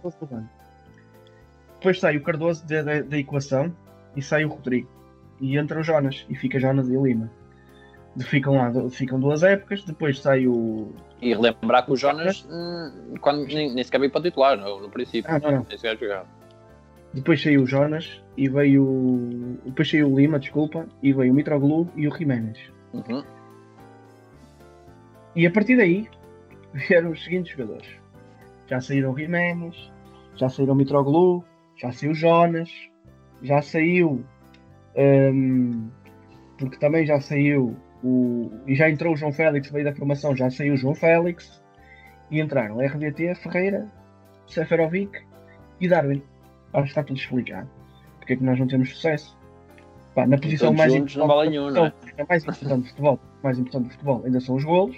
depois 1.74 1.98
sai 1.98 2.18
o 2.18 2.22
Cardoso 2.22 2.66
da, 2.66 2.82
da, 2.82 3.00
da 3.00 3.18
equação 3.18 3.74
e 4.18 4.22
sai 4.22 4.44
o 4.44 4.48
Rodrigo. 4.48 4.88
E 5.40 5.56
entra 5.56 5.78
o 5.78 5.82
Jonas 5.84 6.26
e 6.28 6.34
fica 6.34 6.58
Jonas 6.58 6.88
e 6.88 6.96
Lima. 6.96 7.30
Ficam 8.18 8.56
lá, 8.56 8.72
ficam 8.90 9.20
duas 9.20 9.44
épocas, 9.44 9.84
depois 9.84 10.18
sai 10.18 10.48
o. 10.48 10.92
E 11.22 11.32
relembrar 11.32 11.84
que 11.84 11.92
o 11.92 11.96
Jonas 11.96 12.44
hum, 12.50 13.14
quando, 13.20 13.46
nem, 13.46 13.72
nem 13.72 13.84
sequer 13.84 14.00
veio 14.00 14.10
para 14.10 14.22
titular 14.22 14.56
no, 14.58 14.80
no 14.80 14.90
princípio. 14.90 15.30
Ah, 15.32 15.38
não, 15.38 15.50
não. 15.52 15.66
Nem 15.68 15.78
sequer 15.78 15.96
jogar. 15.96 16.26
Depois 17.14 17.40
saiu 17.40 17.62
o 17.62 17.66
Jonas 17.66 18.20
e 18.36 18.48
veio. 18.48 18.82
o- 18.84 19.58
Depois 19.64 19.88
saiu 19.88 20.12
o 20.12 20.18
Lima, 20.18 20.40
desculpa, 20.40 20.86
e 21.00 21.12
veio 21.12 21.32
o 21.32 21.36
Mitroglou 21.36 21.88
e 21.94 22.08
o 22.08 22.14
Jiménez. 22.16 22.58
Uhum. 22.92 23.22
E 25.36 25.46
a 25.46 25.50
partir 25.52 25.76
daí 25.76 26.08
vieram 26.74 27.12
os 27.12 27.22
seguintes 27.22 27.52
jogadores. 27.52 27.88
Já 28.66 28.80
saíram 28.80 29.12
o 29.12 29.16
Jiménez, 29.18 29.76
já 30.34 30.48
saíram 30.48 30.74
o 30.74 30.76
Mitroglou, 30.76 31.44
já 31.76 31.92
saiu 31.92 32.10
o 32.12 32.14
Jonas, 32.14 32.68
já 33.42 33.62
saiu. 33.62 34.24
hum, 34.96 35.88
porque 36.58 36.76
também 36.78 37.06
já 37.06 37.20
saiu 37.20 37.76
o. 38.02 38.50
E 38.66 38.74
já 38.74 38.90
entrou 38.90 39.14
o 39.14 39.16
João 39.16 39.32
Félix, 39.32 39.70
veio 39.70 39.84
da 39.84 39.94
formação, 39.94 40.36
já 40.36 40.50
saiu 40.50 40.74
o 40.74 40.76
João 40.76 40.94
Félix. 40.94 41.62
E 42.30 42.40
entraram 42.40 42.78
RDT, 42.78 43.34
Ferreira, 43.36 43.88
Seferovic 44.46 45.24
e 45.80 45.88
Darwin. 45.88 46.22
Acho 46.72 46.82
que 46.84 46.88
está 46.90 47.02
tudo 47.02 47.18
explicado. 47.18 47.68
Porque 48.18 48.34
é 48.34 48.36
que 48.36 48.44
nós 48.44 48.58
não 48.58 48.66
temos 48.66 48.90
sucesso? 48.90 49.38
Pá, 50.14 50.26
na 50.26 50.36
posição 50.36 50.72
mais 50.74 50.92
não 51.14 51.26
vale 51.26 51.50
nenhum, 51.50 51.70
não 51.70 51.86
é? 51.86 51.92
mais 52.28 52.42
importante 52.42 52.82
do 52.82 52.88
futebol, 52.88 53.20
mais 53.42 53.58
importante 53.58 53.84
do 53.84 53.90
futebol 53.92 54.22
ainda 54.24 54.40
são 54.40 54.56
os 54.56 54.64
golos. 54.64 54.96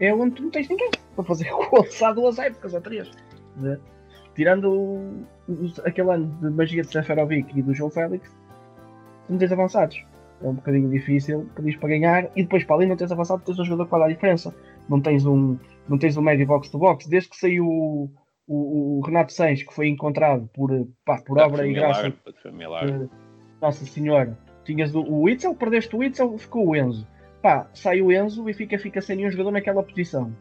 É 0.00 0.12
onde 0.12 0.34
tu 0.34 0.42
não 0.42 0.50
tens 0.50 0.68
ninguém 0.68 0.90
para 1.14 1.24
fazer 1.24 1.48
golos 1.70 2.02
há 2.02 2.12
duas 2.12 2.38
épocas 2.38 2.74
ou 2.74 2.80
três. 2.80 3.10
né? 3.56 3.78
Tirando 4.34 5.24
aquele 5.84 6.10
ano 6.10 6.26
de 6.40 6.50
magia 6.50 6.82
de 6.82 6.88
Seferovic 6.88 7.58
e 7.58 7.62
do 7.62 7.74
João 7.74 7.90
Félix, 7.90 8.30
não 9.28 9.38
tens 9.38 9.52
avançados. 9.52 10.04
É 10.42 10.46
um 10.46 10.54
bocadinho 10.54 10.90
difícil, 10.90 11.48
pedires 11.54 11.78
para 11.78 11.88
ganhar 11.88 12.30
e 12.36 12.42
depois 12.42 12.62
para 12.64 12.76
além 12.76 12.88
não 12.88 12.96
tens 12.96 13.10
avançado, 13.10 13.42
tens 13.42 13.58
um 13.58 13.64
jogador 13.64 13.86
que 13.86 13.90
vai 13.90 14.00
dar 14.00 14.06
a 14.06 14.12
diferença. 14.12 14.54
Não 14.88 15.00
tens 15.00 15.24
um, 15.24 15.58
não 15.88 15.98
tens 15.98 16.16
um 16.16 16.22
médio 16.22 16.46
box 16.46 16.70
to 16.70 16.78
box. 16.78 17.08
Desde 17.08 17.30
que 17.30 17.36
saiu 17.36 17.66
o, 17.66 18.10
o, 18.46 18.98
o 18.98 19.00
Renato 19.00 19.32
Sanches, 19.32 19.66
que 19.66 19.74
foi 19.74 19.88
encontrado 19.88 20.48
por, 20.54 20.70
pá, 21.04 21.20
por 21.22 21.38
obra 21.38 21.58
Foi 21.58 21.70
e 21.70 21.74
graça 21.74 22.02
milagre, 22.02 22.18
foi 22.42 22.52
milagre. 22.52 23.10
Nossa 23.60 23.84
Senhora. 23.86 24.38
Tinhas 24.64 24.94
o, 24.94 25.00
o 25.00 25.22
Witzel, 25.22 25.54
perdeste 25.54 25.96
o 25.96 26.00
Witzel, 26.00 26.36
ficou 26.36 26.68
o 26.68 26.76
Enzo. 26.76 27.06
Pá, 27.40 27.68
sai 27.72 28.02
o 28.02 28.12
Enzo 28.12 28.48
e 28.48 28.52
fica, 28.52 28.78
fica 28.78 29.00
sem 29.00 29.16
nenhum 29.16 29.30
jogador 29.30 29.52
naquela 29.52 29.82
posição. 29.82 30.32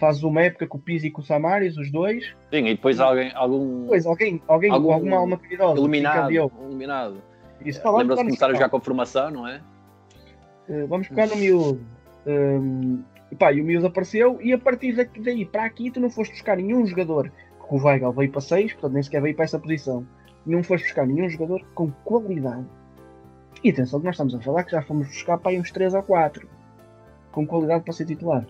Fazes 0.00 0.22
uma 0.22 0.40
época 0.40 0.66
com 0.66 0.78
o 0.78 0.80
Pizzi 0.80 1.08
e 1.08 1.10
com 1.10 1.20
o 1.20 1.24
Samaris, 1.24 1.76
os 1.76 1.92
dois. 1.92 2.24
Sim, 2.50 2.66
e 2.66 2.74
depois 2.74 2.98
alguém, 2.98 3.30
algum 3.34 3.82
Depois 3.82 4.06
alguém, 4.06 4.42
alguém 4.48 4.70
Algum 4.70 4.86
com 4.86 4.94
alguma 4.94 5.16
alma 5.18 5.36
caridosa 5.38 5.76
eu. 6.32 6.50
eliminado. 6.58 7.22
Isso, 7.62 7.82
vamos 7.82 7.98
Lembra-se 7.98 8.08
de 8.08 8.08
pegar 8.08 8.08
no 8.08 8.16
começar 8.16 8.46
a 8.46 8.48
final. 8.48 8.54
jogar 8.54 8.68
com 8.70 8.76
a 8.78 8.80
formação, 8.80 9.30
não 9.30 9.46
é? 9.46 9.60
Eh, 10.70 10.86
vamos 10.86 11.06
pegar 11.08 11.26
no 11.26 11.36
miúdo. 11.36 11.80
Hum, 12.26 13.02
e 13.30 13.36
pá, 13.36 13.52
e 13.52 13.60
o 13.60 13.64
miúdo 13.64 13.86
apareceu 13.88 14.40
e 14.40 14.52
a 14.54 14.58
partir 14.58 14.94
daí 15.18 15.44
para 15.44 15.64
aqui 15.64 15.90
tu 15.90 16.00
não 16.00 16.08
foste 16.08 16.32
buscar 16.32 16.56
nenhum 16.56 16.86
jogador. 16.86 17.30
Porque 17.58 17.74
o 17.74 17.84
Weigl 17.84 18.10
veio 18.12 18.30
para 18.32 18.40
6, 18.40 18.72
portanto 18.72 18.92
nem 18.94 19.02
sequer 19.02 19.20
veio 19.20 19.36
para 19.36 19.44
essa 19.44 19.58
posição. 19.58 20.06
Não 20.46 20.62
foste 20.62 20.84
buscar 20.84 21.06
nenhum 21.06 21.28
jogador 21.28 21.62
com 21.74 21.90
qualidade. 22.04 22.64
E 23.62 23.68
atenção 23.70 24.00
que 24.00 24.06
nós 24.06 24.14
estamos 24.14 24.34
a 24.34 24.40
falar 24.40 24.64
que 24.64 24.72
já 24.72 24.80
fomos 24.80 25.08
buscar 25.08 25.36
para 25.36 25.50
aí 25.50 25.60
uns 25.60 25.70
3 25.70 25.92
ou 25.92 26.02
4 26.02 26.48
com 27.30 27.46
qualidade 27.46 27.84
para 27.84 27.92
ser 27.92 28.06
titular. 28.06 28.46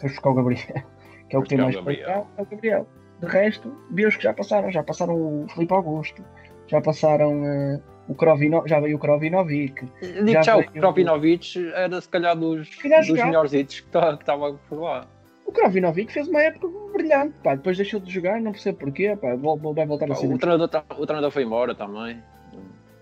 Foste 0.00 0.14
buscar 0.14 0.30
o 0.30 0.34
Gabriel, 0.34 0.62
que 1.28 1.36
é 1.36 1.38
o 1.38 1.42
que 1.42 1.48
tem 1.48 1.58
Buscar 1.58 1.64
mais 1.64 1.76
qualidade, 1.76 2.26
é 2.36 2.42
o 2.42 2.46
Gabriel. 2.46 2.86
De 3.20 3.26
resto, 3.26 3.76
vi 3.90 4.06
os 4.06 4.16
que 4.16 4.22
já 4.22 4.32
passaram. 4.32 4.70
Já 4.70 4.82
passaram 4.82 5.14
o 5.14 5.46
Felipe 5.54 5.74
Augusto, 5.74 6.24
já 6.66 6.80
passaram 6.80 7.44
eh, 7.44 7.80
o 8.08 8.14
Krovino, 8.14 8.62
já 8.66 8.80
veio 8.80 8.96
o 8.96 8.98
Krovinovic. 8.98 9.86
Digo 10.00 10.42
Já 10.42 10.56
o 10.56 10.64
Kropinovic 10.72 11.72
era 11.74 12.00
se 12.00 12.08
calhar 12.08 12.34
dos, 12.36 12.74
calhar 12.76 13.00
dos 13.00 13.10
melhores 13.10 13.52
hits 13.52 13.80
que 13.80 13.86
estava 13.88 14.54
por 14.68 14.80
lá. 14.80 15.06
O 15.44 15.52
Krovinovic 15.52 16.12
fez 16.12 16.28
uma 16.28 16.40
época 16.40 16.68
brilhante, 16.92 17.34
pá. 17.42 17.54
Depois 17.56 17.76
deixou 17.76 18.00
de 18.00 18.10
jogar, 18.10 18.40
não 18.40 18.52
percebo 18.52 18.78
porquê, 18.78 19.14
pá. 19.16 19.34
Vai 19.34 19.86
voltar 19.86 20.10
a 20.10 20.14
ser. 20.14 20.32
O 20.32 20.38
treinador, 20.38 20.68
tá- 20.68 20.84
o 20.96 21.04
treinador 21.04 21.30
foi 21.30 21.42
embora 21.42 21.74
também, 21.74 22.22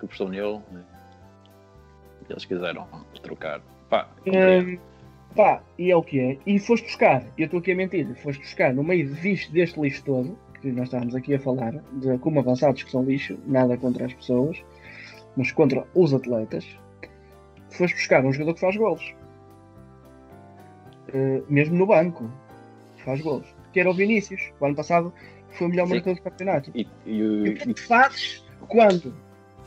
que 0.01 0.05
apostou 0.07 0.29
nele. 0.29 0.61
né? 0.73 0.83
Eles 2.29 2.45
quiseram 2.45 2.87
trocar. 3.23 3.61
Pá, 3.89 4.09
compreendo. 4.25 4.81
Pá, 5.35 5.63
e 5.79 5.91
é 5.91 5.97
o 5.97 6.03
que 6.03 6.21
é. 6.21 6.39
E 6.47 6.59
foste 6.59 6.87
buscar, 6.87 7.25
eu 7.37 7.45
estou 7.45 7.61
aqui 7.61 7.73
a 7.73 7.77
mentir, 7.77 8.15
foste 8.17 8.41
buscar 8.41 8.75
no 8.75 8.83
meio 8.83 9.15
disto, 9.15 9.53
deste 9.53 9.81
lixo 9.81 10.05
todo, 10.05 10.39
que 10.61 10.73
nós 10.73 10.85
estávamos 10.85 11.15
aqui 11.15 11.35
a 11.35 11.41
falar, 11.41 11.73
de 11.93 12.19
como 12.19 12.41
avançados 12.41 12.83
que 12.83 12.91
são 12.91 13.05
lixo, 13.05 13.39
nada 13.47 13.77
contra 13.77 14.07
as 14.07 14.15
pessoas, 14.15 14.63
mas 15.37 15.53
contra 15.53 15.87
os 15.95 16.13
atletas, 16.13 16.67
foste 17.71 17.95
buscar 17.95 18.25
um 18.25 18.33
jogador 18.33 18.55
que 18.55 18.61
faz 18.61 18.77
golos. 18.77 19.15
Uh, 21.09 21.45
mesmo 21.49 21.77
no 21.77 21.87
banco, 21.87 22.31
faz 23.05 23.21
golos. 23.21 23.47
Que 23.73 23.81
era 23.81 23.91
o 23.91 23.95
Vinícius. 23.95 24.53
O 24.61 24.67
ano 24.67 24.75
passado 24.75 25.13
foi 25.51 25.67
o 25.67 25.71
melhor 25.71 25.87
Sim. 25.87 25.95
marcador 25.95 26.17
do 26.17 26.23
campeonato. 26.23 26.71
E, 26.75 26.87
e 27.07 27.13
E 27.13 27.23
o 27.23 27.45
que 27.45 27.51
é 27.51 27.55
que 27.67 27.75
tu 27.75 27.83
fazes 27.83 28.45
quando, 28.69 29.15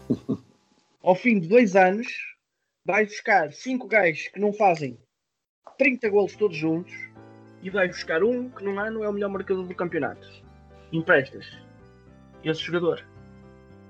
ao 1.02 1.15
fim 1.15 1.39
de 1.39 1.47
dois 1.47 1.76
anos, 1.76 2.08
vais 2.86 3.08
buscar 3.10 3.52
cinco 3.54 3.88
gajos 3.88 4.28
que 4.28 4.39
não 4.39 4.54
fazem 4.54 4.97
30 5.78 6.10
golos 6.10 6.36
todos 6.36 6.58
juntos 6.58 6.93
e 7.62 7.69
vais 7.69 7.89
buscar 7.89 8.24
um 8.24 8.50
que 8.50 8.63
num 8.63 8.80
ano 8.80 9.04
é 9.04 9.10
o 9.10 9.13
melhor 9.13 9.30
marcador 9.30 9.65
do 9.65 9.76
campeonato? 9.76 10.28
Emprestas 10.91 11.45
esse 12.43 12.62
jogador 12.62 13.06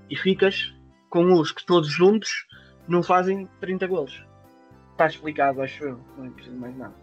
e 0.10 0.16
ficas 0.16 0.74
com 1.10 1.34
os 1.34 1.52
que 1.52 1.66
todos 1.66 1.90
juntos 1.90 2.48
não 2.88 3.02
fazem 3.02 3.48
30 3.60 3.88
golos. 3.88 4.26
Está 4.92 5.08
explicado, 5.08 5.62
acho 5.62 5.84
eu. 5.84 6.00
Não 6.18 6.26
é 6.26 6.30
preciso 6.30 6.58
mais 6.58 6.76
nada. 6.78 6.94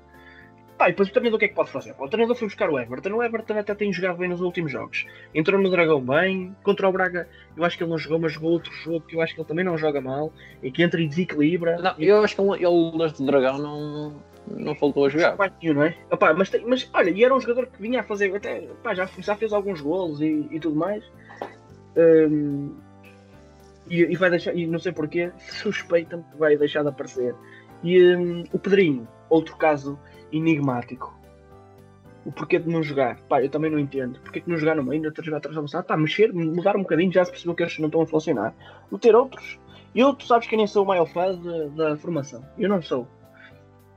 Pá, 0.78 0.86
e 0.88 0.92
depois 0.92 1.08
o 1.08 1.12
treinador 1.12 1.36
o 1.36 1.38
que 1.40 1.46
é 1.46 1.48
que 1.48 1.54
pode 1.56 1.70
fazer? 1.70 1.92
Pá, 1.94 2.04
o 2.04 2.08
treinador 2.08 2.36
foi 2.36 2.46
buscar 2.46 2.70
o 2.70 2.78
Everton. 2.78 3.10
O 3.14 3.22
Everton 3.22 3.58
até 3.58 3.74
tem 3.74 3.92
jogado 3.92 4.16
bem 4.18 4.28
nos 4.28 4.40
últimos 4.40 4.70
jogos. 4.70 5.06
Entrou 5.34 5.60
no 5.60 5.68
Dragão 5.68 6.00
bem. 6.00 6.54
Contra 6.62 6.88
o 6.88 6.92
Braga, 6.92 7.28
eu 7.56 7.64
acho 7.64 7.76
que 7.76 7.82
ele 7.82 7.90
não 7.90 7.98
jogou, 7.98 8.20
mas 8.20 8.32
jogou 8.32 8.52
outro 8.52 8.72
jogo 8.72 9.00
que 9.00 9.16
eu 9.16 9.20
acho 9.20 9.34
que 9.34 9.40
ele 9.40 9.48
também 9.48 9.64
não 9.64 9.76
joga 9.76 10.00
mal. 10.00 10.32
E 10.62 10.70
que 10.70 10.82
entra 10.84 11.00
e 11.00 11.08
desequilibra. 11.08 11.78
Não, 11.78 11.94
E- 11.98 12.06
eu 12.06 12.22
acho 12.22 12.36
que 12.36 12.40
ele, 12.40 12.64
ele 12.64 12.96
neste 12.96 13.26
Dragão 13.26 13.58
não, 13.58 14.14
não 14.46 14.74
faltou 14.76 15.06
a 15.06 15.08
jogar. 15.08 15.36
nenhum, 15.60 15.74
não 15.74 15.82
é? 15.82 15.96
Mas, 16.36 16.48
tem- 16.48 16.64
mas 16.64 16.88
olha, 16.94 17.10
e 17.10 17.24
era 17.24 17.34
um 17.34 17.40
jogador 17.40 17.66
que 17.66 17.82
vinha 17.82 18.00
a 18.00 18.04
fazer, 18.04 18.32
até, 18.36 18.68
já, 18.94 19.08
já 19.18 19.34
fez 19.34 19.52
alguns 19.52 19.80
golos 19.80 20.20
e, 20.20 20.46
e 20.50 20.60
tudo 20.60 20.76
mais. 20.76 21.02
Hum, 21.96 22.74
e, 23.90 24.02
e 24.02 24.16
vai 24.16 24.30
deixar, 24.30 24.54
e 24.54 24.66
não 24.66 24.78
sei 24.78 24.92
porquê, 24.92 25.32
suspeita-me 25.50 26.22
que 26.22 26.36
vai 26.38 26.56
deixar 26.56 26.82
de 26.82 26.88
aparecer. 26.88 27.34
E 27.82 28.14
hum, 28.14 28.44
o 28.52 28.58
Pedrinho, 28.58 29.08
outro 29.28 29.56
caso 29.56 29.98
enigmático. 30.32 31.16
O 32.24 32.32
porquê 32.32 32.58
de 32.58 32.68
não 32.68 32.82
jogar? 32.82 33.18
Pá, 33.22 33.42
eu 33.42 33.48
também 33.48 33.70
não 33.70 33.78
entendo. 33.78 34.20
Porquê 34.20 34.40
de 34.40 34.48
não 34.50 34.58
jogar 34.58 34.74
no 34.76 34.82
meio, 34.82 35.02
ainda 35.02 35.22
jogar 35.22 35.38
atrás 35.38 35.54
da 35.56 35.62
moçada? 35.62 35.84
Tá, 35.84 35.96
mexer, 35.96 36.32
mudar 36.32 36.76
um 36.76 36.82
bocadinho, 36.82 37.10
já 37.12 37.24
se 37.24 37.30
percebeu 37.30 37.54
que 37.54 37.62
estes 37.62 37.78
não 37.78 37.86
estão 37.86 38.02
a 38.02 38.06
funcionar. 38.06 38.54
Meter 38.92 39.14
outros. 39.16 39.58
Eu, 39.94 40.12
tu 40.14 40.26
sabes 40.26 40.46
que 40.46 40.54
eu 40.54 40.58
nem 40.58 40.66
sou 40.66 40.84
o 40.84 40.86
maior 40.86 41.06
fã 41.06 41.34
de- 41.34 41.70
da 41.70 41.96
formação. 41.96 42.44
Eu 42.58 42.68
não 42.68 42.82
sou. 42.82 43.06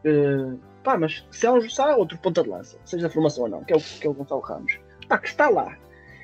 Uh, 0.05 0.57
pá, 0.83 0.97
mas 0.97 1.27
se 1.29 1.45
há, 1.45 1.51
um, 1.53 1.61
se 1.69 1.81
há 1.81 1.95
outro 1.95 2.17
ponta 2.19 2.41
de 2.41 2.49
lança, 2.49 2.77
seja 2.85 3.03
da 3.07 3.13
formação 3.13 3.43
ou 3.43 3.49
não, 3.49 3.63
que 3.63 3.73
é 3.73 3.75
o, 3.75 3.79
que 3.79 4.07
é 4.07 4.09
o 4.09 4.13
Gonçalo 4.13 4.41
Ramos, 4.41 4.79
pá, 5.07 5.17
que 5.17 5.27
está 5.27 5.49
lá. 5.49 5.77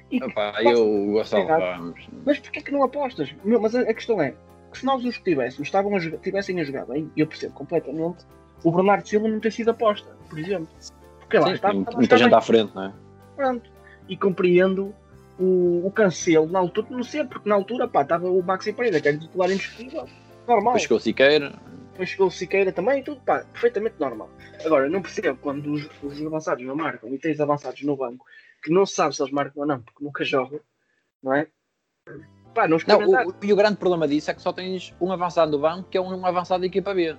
E 0.10 0.20
que- 0.20 0.26
Epá, 0.28 0.54
eu 0.63 1.12
Gonçalo 1.12 1.46
Ramos. 1.48 2.08
mas 2.26 2.39
porquê 2.39 2.62
que 2.62 2.72
não 2.72 2.82
apostas? 2.84 3.36
Meu, 3.43 3.60
mas 3.62 3.76
a, 3.76 3.82
a 3.82 3.93
questão 3.93 4.22
é 4.22 4.34
que 4.72 4.80
se 4.80 4.86
nós 4.86 5.04
os 5.06 5.17
que 5.17 5.24
tivéssemos 5.26 5.67
estavam 5.67 5.96
a 5.96 6.00
jogar, 6.00 6.17
tivessem 6.20 6.60
a 6.60 6.63
jogar 6.63 6.86
bem, 6.86 7.12
eu 7.17 7.28
percebo 7.28 7.54
completamente, 7.54 8.26
o 8.63 8.72
Bernardo 8.72 9.08
Silva 9.08 9.28
não 9.28 9.39
ter 9.39 9.52
sido 9.52 9.72
aposta, 9.72 10.10
por 10.30 10.39
exemplo. 10.39 10.67
Porque 11.20 11.38
lá 11.38 11.48
Sim, 11.48 11.54
está, 11.54 11.74
muita 11.74 12.04
está 12.04 12.17
gente 12.17 12.30
bem. 12.30 12.38
à 12.38 12.41
frente, 12.41 12.76
não 12.76 12.84
é? 12.86 12.93
Pronto. 13.36 13.70
E 14.08 14.17
compreendo 14.17 14.96
o, 15.38 15.86
o 15.86 15.91
cancelo 15.91 16.48
na 16.48 16.60
altura, 16.60 16.88
não 16.89 17.04
sei, 17.04 17.24
porque 17.26 17.48
na 17.48 17.56
altura 17.56 17.88
pá, 17.88 18.02
estava 18.02 18.30
o 18.30 18.41
Maxi 18.41 18.74
Pereira, 18.74 19.02
que 19.02 19.08
era 19.08 19.17
titular 19.17 19.52
indiscutível. 19.52 20.08
Normal. 20.48 20.74
Depois 20.74 20.82
chegou 20.84 20.98
o 20.98 21.02
Siqueira. 21.02 21.54
Depois 21.91 22.10
chegou 22.10 22.28
o 22.28 22.32
Siqueira 22.32 22.72
também, 22.72 23.04
tudo 23.04 23.20
pá, 23.22 23.43
perfeitamente 23.52 23.96
normal. 24.00 24.30
Agora, 24.65 24.89
não 24.89 25.02
percebo 25.02 25.38
quando 25.41 25.72
os, 25.74 25.89
os 26.02 26.26
avançados 26.26 26.65
não 26.65 26.76
marcam 26.76 27.13
e 27.13 27.17
tens 27.17 27.39
avançados 27.39 27.82
no 27.84 27.96
banco 27.98 28.26
que 28.63 28.72
não 28.72 28.86
se 28.86 28.96
sabe 28.96 29.15
se 29.15 29.22
eles 29.22 29.32
marcam 29.32 29.62
ou 29.62 29.67
não, 29.67 29.82
porque 29.82 30.04
nunca 30.04 30.24
jogam, 30.24 30.60
não 31.22 31.34
é? 31.34 31.48
Pá, 32.54 32.63
não 32.63 32.70
Não, 32.70 32.78
experimentar. 32.78 33.28
o, 33.28 33.36
e 33.43 33.54
o 33.54 33.56
grande 33.56 33.78
problema 33.78 34.08
disso 34.08 34.32
é 34.32 34.34
que 34.34 34.41
só 34.41 34.52
tens 34.52 34.93
um 35.00 35.12
avançado 35.12 35.52
do 35.52 35.60
banco, 35.60 35.89
que 35.89 35.98
é 35.98 36.02
um 36.02 36.26
avançado 36.26 36.62
da 36.62 36.67
equipa 36.67 36.93
B. 36.93 37.15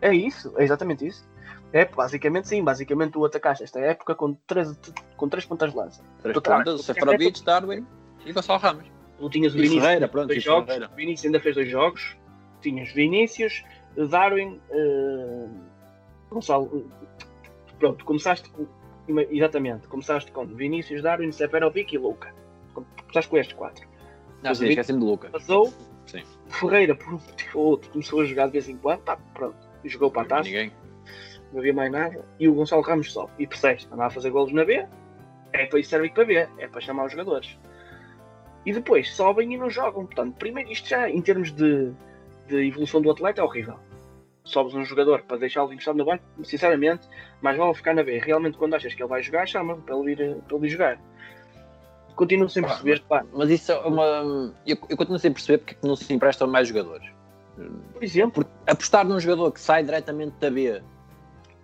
É 0.00 0.14
isso, 0.14 0.52
é 0.58 0.64
exatamente 0.64 1.06
isso. 1.06 1.26
É, 1.72 1.84
basicamente 1.84 2.48
sim, 2.48 2.62
basicamente 2.62 3.12
tu 3.12 3.24
atacaste 3.24 3.64
esta 3.64 3.80
época 3.80 4.14
com 4.14 4.34
três, 4.46 4.78
com 5.16 5.28
três 5.28 5.44
pontas 5.44 5.70
de 5.70 5.76
lança. 5.76 6.02
Três 6.22 6.38
pontas, 6.38 6.82
Seferovic, 6.82 7.44
Darwin 7.44 7.86
e 8.24 8.32
Gonçalo 8.32 8.60
Ramos. 8.60 8.86
Tu 9.18 9.30
tinhas 9.30 9.52
o 9.52 9.56
Vinícius 9.56 9.82
Ferreira, 9.82 10.08
pronto, 10.08 10.28
dois 10.28 10.42
jogos, 10.42 10.66
Ferreira. 10.66 10.90
o 10.92 10.96
Vinícius 10.96 11.26
ainda 11.26 11.40
fez 11.40 11.54
dois 11.54 11.68
jogos, 11.70 12.16
tinhas 12.60 12.90
Vinícius, 12.92 13.64
Darwin, 14.10 14.60
eh, 14.70 15.46
Gonçalo. 16.30 16.86
eh, 17.02 17.26
Pronto, 17.78 18.04
começaste 18.04 18.48
com. 18.50 18.66
Exatamente, 19.30 19.86
começaste 19.88 20.32
com 20.32 20.46
Vinícius, 20.46 21.02
Darwin, 21.02 21.30
Seferovic 21.30 21.94
e 21.94 21.98
Luca. 21.98 22.34
estás 23.06 23.26
com 23.26 23.36
estes 23.36 23.56
quatro. 23.56 23.86
Não, 24.42 24.54
sim, 24.54 24.66
esqueci-me 24.68 24.98
de 24.98 25.04
Luca. 25.04 25.28
Passou, 25.28 25.72
Sim. 26.06 26.22
Ferreira, 26.48 26.94
por 26.94 27.08
um 27.08 27.12
motivo 27.12 27.58
ou 27.58 27.66
outro, 27.66 27.90
começou 27.90 28.20
a 28.20 28.24
jogar 28.24 28.46
de 28.46 28.52
vez 28.52 28.68
em 28.68 28.76
quando, 28.76 29.00
tá, 29.00 29.16
pronto, 29.34 29.56
e 29.84 29.88
jogou 29.88 30.10
para 30.10 30.22
a 30.22 30.24
taça, 30.24 30.44
Ninguém. 30.44 30.72
não 31.52 31.60
havia 31.60 31.72
mais 31.74 31.90
nada, 31.92 32.24
e 32.38 32.48
o 32.48 32.54
Gonçalo 32.54 32.82
Ramos 32.82 33.12
sobe. 33.12 33.30
E 33.38 33.46
percebes, 33.46 33.86
andava 33.86 34.06
a 34.06 34.10
fazer 34.10 34.30
golos 34.30 34.52
na 34.52 34.64
B, 34.64 34.86
é 35.52 35.66
para 35.66 35.78
isso 35.78 35.90
serve 35.90 36.10
para 36.10 36.24
B, 36.24 36.48
é 36.58 36.68
para 36.68 36.80
chamar 36.80 37.06
os 37.06 37.12
jogadores. 37.12 37.58
E 38.64 38.72
depois 38.72 39.14
sobem 39.14 39.54
e 39.54 39.56
não 39.56 39.70
jogam. 39.70 40.06
Portanto, 40.06 40.34
primeiro 40.38 40.70
isto 40.72 40.88
já, 40.88 41.08
em 41.08 41.22
termos 41.22 41.52
de, 41.52 41.92
de 42.48 42.66
evolução 42.66 43.00
do 43.00 43.10
atleta, 43.10 43.40
é 43.40 43.44
horrível. 43.44 43.78
Sobes 44.44 44.74
um 44.74 44.84
jogador 44.84 45.22
para 45.22 45.36
deixá-lo 45.38 45.72
encostado 45.72 45.96
no 45.96 46.04
banco, 46.04 46.22
sinceramente, 46.44 47.08
mais 47.40 47.56
vale 47.56 47.74
ficar 47.74 47.94
na 47.94 48.02
B. 48.02 48.18
Realmente, 48.18 48.58
quando 48.58 48.74
achas 48.74 48.92
que 48.94 49.02
ele 49.02 49.08
vai 49.08 49.22
jogar, 49.22 49.46
chama 49.46 49.76
para 49.76 49.96
ele 49.96 50.12
ir, 50.12 50.36
para 50.48 50.56
ele 50.56 50.66
ir 50.66 50.70
jogar. 50.70 50.98
Continuo 52.16 52.48
sem 52.48 52.64
Ah, 52.64 52.68
perceber, 52.68 53.02
pá, 53.08 53.24
Mas 53.32 53.50
isso 53.50 53.70
é 53.72 53.78
uma. 53.80 54.52
Eu, 54.66 54.76
eu 54.88 54.96
continuo 54.96 55.18
sem 55.18 55.32
perceber 55.32 55.58
porque 55.58 55.76
é 55.82 55.86
não 55.86 55.94
se 55.94 56.12
emprestam 56.12 56.48
mais 56.48 56.66
jogadores. 56.68 57.06
Por 57.92 58.04
exemplo, 58.04 58.46
apostar 58.66 59.04
num 59.06 59.18
jogador 59.18 59.50
que 59.52 59.60
sai 59.60 59.82
diretamente 59.82 60.34
da 60.40 60.50
B 60.50 60.82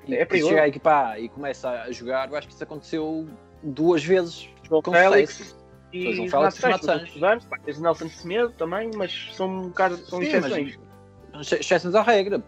e 0.06 0.14
É 0.14 0.24
perigoso. 0.24 0.50
chega 0.50 0.62
a 0.62 0.68
equipa 0.68 1.08
A 1.10 1.18
e 1.20 1.28
começa 1.28 1.70
a 1.70 1.90
jogar, 1.92 2.28
eu 2.30 2.36
acho 2.36 2.48
que 2.48 2.54
isso 2.54 2.64
aconteceu 2.64 3.28
duas 3.62 4.04
vezes 4.04 4.48
João 4.68 4.82
com 4.82 4.92
Félix 4.92 5.34
sucesso. 5.34 5.56
e 5.92 6.12
João 6.14 6.28
Félix 6.28 6.58
e 6.58 6.62
Renato 6.62 6.84
Sanches, 6.86 7.20
tens 7.64 7.78
Nelson 7.80 8.08
Semedo 8.08 8.50
também, 8.58 8.90
mas 8.96 9.30
são 9.34 9.48
um 9.48 9.62
bocado 9.68 9.96
são 9.98 10.18
Sim, 10.20 10.24
exceções. 10.26 10.78
Ex- 11.34 11.52
Exceções 11.52 11.94
à 11.94 12.02
regra. 12.02 12.42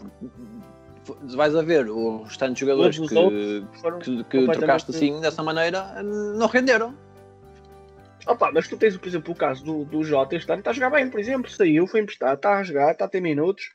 Vais 1.37 1.55
a 1.55 1.61
ver 1.63 1.89
os 1.91 2.29
restantes 2.29 2.59
jogadores 2.61 2.97
Todos 2.97 3.09
que, 4.05 4.25
que, 4.25 4.25
que 4.25 4.53
trocaste 4.53 4.91
assim 4.91 5.21
dessa 5.21 5.43
maneira 5.43 6.03
não 6.03 6.47
renderam. 6.47 6.95
Opa, 8.27 8.51
mas 8.53 8.67
tu 8.67 8.77
tens, 8.77 8.97
por 8.97 9.07
exemplo, 9.07 9.33
o 9.33 9.37
caso 9.37 9.65
do, 9.65 9.85
do 9.85 10.03
Jota 10.03 10.35
este 10.35 10.51
ano, 10.51 10.61
está 10.61 10.71
a 10.71 10.75
jogar 10.75 10.91
bem, 10.91 11.11
por 11.11 11.21
exemplo, 11.21 11.51
saiu, 11.51 11.87
foi 11.87 12.01
emprestado, 12.01 12.37
está 12.37 12.59
a 12.59 12.63
jogar, 12.63 12.93
está 12.93 13.05
a 13.05 13.09
ter 13.09 13.21
minutos, 13.21 13.73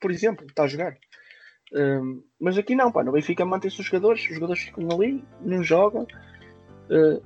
por 0.00 0.10
exemplo, 0.10 0.44
está 0.46 0.64
a 0.64 0.66
jogar. 0.66 0.96
Hum, 1.72 2.22
mas 2.40 2.58
aqui 2.58 2.74
não, 2.74 2.90
pá, 2.90 3.04
no 3.04 3.12
Benfica 3.12 3.44
mantém-se 3.44 3.80
os 3.80 3.86
jogadores, 3.86 4.22
os 4.28 4.34
jogadores 4.34 4.62
ficam 4.62 4.88
ali, 4.90 5.24
não 5.40 5.62
jogam. 5.62 6.04
Uh, 6.90 7.22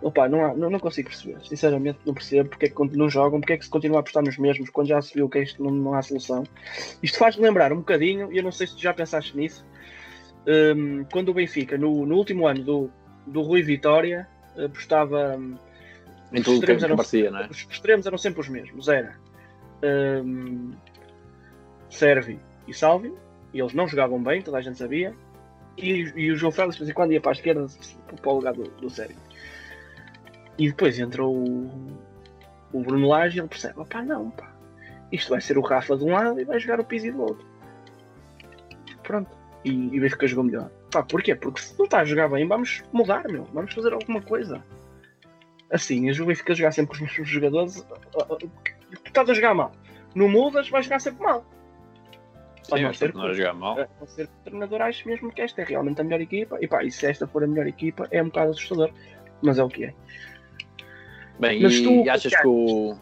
opa, 0.00 0.28
não, 0.28 0.44
há- 0.44 0.54
não, 0.54 0.70
não 0.70 0.78
consigo 0.78 1.08
perceber, 1.08 1.44
sinceramente 1.44 1.98
não 2.06 2.14
percebo 2.14 2.50
porque 2.50 2.66
é 2.66 2.68
que 2.68 2.96
não 2.96 3.10
jogam, 3.10 3.40
porque 3.40 3.54
é 3.54 3.58
que 3.58 3.64
se 3.64 3.70
continua 3.70 3.98
a 3.98 4.00
apostar 4.00 4.22
nos 4.22 4.38
mesmos 4.38 4.70
quando 4.70 4.86
já 4.86 5.02
se 5.02 5.12
viu 5.14 5.28
que 5.28 5.40
isto 5.40 5.60
não, 5.60 5.72
não 5.72 5.94
há 5.94 6.02
solução. 6.02 6.44
Isto 7.02 7.18
faz 7.18 7.36
lembrar 7.36 7.72
um 7.72 7.78
bocadinho, 7.78 8.32
e 8.32 8.36
eu 8.36 8.44
não 8.44 8.52
sei 8.52 8.68
se 8.68 8.76
tu 8.76 8.80
já 8.80 8.94
pensaste 8.94 9.36
nisso, 9.36 9.66
hum, 10.76 11.04
quando 11.12 11.30
o 11.30 11.34
Benfica, 11.34 11.76
no, 11.76 12.06
no 12.06 12.14
último 12.14 12.46
ano 12.46 12.62
do, 12.62 12.90
do 13.26 13.42
Rui 13.42 13.62
Vitória, 13.62 14.28
apostava. 14.56 15.36
hum, 15.36 15.56
Em 16.32 16.40
o 16.40 16.44
que 16.44 16.50
extremos 16.50 16.82
eram- 16.82 16.96
parecia, 16.96 17.30
não 17.30 17.40
é? 17.40 17.46
os 17.48 17.66
extremos 17.70 18.06
eram 18.06 18.18
sempre 18.18 18.40
os 18.40 18.48
mesmos. 18.48 18.88
Era 18.88 19.16
hum, 20.24 20.72
Servi 21.88 22.38
e 22.68 22.74
Salvi, 22.74 23.12
e 23.52 23.60
eles 23.60 23.74
não 23.74 23.88
jogavam 23.88 24.22
bem, 24.22 24.42
toda 24.42 24.58
a 24.58 24.62
gente 24.62 24.78
sabia. 24.78 25.14
E, 25.76 26.12
e 26.14 26.30
o 26.30 26.36
João 26.36 26.52
Félix, 26.52 26.76
de 26.76 26.80
vez 26.80 26.90
em 26.90 26.94
quando, 26.94 27.12
ia 27.12 27.20
para 27.20 27.32
a 27.32 27.34
esquerda 27.34 27.66
para 28.20 28.30
o 28.30 28.34
lugar 28.34 28.52
do, 28.52 28.64
do. 28.64 28.88
E 30.58 30.68
depois 30.68 30.98
entrou 30.98 31.34
o, 31.34 31.96
o 32.72 32.80
Bruno 32.82 33.08
Lage 33.08 33.38
e 33.38 33.40
ele 33.40 33.48
percebe: 33.48 33.80
opá, 33.80 34.02
não, 34.02 34.30
pá, 34.30 34.52
isto 35.10 35.30
vai 35.30 35.40
ser 35.40 35.58
o 35.58 35.62
Rafa 35.62 35.96
de 35.96 36.04
um 36.04 36.12
lado 36.12 36.40
e 36.40 36.44
vai 36.44 36.60
jogar 36.60 36.80
o 36.80 36.84
Pizzi 36.84 37.10
do 37.10 37.22
outro. 37.22 37.46
Pronto. 39.02 39.30
E, 39.64 39.70
e 39.70 39.98
o 39.98 40.02
Benfica 40.02 40.26
jogou 40.26 40.44
melhor. 40.44 40.70
Pá, 40.90 41.02
porquê? 41.02 41.34
Porque 41.34 41.60
se 41.60 41.76
não 41.78 41.86
está 41.86 42.00
a 42.00 42.04
jogar 42.04 42.28
bem, 42.28 42.46
vamos 42.46 42.82
mudar, 42.92 43.26
meu. 43.28 43.44
Vamos 43.52 43.72
fazer 43.72 43.92
alguma 43.92 44.20
coisa 44.20 44.62
assim, 45.70 46.10
o 46.10 46.26
Benfica 46.26 46.54
jogar 46.54 46.72
sempre 46.72 46.98
com 46.98 47.04
os 47.04 47.10
mesmos 47.10 47.28
jogadores, 47.28 47.86
tu 48.12 48.50
estás 49.06 49.28
a 49.30 49.34
jogar 49.34 49.54
mal. 49.54 49.72
Não 50.14 50.28
mudas, 50.28 50.68
vais 50.68 50.84
jogar 50.86 51.00
sempre 51.00 51.22
mal. 51.22 51.44
Sim, 52.62 52.82
mas 52.82 52.98
ser 52.98 53.16
a 53.16 53.32
jogar 53.32 53.54
mal. 53.54 53.80
Ah, 53.80 53.88
Pode 53.98 54.10
ser 54.12 54.28
treinador 54.44 54.82
ache 54.82 55.06
mesmo 55.08 55.32
que 55.32 55.40
esta 55.42 55.62
é 55.62 55.64
realmente 55.64 56.00
a 56.00 56.04
melhor 56.04 56.20
equipa. 56.20 56.58
E 56.60 56.68
pá, 56.68 56.84
e 56.84 56.90
se 56.90 57.06
esta 57.06 57.26
for 57.26 57.42
a 57.42 57.46
melhor 57.46 57.66
equipa, 57.66 58.06
é 58.10 58.22
um 58.22 58.26
bocado 58.26 58.50
assustador. 58.50 58.90
Mas 59.42 59.58
é 59.58 59.64
o 59.64 59.68
que 59.68 59.84
é. 59.84 59.94
Bem, 61.38 61.62
Mas 61.62 61.74
e, 61.74 61.82
tu- 62.04 62.10
achas 62.10 62.34
que 62.34 62.46
o. 62.46 62.96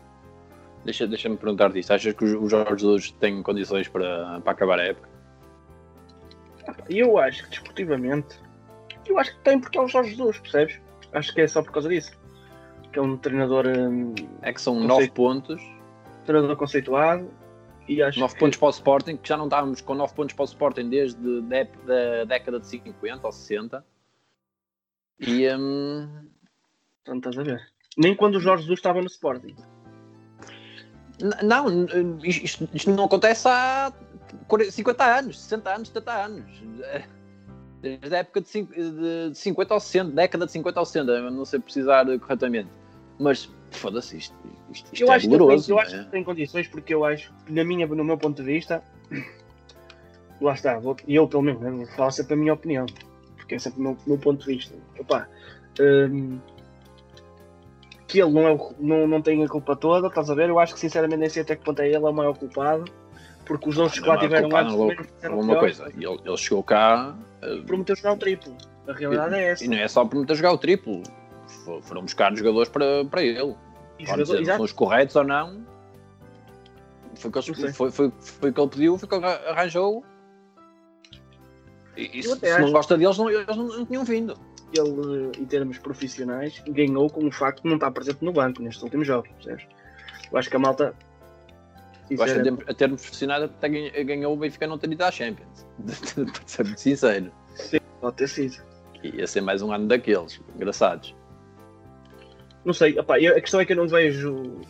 Deixa- 0.84 1.06
Deixa-me 1.06 1.36
perguntar-te. 1.36 1.78
Achas 1.92 2.14
que 2.14 2.24
o 2.24 2.42
o 2.44 2.48
Jorge 2.48 2.70
Jesus 2.78 3.10
tem 3.12 3.42
condições 3.42 3.88
para, 3.88 4.40
para 4.40 4.52
acabar 4.52 4.78
a 4.78 4.84
época? 4.84 5.08
Ah, 6.68 6.74
eu 6.88 7.18
acho 7.18 7.44
que 7.44 7.50
desportivamente, 7.50 8.38
eu 9.06 9.18
acho 9.18 9.34
que 9.36 9.40
tem 9.42 9.58
porque 9.58 9.76
é 9.76 9.82
o 9.82 9.88
Jorge 9.88 10.10
Jesus, 10.10 10.38
percebes? 10.38 10.80
Acho 11.12 11.34
que 11.34 11.40
é 11.40 11.48
só 11.48 11.62
por 11.62 11.72
causa 11.72 11.88
disso. 11.88 12.12
Que 12.92 12.98
é 12.98 13.02
um 13.02 13.16
treinador, 13.16 13.66
hum, 13.66 14.14
É 14.42 14.52
que 14.52 14.60
são 14.60 14.74
Não 14.74 14.86
9 14.88 15.02
sei. 15.02 15.10
pontos, 15.10 15.62
treinador 16.24 16.56
conceituado. 16.56 17.30
E 17.88 18.02
acho 18.02 18.20
9 18.20 18.34
que 18.34 18.40
pontos 18.40 18.58
para 18.58 18.66
o 18.66 18.70
Sporting, 18.70 19.16
que 19.16 19.28
já 19.28 19.36
não 19.36 19.44
estávamos 19.44 19.80
com 19.80 19.94
9 19.94 20.14
pontos 20.14 20.34
para 20.34 20.42
o 20.42 20.46
Sporting 20.46 20.90
desde 20.90 21.18
a 22.20 22.24
década 22.24 22.60
de 22.60 22.66
50 22.66 23.26
ou 23.26 23.32
60. 23.32 23.84
E 25.20 25.48
hum, 25.54 26.28
Portanto, 27.08 27.30
estás 27.30 27.38
a 27.38 27.42
ver. 27.50 27.72
Nem 27.96 28.14
quando 28.14 28.36
o 28.36 28.40
Jorge 28.40 28.64
Jesus 28.64 28.78
estava 28.78 29.00
no 29.00 29.06
Sporting. 29.06 29.56
não, 31.42 31.66
isto, 32.22 32.68
isto 32.74 32.90
não 32.90 33.04
acontece 33.04 33.48
há 33.48 33.92
40 34.46 34.70
50 34.70 35.04
anos, 35.04 35.40
60 35.40 35.74
anos, 35.74 35.88
70 35.88 36.12
anos. 36.12 36.62
É, 37.82 37.96
Desde 37.96 38.14
a 38.14 38.18
época 38.18 38.40
de, 38.40 38.62
de- 38.62 39.30
de 39.30 39.38
50 39.38 39.74
ou 39.74 39.80
60, 39.80 40.10
década 40.12 40.46
de 40.46 40.52
50 40.52 40.80
ou 40.80 40.86
60, 40.86 41.12
eu 41.12 41.30
não 41.30 41.44
sei 41.44 41.60
precisar 41.60 42.04
corretamente. 42.18 42.68
Mas 43.18 43.48
foda-se, 43.70 44.16
isto, 44.16 44.34
isto, 44.72 44.88
isto 44.92 45.02
eu 45.02 45.10
é 45.12 45.16
acho, 45.16 45.26
que 45.28 45.36
doloroso. 45.36 45.66
tem, 45.66 45.72
eu 45.72 45.76
não 45.76 45.82
acho 45.82 45.96
é? 45.96 46.04
que 46.04 46.10
tem 46.10 46.24
condições 46.24 46.68
porque 46.68 46.94
eu 46.94 47.04
acho, 47.04 47.32
na 47.48 47.64
minha, 47.64 47.86
no 47.86 48.04
meu 48.04 48.16
ponto 48.18 48.36
de 48.36 48.42
vista, 48.42 48.82
lá 50.40 50.54
está, 50.54 50.78
vou- 50.78 50.96
e 51.06 51.14
eu 51.14 51.26
pelo 51.28 51.42
menos, 51.42 51.60
né, 51.60 51.70
vou 51.70 51.86
falar 51.86 52.10
sempre 52.12 52.34
a 52.34 52.36
minha 52.36 52.54
opinião, 52.54 52.86
porque 53.36 53.56
é 53.56 53.58
sempre 53.58 53.80
o 53.80 53.82
meu, 53.82 53.96
meu 54.06 54.18
ponto 54.18 54.40
de 54.46 54.54
vista. 54.54 54.74
Opa, 54.98 55.28
hum, 55.80 56.38
que 58.06 58.20
ele 58.20 58.30
não, 58.32 58.48
é, 58.48 58.58
não, 58.78 59.06
não 59.06 59.20
tem 59.22 59.44
a 59.44 59.48
culpa 59.48 59.76
toda, 59.76 60.06
estás 60.08 60.30
a 60.30 60.34
ver? 60.34 60.48
Eu 60.48 60.58
acho 60.58 60.72
que 60.74 60.80
sinceramente 60.80 61.18
nem 61.20 61.28
sei 61.28 61.42
até 61.42 61.54
que 61.56 61.64
ponto 61.64 61.80
é 61.80 61.86
ele 61.86 61.96
é 61.96 61.98
o 61.98 62.12
maior 62.12 62.36
culpado, 62.38 62.84
porque 63.44 63.68
os 63.68 63.76
outros 63.78 64.00
que 64.00 64.08
lá 64.08 64.14
não, 64.14 64.20
tiveram 64.22 64.48
culpado, 64.48 64.68
antes 64.68 64.78
não, 64.78 64.88
também 64.88 65.04
fizeram 65.12 65.34
Uma 65.40 65.46
pior. 65.52 65.60
coisa, 65.60 65.88
ele, 65.94 66.20
ele 66.24 66.36
chegou 66.36 66.62
cá 66.62 67.14
prometeu 67.66 67.96
jogar 67.96 68.12
o 68.12 68.16
triplo. 68.16 68.56
A 68.86 68.92
realidade 68.92 69.34
é 69.34 69.50
essa. 69.50 69.64
e 69.64 69.68
não 69.68 69.76
é 69.76 69.86
só 69.88 70.04
para 70.04 70.18
meter 70.18 70.34
jogar 70.36 70.52
o 70.52 70.58
triplo. 70.58 71.02
Fo- 71.64 71.80
Foram 71.82 72.02
buscar 72.02 72.34
jogadores 72.36 72.68
para, 72.68 73.04
para 73.04 73.22
ele. 73.22 73.54
E 73.98 74.06
Pode 74.06 74.24
dizer, 74.24 74.44
são 74.44 74.64
os 74.64 74.72
corretos 74.72 75.16
ou 75.16 75.24
não. 75.24 75.66
Foi 77.16 77.30
o 77.30 77.32
que, 77.32 77.72
foi, 77.72 77.90
foi, 77.90 78.12
foi 78.20 78.52
que 78.52 78.60
ele 78.60 78.68
pediu, 78.70 78.96
foi 78.98 79.06
o 79.06 79.10
que 79.10 79.14
ele 79.16 79.26
arranjou. 79.26 80.04
E, 81.96 82.18
e 82.18 82.22
se, 82.22 82.38
se 82.38 82.60
não 82.60 82.70
gosta 82.70 82.96
deles, 82.96 83.18
não, 83.18 83.28
eles 83.28 83.56
não, 83.56 83.66
não 83.68 83.84
tinham 83.86 84.04
vindo. 84.04 84.34
ele, 84.72 85.32
em 85.36 85.44
termos 85.44 85.78
profissionais, 85.78 86.62
ganhou 86.68 87.10
com 87.10 87.26
o 87.26 87.32
facto 87.32 87.62
de 87.62 87.68
não 87.68 87.74
estar 87.76 87.90
presente 87.90 88.24
no 88.24 88.32
banco 88.32 88.62
nestes 88.62 88.82
últimos 88.82 89.06
jogos, 89.06 89.28
percebes? 89.32 89.66
Eu 90.30 90.38
acho 90.38 90.48
que 90.48 90.56
a 90.56 90.58
malta. 90.60 90.94
Eu 92.10 92.22
acho 92.22 92.34
que, 92.34 92.40
a 92.40 92.42
termos- 92.42 92.64
a 92.68 92.74
profissionais, 92.88 93.42
até 93.44 93.68
ganhou 94.04 94.32
o 94.32 94.36
Benfica 94.36 94.66
não 94.66 94.78
ter 94.78 94.90
ido 94.92 95.02
à 95.02 95.10
Champions. 95.10 95.66
para 96.32 96.42
ser 96.46 96.64
muito 96.64 96.80
sincero. 96.80 97.32
Pode 98.00 98.16
ter 98.16 98.28
sido. 98.28 98.62
Ia 99.02 99.26
ser 99.26 99.40
mais 99.40 99.62
um 99.62 99.72
ano 99.72 99.86
daqueles, 99.86 100.40
engraçados. 100.56 101.14
Não 102.64 102.72
sei, 102.72 102.98
opá, 102.98 103.18
eu- 103.20 103.36
a 103.36 103.40
questão 103.40 103.60
é 103.60 103.64
que 103.64 103.72
eu 103.72 103.76
não 103.76 103.86
vejo. 103.88 104.60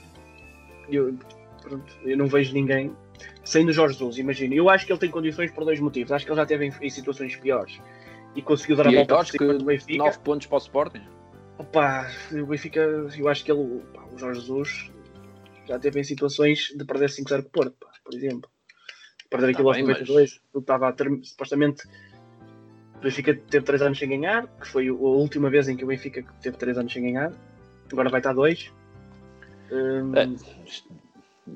Eu, 0.91 1.15
pronto, 1.63 1.93
eu 2.05 2.17
não 2.17 2.27
vejo 2.27 2.53
ninguém 2.53 2.93
saindo 3.45 3.73
Jorge 3.73 3.95
Jesus, 3.95 4.19
imagina. 4.19 4.55
Eu 4.55 4.69
acho 4.69 4.87
que 4.87 4.93
ele 4.93 5.01
tem 5.01 5.11
condições 5.11 5.51
por 5.51 5.65
dois 5.65 5.81
motivos. 5.81 6.13
Acho 6.13 6.25
que 6.25 6.31
ele 6.31 6.37
já 6.37 6.43
esteve 6.43 6.67
em, 6.67 6.73
em 6.81 6.91
situações 6.91 7.35
piores 7.37 7.81
e 8.35 8.43
conseguiu 8.43 8.77
dar 8.77 8.87
a 8.87 8.93
E 8.93 8.97
volta 8.97 9.13
eu 9.13 9.17
por 9.17 9.23
acho 9.23 9.33
cima 9.33 9.53
que 9.53 9.59
do 9.59 9.65
Benfica. 9.65 9.99
9 10.05 10.19
pontos 10.21 10.47
para 10.47 10.57
o 10.57 10.59
Sporting. 10.59 11.03
Opa, 11.59 12.07
o 12.33 12.47
Benfica, 12.47 12.81
eu 13.19 13.29
acho 13.29 13.45
que 13.45 13.51
ele, 13.51 13.83
pá, 13.93 14.05
o 14.13 14.19
Jorge 14.19 14.41
Jesus 14.41 14.93
já 15.69 15.77
esteve 15.77 16.01
em 16.01 16.05
situações 16.05 16.73
de 16.75 16.85
perder 16.85 17.09
5-0 17.09 17.43
com 17.43 17.49
o 17.49 17.51
Porto, 17.51 17.77
pá, 17.79 17.91
por 18.03 18.15
exemplo. 18.15 18.51
Perder 19.31 19.51
aquilo 19.51 19.65
Tá 19.65 19.71
aos 19.71 19.77
bem, 19.77 19.87
92, 19.87 20.41
tudo 20.53 20.63
estava 20.63 20.89
a 20.89 20.93
ter, 20.93 21.09
supostamente 21.23 21.87
o 22.97 23.01
Benfica 23.01 23.35
teve 23.35 23.65
3 23.65 23.83
anos 23.83 23.99
sem 23.99 24.09
ganhar, 24.09 24.47
que 24.47 24.67
foi 24.67 24.89
a 24.89 24.93
última 24.93 25.51
vez 25.51 25.69
em 25.69 25.77
que 25.77 25.85
o 25.85 25.87
Benfica 25.87 26.25
teve 26.41 26.57
3 26.57 26.79
anos 26.79 26.93
sem 26.93 27.03
ganhar, 27.03 27.33
agora 27.93 28.09
vai 28.09 28.21
estar 28.21 28.33
2. 28.33 28.73
Hum, 29.71 30.13
É, 30.17 30.27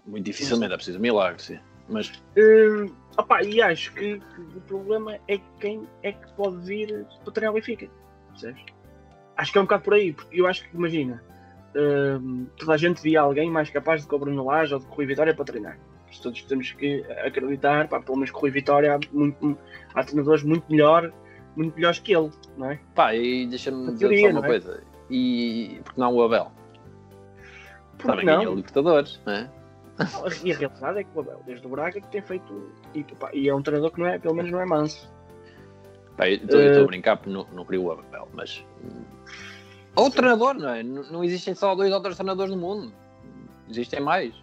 muito 0.07 0.25
dificilmente, 0.25 0.73
é 0.73 0.77
preciso 0.77 0.99
um 0.99 1.03
milagre, 1.03 1.43
sim. 1.43 1.59
Mas 1.89 2.13
hum, 2.37 2.95
opá, 3.19 3.43
e 3.43 3.61
acho 3.61 3.93
que, 3.95 4.21
que 4.21 4.41
o 4.41 4.61
problema 4.61 5.19
é 5.27 5.39
quem 5.59 5.89
é 6.03 6.13
que 6.13 6.33
pode 6.35 6.59
vir 6.65 7.07
para 7.25 7.33
treinar 7.33 7.53
o 7.53 7.55
Benfica. 7.55 7.89
Percebes? 8.31 8.63
Acho 9.37 9.53
que 9.53 9.59
é 9.59 9.61
um 9.61 9.65
bocado 9.65 9.83
por 9.83 9.95
aí, 9.95 10.13
porque 10.13 10.41
eu 10.41 10.47
acho 10.47 10.69
que, 10.69 10.77
imagina, 10.77 11.23
hum, 11.75 12.47
toda 12.57 12.75
a 12.75 12.77
gente 12.77 13.03
via 13.03 13.20
alguém 13.20 13.51
mais 13.51 13.70
capaz 13.70 14.03
de 14.03 14.09
que 14.09 14.14
o 14.14 14.18
Bruno 14.18 14.45
Lage 14.45 14.75
ou 14.75 14.81
de 14.81 14.87
que 14.87 14.93
o 14.93 14.95
Rui 14.97 15.07
Vitória 15.07 15.35
para 15.35 15.45
treinar. 15.45 15.79
Todos 16.23 16.43
temos 16.43 16.73
que 16.73 17.03
acreditar, 17.25 17.89
pá, 17.89 17.99
pelo 17.99 18.18
menos 18.18 18.31
que 18.31 18.37
o 18.37 18.41
Rui 18.41 18.51
Vitória 18.51 18.95
há, 18.95 19.01
muito, 19.12 19.57
há 19.95 20.05
treinadores 20.05 20.43
muito, 20.43 20.70
melhor, 20.70 21.11
muito 21.57 21.75
melhores 21.75 21.99
que 22.01 22.14
ele, 22.14 22.31
não 22.57 22.70
é? 22.70 22.79
pá, 22.95 23.14
e 23.14 23.47
deixa-me 23.47 23.93
dizer 23.93 24.18
só 24.18 24.27
uma 24.27 24.33
não 24.33 24.45
é? 24.45 24.49
coisa. 24.49 24.83
E 25.11 25.81
porque 25.85 26.01
não 26.01 26.14
o 26.14 26.23
Abel? 26.23 26.53
Também 27.99 28.27
ganhou 28.27 28.53
o 28.53 28.57
Libertadores, 28.57 29.20
não 29.25 29.33
é? 29.33 29.51
E 30.43 30.53
a 30.53 30.57
realidade 30.57 30.99
é 30.99 31.05
que 31.05 31.11
o 31.14 31.20
Abel, 31.20 31.43
desde 31.47 31.66
o 31.66 31.70
Braga, 31.70 32.01
que 32.01 32.09
tem 32.09 32.23
feito. 32.23 32.73
E, 32.95 33.05
pá, 33.05 33.31
e 33.33 33.49
é 33.49 33.55
um 33.55 33.62
treinador 33.62 33.93
que 33.93 34.01
não 34.01 34.07
é, 34.07 34.18
pelo 34.18 34.35
menos 34.35 34.51
não 34.51 34.61
é 34.61 34.66
manso. 34.66 35.11
Estou 36.18 36.61
uh... 36.61 36.83
a 36.83 36.87
brincar 36.87 37.16
porque 37.16 37.31
não, 37.31 37.47
não 37.53 37.64
queria 37.64 37.81
o 37.81 37.91
Abel, 37.91 38.29
mas. 38.33 38.64
Ou 39.95 40.11
treinador, 40.11 40.55
não 40.55 40.68
é? 40.70 40.82
Não, 40.82 41.22
existem 41.22 41.55
só 41.55 41.74
dois 41.74 41.93
ou 41.93 42.01
três 42.01 42.16
treinadores 42.16 42.55
no 42.55 42.61
mundo. 42.61 42.93
Existem 43.68 44.01
mais. 44.01 44.34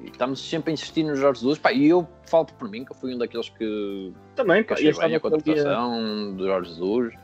E 0.00 0.06
estamos 0.06 0.40
sempre 0.40 0.70
a 0.70 0.74
insistir 0.74 1.04
no 1.04 1.14
Jorge 1.14 1.40
Jesus. 1.40 1.58
Pá, 1.58 1.72
e 1.72 1.86
eu 1.86 2.08
falo 2.28 2.46
por 2.46 2.68
mim, 2.68 2.84
que 2.84 2.92
eu 2.92 2.96
fui 2.96 3.14
um 3.14 3.18
daqueles 3.18 3.48
que. 3.50 4.12
Também, 4.34 4.64
pá. 4.64 4.74
Achei 4.74 4.92
bem 4.92 5.14
a 5.14 5.20
contratação 5.20 6.34
do 6.34 6.46
Jorge 6.46 6.70
Jesus. 6.70 7.14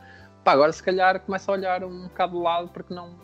Pá, 0.43 0.53
agora 0.53 0.71
se 0.71 0.83
calhar 0.83 1.19
começa 1.19 1.51
a 1.51 1.55
olhar 1.55 1.83
um 1.83 2.03
bocado 2.03 2.37
de 2.37 2.43
lado 2.43 2.69
porque 2.69 2.93
não. 2.93 3.15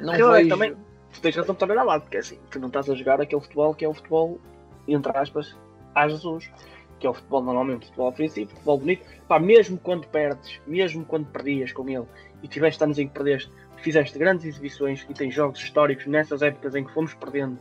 Não 0.00 0.14
eu 0.14 0.32
vejo. 0.32 0.48
Também, 0.48 0.74
tu 1.12 1.20
tens 1.20 1.36
razão 1.36 1.56
a 1.60 1.82
lado, 1.82 2.02
porque 2.02 2.16
é 2.16 2.20
assim, 2.20 2.38
tu 2.50 2.58
não 2.58 2.68
estás 2.68 2.88
a 2.88 2.94
jogar 2.94 3.20
aquele 3.20 3.40
futebol 3.40 3.74
que 3.74 3.84
é 3.84 3.88
o 3.88 3.94
futebol, 3.94 4.40
entre 4.86 5.16
aspas, 5.16 5.54
a 5.94 6.08
Jesus. 6.08 6.50
Que 6.98 7.06
é 7.06 7.10
o 7.10 7.14
futebol 7.14 7.42
normalmente, 7.42 7.86
futebol 7.86 8.08
ofensivo, 8.08 8.50
futebol 8.50 8.78
bonito. 8.78 9.04
Pá, 9.26 9.38
mesmo 9.38 9.78
quando 9.78 10.06
perdes, 10.08 10.60
mesmo 10.66 11.04
quando 11.04 11.26
perdias 11.26 11.72
com 11.72 11.88
ele 11.88 12.06
e 12.42 12.48
tiveste 12.48 12.82
anos 12.82 12.98
em 12.98 13.08
que 13.08 13.14
perdeste, 13.14 13.50
fizeste 13.78 14.18
grandes 14.18 14.44
exibições 14.44 15.06
e 15.08 15.14
tens 15.14 15.34
jogos 15.34 15.60
históricos 15.60 16.06
nessas 16.06 16.42
épocas 16.42 16.74
em 16.74 16.84
que 16.84 16.92
fomos 16.92 17.14
perdendo 17.14 17.58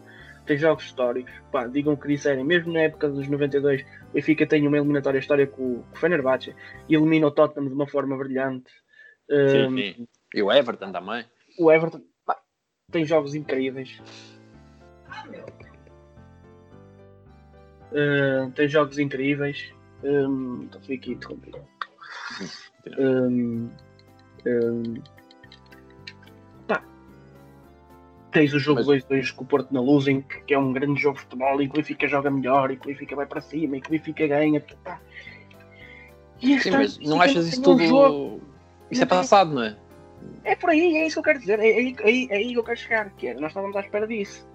tem 0.48 0.58
jogos 0.58 0.86
históricos. 0.86 1.32
Pá, 1.52 1.68
digam 1.68 1.94
o 1.94 1.98
que 1.98 2.08
disserem, 2.08 2.44
mesmo 2.44 2.74
na 2.74 2.80
época 2.82 3.10
dos 3.10 3.28
92, 3.28 3.82
o 3.82 4.14
Benfica 4.14 4.48
tem 4.48 4.66
uma 4.66 4.78
eliminatória 4.78 5.20
história 5.20 5.46
com, 5.46 5.84
com 5.84 5.96
o 5.96 6.00
Fenerbahçe 6.00 6.56
e 6.90 6.96
elimina 6.96 7.28
o 7.28 7.32
Tottenham 7.32 7.68
de 7.68 7.74
uma 7.74 7.88
forma 7.88 8.18
brilhante. 8.18 8.72
Sim, 9.30 9.68
um, 9.68 9.78
sim. 9.78 10.08
E 10.34 10.42
o 10.42 10.52
Everton 10.52 10.92
também. 10.92 11.26
O 11.60 11.72
Everton 11.72 12.02
pá, 12.26 12.40
tem 12.90 13.06
jogos 13.06 13.36
incríveis. 13.36 14.02
Uh, 17.92 18.52
tem 18.52 18.68
jogos 18.68 18.98
incríveis. 18.98 19.74
Um, 20.04 20.64
então 20.64 20.82
fui 20.82 20.96
aqui 20.96 21.12
interrompido. 21.12 21.60
Um, 23.00 23.70
um, 24.46 25.02
Tens 28.32 28.54
o 28.54 28.60
jogo 28.60 28.82
2-2 28.82 29.06
Mas... 29.10 29.32
com 29.32 29.44
o 29.44 29.48
Porto 29.48 29.74
na 29.74 29.82
Losing, 29.82 30.22
que 30.46 30.54
é 30.54 30.60
um 30.60 30.72
grande 30.72 31.02
jogo 31.02 31.16
de 31.16 31.24
futebol, 31.24 31.62
e 31.62 31.68
que 31.68 31.74
o 31.74 31.78
Benfica 31.78 32.08
joga 32.08 32.30
melhor, 32.30 32.70
e 32.70 32.78
que 32.78 32.86
o 32.86 32.88
Benfica 32.88 33.16
vai 33.16 33.26
para 33.26 33.42
cima, 33.42 33.78
e 33.78 33.82
que 33.82 33.88
o 33.88 33.92
Benfica 33.92 34.28
ganha. 34.28 34.64
Pá. 34.84 35.00
E 36.42 36.60
Sim, 36.60 36.72
mas 36.72 37.00
não 37.00 37.22
achas 37.22 37.48
isso 37.48 37.62
tudo. 37.62 37.82
Um 37.84 38.40
isso 38.92 39.02
é 39.02 39.06
passado, 39.06 39.54
não 39.54 39.64
é? 39.64 39.76
É 40.44 40.56
por 40.56 40.70
aí, 40.70 40.98
é 40.98 41.08
isso 41.08 41.16
que 41.16 41.20
eu 41.20 41.24
quero 41.24 41.40
dizer. 41.40 41.60
É, 41.60 41.64
aí, 41.64 41.96
é, 42.00 42.12
é, 42.12 42.26
é 42.26 42.38
aí 42.38 42.50
que 42.50 42.60
eu 42.60 42.64
quero 42.64 42.78
chegar. 42.78 43.10
Que 43.12 43.28
é, 43.28 43.34
nós 43.34 43.48
estávamos 43.48 43.76
à 43.76 43.80
espera 43.80 44.08
disso. 44.08 44.48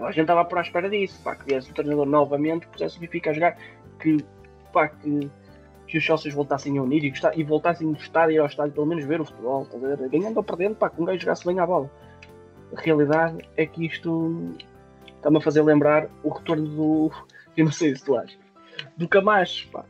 A 0.00 0.10
gente 0.10 0.22
estava 0.22 0.44
por 0.44 0.58
à 0.58 0.62
espera 0.62 0.88
disso. 0.88 1.20
Pá, 1.22 1.34
que 1.34 1.46
viesse 1.46 1.70
o 1.70 1.74
treinador 1.74 2.06
novamente, 2.06 2.66
pusesse 2.66 2.96
o 2.96 3.00
Benfica 3.00 3.30
a 3.30 3.32
jogar. 3.32 3.56
Que, 4.00 4.18
pá, 4.72 4.88
que, 4.88 5.30
que 5.86 5.98
os 5.98 6.04
Chelsea 6.04 6.32
voltassem 6.32 6.78
a 6.78 6.82
unir 6.82 7.04
e, 7.04 7.10
gostar, 7.10 7.38
e 7.38 7.42
voltassem 7.42 7.88
a 7.88 7.92
gostar 7.92 8.26
de 8.26 8.34
ir 8.34 8.38
ao 8.38 8.46
estádio, 8.46 8.72
pelo 8.72 8.86
menos 8.86 9.04
ver 9.04 9.20
o 9.20 9.24
futebol. 9.24 9.64
Tá 9.66 9.78
Ganhando 10.08 10.36
ou 10.36 10.42
perdendo, 10.42 10.76
pá, 10.76 10.90
que 10.90 11.00
um 11.00 11.04
gajo 11.04 11.20
jogasse 11.20 11.46
bem 11.46 11.58
à 11.58 11.66
bola 11.66 11.90
a 12.74 12.80
realidade 12.80 13.38
é 13.56 13.66
que 13.66 13.86
isto 13.86 14.54
está-me 15.16 15.38
a 15.38 15.40
fazer 15.40 15.62
lembrar 15.62 16.08
o 16.22 16.30
retorno 16.30 16.68
do. 16.68 17.12
Eu 17.56 17.64
não 17.64 17.72
sei 17.72 17.96
se 17.96 18.04
tu 18.04 18.16
achas. 18.16 18.38
Do 18.96 19.08
Camacho, 19.08 19.68
pá. 19.70 19.84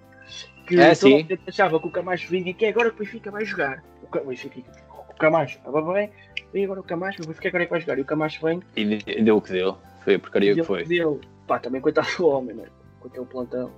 Que 0.66 0.78
é, 0.78 0.94
sim. 0.94 1.26
achava 1.46 1.80
que 1.80 1.86
o 1.86 1.90
Camacho 1.90 2.28
vinha 2.28 2.50
e 2.50 2.54
que 2.54 2.64
é 2.64 2.68
agora 2.68 2.90
que 2.90 2.96
o 2.96 2.98
Benfica 3.04 3.30
vai 3.30 3.44
jogar. 3.44 3.82
O, 4.02 4.24
Benfica, 4.24 4.62
o 4.88 5.14
Camacho 5.14 5.59
estava 5.59 5.92
bem, 5.92 6.11
vem 6.52 6.64
agora 6.64 6.80
o 6.80 6.82
Camacho, 6.82 7.22
o 7.22 7.26
Benfica 7.26 7.48
agora 7.48 7.64
é 7.64 7.66
que 7.66 7.70
vai 7.70 7.80
jogar. 7.80 7.98
E 7.98 8.02
o 8.02 8.04
Camacho 8.04 8.44
vem. 8.44 8.62
E 8.76 9.22
deu 9.22 9.36
o 9.36 9.42
que 9.42 9.52
deu. 9.52 9.76
Foi 10.07 10.14
a 10.14 10.18
porcaria 10.20 10.54
que 10.54 10.62
foi. 10.62 10.84
Deu. 10.84 11.20
Pá, 11.48 11.59
também 11.59 11.80
coitado 11.80 12.07
do 12.16 12.28
homem, 12.28 12.54
né? 12.54 12.66
Com 13.00 13.09
aquele 13.09 13.26
plantão. 13.26 13.72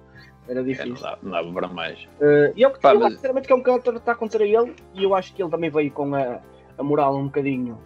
Era 0.47 0.62
difícil. 0.62 1.07
É, 1.07 1.16
não, 1.22 1.31
dava, 1.31 1.51
para 1.51 1.68
mais. 1.68 1.99
Uh, 2.20 2.53
e 2.55 2.62
é 2.62 2.68
o 2.68 2.70
que 2.70 2.81
Pá, 2.81 2.93
eu 2.93 3.01
mas... 3.01 3.14
sinceramente 3.14 3.47
que 3.47 3.53
é 3.53 3.57
um 3.57 3.61
bocado 3.61 3.83
que 3.93 3.97
está 3.97 4.12
a 4.12 4.14
acontecer 4.14 4.43
a 4.43 4.47
ele 4.47 4.76
e 4.93 5.05
eu 5.05 5.14
acho 5.14 5.35
que 5.35 5.43
ele 5.43 5.51
também 5.51 5.70
veio 5.70 5.91
com 5.91 6.14
a, 6.14 6.41
a 6.76 6.83
moral 6.83 7.16
um 7.16 7.24
bocadinho 7.24 7.79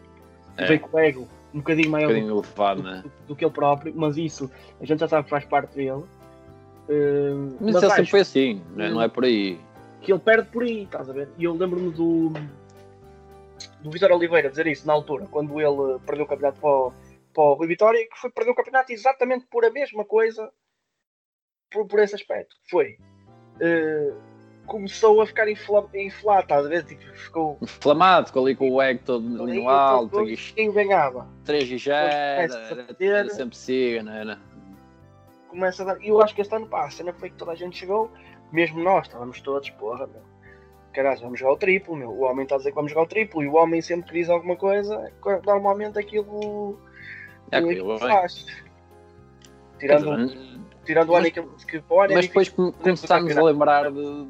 é. 0.56 0.66
veio 0.66 0.80
com 0.80 0.96
o 0.96 1.00
ego 1.00 1.28
um 1.54 1.58
bocadinho 1.58 1.90
maior 1.90 2.06
um 2.06 2.08
bocadinho 2.08 2.34
do, 2.34 2.40
elevado, 2.40 2.82
do, 2.82 2.88
né? 2.88 3.02
do, 3.02 3.12
do, 3.28 3.36
que 3.36 3.44
ele 3.44 3.52
próprio, 3.52 3.92
mas 3.94 4.16
isso 4.16 4.50
a 4.80 4.84
gente 4.84 4.98
já 4.98 5.06
sabe 5.06 5.24
que 5.24 5.30
faz 5.30 5.44
parte 5.44 5.76
dele. 5.76 5.90
Uh, 5.90 7.56
mas, 7.60 7.74
mas 7.74 7.82
ele 7.82 7.92
sempre 7.92 8.10
foi 8.10 8.20
assim, 8.20 8.62
né? 8.74 8.90
não 8.90 9.02
é 9.02 9.08
por 9.08 9.24
aí. 9.24 9.60
Que 10.00 10.12
ele 10.12 10.20
perde 10.20 10.48
por 10.48 10.64
aí, 10.64 10.82
estás 10.82 11.08
a 11.08 11.12
ver? 11.12 11.28
E 11.38 11.44
eu 11.44 11.52
lembro-me 11.54 11.90
do, 11.90 12.32
do 13.82 13.90
Vitor 13.90 14.10
Oliveira 14.10 14.50
dizer 14.50 14.66
isso 14.66 14.86
na 14.86 14.92
altura, 14.92 15.26
quando 15.30 15.60
ele 15.60 15.98
perdeu 16.04 16.24
o 16.24 16.28
campeonato 16.28 16.60
para 16.60 16.70
o, 16.70 16.92
para 17.32 17.42
o 17.42 17.54
Rui 17.54 17.66
Vitória, 17.66 18.06
que 18.08 18.18
foi 18.18 18.30
perder 18.30 18.50
o 18.50 18.54
campeonato 18.54 18.92
exatamente 18.92 19.46
por 19.46 19.64
a 19.64 19.70
mesma 19.70 20.04
coisa, 20.04 20.52
por, 21.70 21.86
por 21.86 22.00
esse 22.00 22.14
aspecto. 22.14 22.56
Foi. 22.68 22.98
Uh, 23.56 24.16
começou 24.66 25.20
a 25.20 25.26
ficar 25.26 25.48
infla, 25.48 25.88
inflado, 25.94 26.42
estás 26.42 26.66
a 26.66 26.68
ver? 26.68 26.84
Tipo, 26.84 27.02
ficou 27.14 27.58
inflamado, 27.60 28.28
ficou 28.28 28.46
ali 28.46 28.54
com 28.54 28.70
o 28.70 28.82
ego 28.82 29.00
todo 29.04 29.42
ali 29.42 29.60
no 29.60 29.68
alto. 29.68 30.28
E 30.28 30.36
quem 30.36 30.72
ganhava? 30.72 31.28
3 31.44 31.70
e 31.70 31.78
já 31.78 31.96
era, 31.96 32.86
era, 32.98 33.28
sempre 33.30 33.56
siga, 33.56 34.02
não 34.02 34.12
era? 34.12 34.38
Começa 35.48 35.82
a 35.82 35.86
dar. 35.86 36.00
E 36.02 36.08
eu 36.08 36.20
acho 36.22 36.34
que 36.34 36.40
este 36.40 36.54
ano 36.54 36.66
pá, 36.66 36.86
a 36.86 36.90
cena 36.90 37.12
foi 37.12 37.30
que 37.30 37.36
toda 37.36 37.52
a 37.52 37.54
gente 37.54 37.76
chegou, 37.76 38.10
mesmo 38.50 38.82
nós, 38.82 39.06
estávamos 39.06 39.40
todos, 39.40 39.68
porra, 39.70 40.06
meu. 40.06 40.22
Caralho, 40.92 41.20
vamos 41.20 41.40
jogar 41.40 41.52
o 41.52 41.56
triplo, 41.56 41.96
meu. 41.96 42.10
O 42.10 42.20
homem 42.22 42.42
está 42.42 42.56
a 42.56 42.58
dizer 42.58 42.70
que 42.70 42.76
vamos 42.76 42.92
jogar 42.92 43.04
o 43.04 43.08
triplo 43.08 43.42
e 43.42 43.48
o 43.48 43.54
homem 43.54 43.80
sempre 43.80 44.10
que 44.10 44.18
diz 44.18 44.28
alguma 44.28 44.56
coisa, 44.56 45.10
normalmente 45.44 45.98
aquilo. 45.98 46.78
É 47.52 47.58
aquilo, 47.58 47.98
faz. 47.98 48.46
Tirando. 49.78 50.52
Tirando 50.84 51.10
o 51.10 51.14
ano 51.14 51.30
que, 51.30 51.80
pode. 51.82 52.14
Mas 52.14 52.26
depois 52.26 52.48
começámos 52.48 53.36
a 53.36 53.42
lembrar 53.42 53.90
de. 53.90 54.26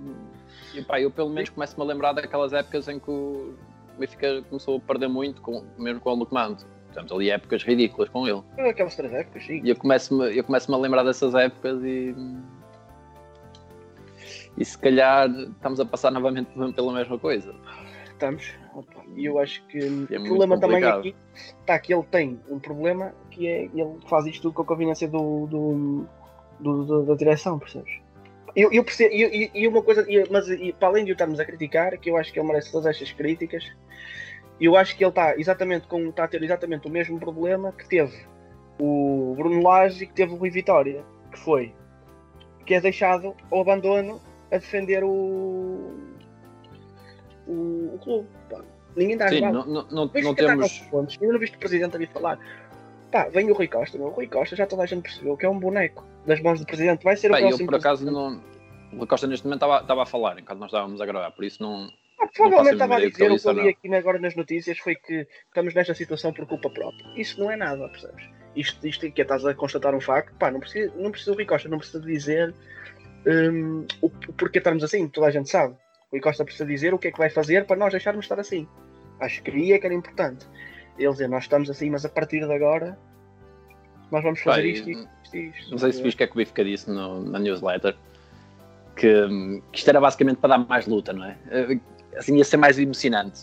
E, 0.74 0.82
pá, 0.82 1.00
eu 1.00 1.10
pelo 1.10 1.30
menos 1.30 1.50
começo-me 1.50 1.82
a 1.84 1.86
lembrar 1.86 2.12
daquelas 2.12 2.52
épocas 2.52 2.88
em 2.88 2.98
que 2.98 3.10
o 3.10 3.54
Benfica 3.98 4.42
começou 4.48 4.76
a 4.76 4.80
perder 4.80 5.08
muito, 5.08 5.40
com, 5.40 5.64
mesmo 5.78 6.00
com 6.00 6.10
o 6.10 6.14
Lucmando. 6.14 6.64
Temos 6.92 7.10
ali 7.12 7.30
épocas 7.30 7.62
ridículas 7.62 8.08
com 8.10 8.26
ele. 8.26 8.42
Aquelas 8.68 8.96
três 8.96 9.12
épocas, 9.12 9.44
sim. 9.44 9.60
E 9.64 9.70
eu 9.70 9.76
começo-me 9.76 10.36
eu 10.36 10.44
começo 10.44 10.74
a 10.74 10.78
lembrar 10.78 11.04
dessas 11.04 11.34
épocas 11.34 11.82
e. 11.82 12.14
E 14.58 14.64
se 14.64 14.76
calhar 14.76 15.30
estamos 15.30 15.80
a 15.80 15.84
passar 15.84 16.10
novamente 16.10 16.50
pela 16.74 16.92
mesma 16.92 17.18
coisa. 17.18 17.54
Estamos. 18.04 18.52
E 19.14 19.24
eu 19.26 19.38
acho 19.38 19.64
que 19.66 19.78
é 20.10 20.18
o 20.18 20.24
problema 20.24 20.58
também 20.58 20.84
aqui 20.84 21.14
está 21.60 21.78
que 21.78 21.92
ele 21.92 22.02
tem 22.04 22.40
um 22.48 22.58
problema 22.58 23.14
que 23.30 23.46
é 23.46 23.64
ele 23.64 23.96
faz 24.08 24.26
isto 24.26 24.42
tudo 24.42 24.54
com 24.54 24.62
a 24.62 24.64
conveniência 24.64 25.06
do, 25.08 25.46
do 25.46 26.06
do, 26.60 26.84
do, 26.84 27.02
da 27.04 27.14
direção, 27.14 27.58
percebes? 27.58 28.00
Eu, 28.54 28.72
eu 28.72 28.84
percebo, 28.84 29.14
e, 29.14 29.50
e, 29.54 29.66
uma 29.66 29.82
coisa, 29.82 30.04
e, 30.08 30.28
mas 30.30 30.48
e, 30.48 30.72
para 30.72 30.88
além 30.88 31.04
de 31.04 31.12
o 31.12 31.14
estarmos 31.14 31.40
a 31.40 31.44
criticar, 31.44 31.96
que 31.98 32.10
eu 32.10 32.16
acho 32.16 32.32
que 32.32 32.38
ele 32.38 32.46
merece 32.46 32.70
todas 32.70 32.86
estas 32.86 33.10
críticas, 33.12 33.72
eu 34.60 34.76
acho 34.76 34.96
que 34.96 35.02
ele 35.02 35.08
está 35.08 35.36
exatamente 35.36 35.86
com, 35.86 36.08
está 36.08 36.24
a 36.24 36.28
ter 36.28 36.42
exatamente 36.42 36.86
o 36.86 36.90
mesmo 36.90 37.18
problema 37.18 37.72
que 37.72 37.88
teve 37.88 38.16
o 38.78 39.34
Bruno 39.36 39.62
Lage 39.62 40.04
e 40.04 40.06
que 40.06 40.12
teve 40.12 40.32
o 40.32 40.36
Rui 40.36 40.50
Vitória, 40.50 41.04
que 41.30 41.38
foi 41.38 41.74
que 42.64 42.74
é 42.74 42.80
deixado 42.80 43.34
ao 43.50 43.60
abandono 43.60 44.20
a 44.50 44.56
defender 44.56 45.02
o, 45.02 45.90
o, 47.46 47.94
o 47.94 47.98
clube. 48.02 48.28
Pá. 48.48 48.62
Ninguém 48.96 49.16
dá 49.16 49.28
Sim, 49.28 49.40
não, 49.40 49.52
não, 49.52 49.86
não, 49.90 50.10
não 50.12 50.34
temos. 50.34 50.78
Pontos. 50.90 51.18
Ainda 51.20 51.32
não 51.32 51.40
viste 51.40 51.56
o 51.56 51.58
presidente 51.58 51.96
ali 51.96 52.06
falar. 52.06 52.38
Pá, 53.10 53.28
vem 53.28 53.50
o 53.50 53.54
Rui 53.54 53.68
Costa, 53.68 53.98
meu. 53.98 54.08
o 54.08 54.10
Rui 54.10 54.26
Costa 54.26 54.56
já 54.56 54.66
toda 54.66 54.82
a 54.82 54.86
gente 54.86 55.02
percebeu 55.02 55.36
que 55.36 55.44
é 55.44 55.48
um 55.48 55.58
boneco 55.58 56.04
das 56.26 56.40
mãos 56.40 56.60
do 56.60 56.66
presidente. 56.66 57.04
Vai 57.04 57.16
ser 57.16 57.30
o 57.30 57.34
Bem, 57.34 57.42
próximo. 57.42 57.62
Eu, 57.62 57.66
por 57.66 57.78
acaso, 57.78 58.10
não. 58.10 58.40
O 58.92 59.06
Costa 59.06 59.26
neste 59.26 59.46
momento 59.46 59.64
estava 59.64 60.02
a 60.02 60.06
falar 60.06 60.38
enquanto 60.38 60.58
nós 60.58 60.68
estávamos 60.68 61.00
a 61.00 61.06
gravar, 61.06 61.30
por 61.30 61.44
isso 61.44 61.62
não. 61.62 61.88
Ah, 62.20 62.26
provavelmente 62.34 62.74
estava 62.74 62.96
a 62.96 62.98
dizer, 62.98 63.30
o 63.30 63.38
que 63.38 63.48
eu 63.48 63.52
li 63.52 63.68
aqui 63.68 63.94
agora 63.94 64.18
nas 64.18 64.36
notícias 64.36 64.78
foi 64.78 64.94
que 64.94 65.26
estamos 65.46 65.74
nesta 65.74 65.94
situação 65.94 66.32
por 66.32 66.46
culpa 66.46 66.70
própria. 66.70 67.04
Isso 67.16 67.40
não 67.40 67.50
é 67.50 67.56
nada, 67.56 67.88
percebes? 67.88 68.28
Isto, 68.54 68.86
isto 68.86 69.10
que 69.10 69.20
é, 69.20 69.24
estás 69.24 69.44
a 69.46 69.54
constatar 69.54 69.94
um 69.94 70.00
facto, 70.00 70.34
pá, 70.38 70.50
não 70.50 70.60
precisa, 70.60 70.92
não 70.96 71.10
precisa 71.10 71.32
o 71.32 71.34
Rui 71.34 71.46
Costa, 71.46 71.68
não 71.68 71.78
precisa 71.78 72.00
dizer 72.00 72.54
um, 73.26 73.86
o, 74.00 74.06
o 74.06 74.32
porquê 74.34 74.58
estamos 74.58 74.84
assim, 74.84 75.08
toda 75.08 75.26
a 75.26 75.30
gente 75.30 75.48
sabe. 75.48 75.74
Rui 76.12 76.20
Costa 76.20 76.44
precisa 76.44 76.66
dizer 76.66 76.92
o 76.92 76.98
que 76.98 77.08
é 77.08 77.12
que 77.12 77.18
vai 77.18 77.30
fazer 77.30 77.64
para 77.64 77.76
nós 77.76 77.90
deixarmos 77.90 78.26
estar 78.26 78.38
assim. 78.38 78.68
Acho 79.18 79.42
que 79.42 79.50
aí 79.50 79.72
é 79.72 79.78
que 79.78 79.86
era 79.86 79.94
importante. 79.94 80.46
Ele 80.98 81.10
dizer, 81.10 81.28
nós 81.28 81.44
estamos 81.44 81.70
assim, 81.70 81.88
mas 81.88 82.04
a 82.04 82.08
partir 82.08 82.46
de 82.46 82.52
agora 82.52 82.98
nós 84.10 84.22
vamos 84.22 84.40
fazer 84.40 84.60
Pai, 84.60 84.70
isto, 84.70 84.90
isto, 84.90 85.08
isto, 85.24 85.36
isto. 85.36 85.70
Não 85.70 85.78
sei 85.78 85.92
se 85.92 86.02
viste 86.02 86.16
o 86.16 86.18
que 86.18 86.24
é 86.24 86.26
que 86.26 86.34
o 86.34 86.36
Benfica 86.36 86.62
disse 86.62 86.90
no, 86.90 87.22
na 87.22 87.38
newsletter. 87.38 87.96
Que, 88.94 89.26
que 89.72 89.78
isto 89.78 89.88
era 89.88 89.98
basicamente 89.98 90.36
para 90.36 90.50
dar 90.50 90.58
mais 90.58 90.86
luta, 90.86 91.14
não 91.14 91.24
é? 91.24 91.38
Eh, 91.50 91.78
assim 92.14 92.36
ia 92.36 92.44
ser 92.44 92.58
mais 92.58 92.78
emocionante. 92.78 93.40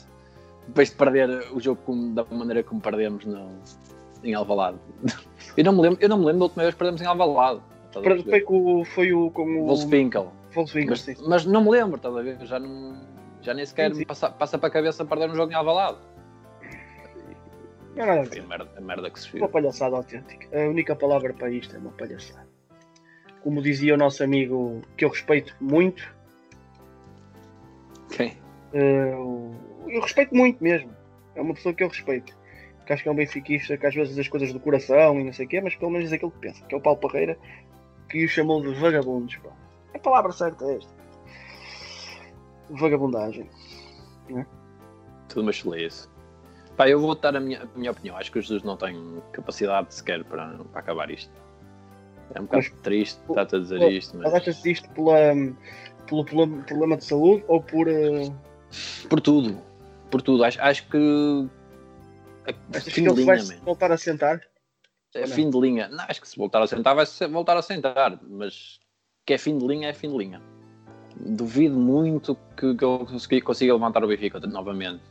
Depois 0.68 0.92
de 0.92 0.96
perder 0.96 1.52
o 1.52 1.60
jogo 1.60 1.82
como, 1.84 2.14
da 2.14 2.24
maneira 2.26 2.62
como 2.62 2.80
perdemos 2.80 3.26
no, 3.26 3.52
em 4.24 4.36
Alvalade. 4.36 4.78
Eu 5.58 5.64
não, 5.64 5.74
me 5.74 5.82
lembro, 5.82 5.98
eu 6.00 6.08
não 6.08 6.18
me 6.20 6.26
lembro 6.26 6.40
da 6.40 6.46
última 6.46 6.64
vez 6.64 6.76
que 6.76 6.78
perdemos 6.78 7.02
em 7.02 7.06
Alvalade. 7.06 7.60
Foi, 7.92 8.42
com, 8.42 8.86
foi 8.86 9.12
o 9.12 9.32
com 9.32 9.42
o 9.42 9.66
Wolfswinkel. 9.66 10.32
Mas, 10.88 11.06
mas, 11.28 11.46
não 11.46 11.64
me 11.64 11.70
lembro, 11.72 11.96
estás 11.98 12.16
a 12.16 12.22
ver? 12.22 12.38
Já, 12.46 12.60
não, 12.60 13.00
já 13.42 13.54
nem 13.54 13.66
sequer 13.66 13.92
sim, 13.92 14.00
sim. 14.00 14.06
Passa, 14.06 14.30
passa 14.30 14.58
para 14.58 14.68
a 14.70 14.72
cabeça 14.72 15.06
perder 15.06 15.30
um 15.30 15.36
jogo 15.36 15.52
em 15.52 15.56
Alvalade. 15.56 15.98
Não. 17.96 18.26
Foi 18.26 18.40
a 18.40 18.44
merda, 18.44 18.70
a 18.78 18.82
merda 18.82 19.10
que 19.10 19.20
se 19.20 19.30
fez. 19.30 19.42
Uma 19.42 19.50
palhaçada 19.50 19.96
autêntica. 19.96 20.48
A 20.58 20.68
única 20.70 20.96
palavra 20.96 21.34
para 21.34 21.50
isto 21.50 21.76
é 21.76 21.80
uma 21.80 21.92
palhaçada. 21.92 22.48
Como 23.44 23.62
dizia 23.62 23.94
o 23.94 23.98
nosso 23.98 24.24
amigo, 24.24 24.82
que 24.98 25.06
eu 25.06 25.10
respeito 25.10 25.56
muito, 25.60 26.14
Quem? 28.12 28.38
eh, 28.74 29.16
o- 29.16 29.54
eu 29.88 30.02
respeito 30.02 30.36
muito 30.36 30.64
mesmo. 30.64 30.92
É 31.36 31.42
uma 31.42 31.54
pessoa 31.54 31.74
que 31.74 31.84
eu 31.84 31.88
respeito. 31.88 32.38
Que 32.86 32.94
acho 32.94 33.04
que 33.04 33.10
é 33.10 33.12
um 33.12 33.16
benfiquista, 33.16 33.78
que 33.78 33.86
às 33.86 33.94
vezes 33.94 34.18
as 34.18 34.28
coisas 34.28 34.52
do 34.52 34.60
coração 34.60 35.20
e 35.20 35.24
não 35.24 35.32
sei 35.34 35.46
o 35.46 35.50
quê, 35.50 35.62
mas 35.62 35.76
pelo 35.76 35.92
menos 35.92 36.06
diz 36.06 36.14
aquilo 36.14 36.32
que 36.32 36.40
pensa. 36.40 36.66
Que 36.66 36.76
é 36.76 36.78
o 36.78 36.82
Paulo 36.82 37.00
Parreira, 37.00 37.38
que 38.10 38.26
o 38.26 38.28
chamou 38.30 38.62
de 38.62 38.74
vagabundos. 38.80 39.36
Pá. 39.38 39.50
A 39.94 40.00
palavra 40.00 40.32
certa 40.32 40.66
é 40.66 40.78
esta. 40.78 40.92
Vagabundagem. 42.70 43.50
Tudo 45.28 45.42
uma 45.42 45.52
chelice. 45.52 46.08
Pá, 46.78 46.88
eu 46.88 47.00
vou 47.00 47.16
dar 47.16 47.36
a 47.36 47.40
minha, 47.40 47.64
a 47.64 47.78
minha 47.78 47.92
opinião. 47.92 48.16
Acho 48.18 48.32
que 48.32 48.40
o 48.40 48.42
Jesus 48.42 48.64
não 48.64 48.78
tem 48.78 49.22
capacidade 49.34 49.94
sequer 49.94 50.24
para, 50.24 50.58
para 50.72 50.80
acabar 50.80 51.10
isto. 51.10 51.32
É 52.34 52.40
um 52.40 52.46
bocado 52.46 52.64
Mas- 52.72 52.82
triste 52.82 53.20
estar-te 53.28 53.56
a 53.56 53.60
dizer 53.60 53.80
Pô, 53.80 53.88
isto, 53.90 54.18
Mas 54.18 54.34
achas 54.34 54.64
isto 54.66 54.88
pela, 54.92 55.16
pelo, 56.08 56.24
pelo 56.26 56.48
problema 56.64 56.96
de 56.98 57.04
saúde 57.06 57.44
ou 57.48 57.62
por. 57.62 57.88
eh, 57.88 58.32
por 59.10 59.20
tudo. 59.20 59.60
Por 60.12 60.22
tudo. 60.22 60.44
Acho, 60.44 60.62
acho 60.62 60.88
que. 60.90 61.50
a- 62.48 62.78
achas 62.78 62.94
fim 62.94 63.04
que 63.04 63.12
de 63.14 63.20
ele 63.22 63.26
vai 63.26 63.40
se 63.40 63.56
voltar 63.58 63.92
a 63.92 63.98
sentar? 63.98 64.40
É 65.16 65.26
fim 65.26 65.50
de 65.50 65.60
linha. 65.60 65.88
Não, 65.90 66.06
acho 66.08 66.22
que 66.22 66.28
se 66.28 66.38
voltar 66.38 66.62
a 66.62 66.68
sentar, 66.68 66.96
vai 66.96 67.06
ser- 67.08 67.28
voltar 67.28 67.58
a 67.58 67.62
sentar. 67.64 68.20
Mas 68.22 68.80
que 69.30 69.34
é 69.36 69.38
fim 69.38 69.60
de 69.60 69.68
linha, 69.68 69.90
é 69.90 69.94
fim 69.94 70.10
de 70.10 70.18
linha. 70.18 70.42
Duvido 71.16 71.78
muito 71.78 72.36
que, 72.58 72.74
que 72.76 72.84
ele 73.36 73.42
consiga, 73.42 73.74
levantar 73.74 74.04
o 74.04 74.08
Benfica 74.08 74.40
novamente. 74.40 75.04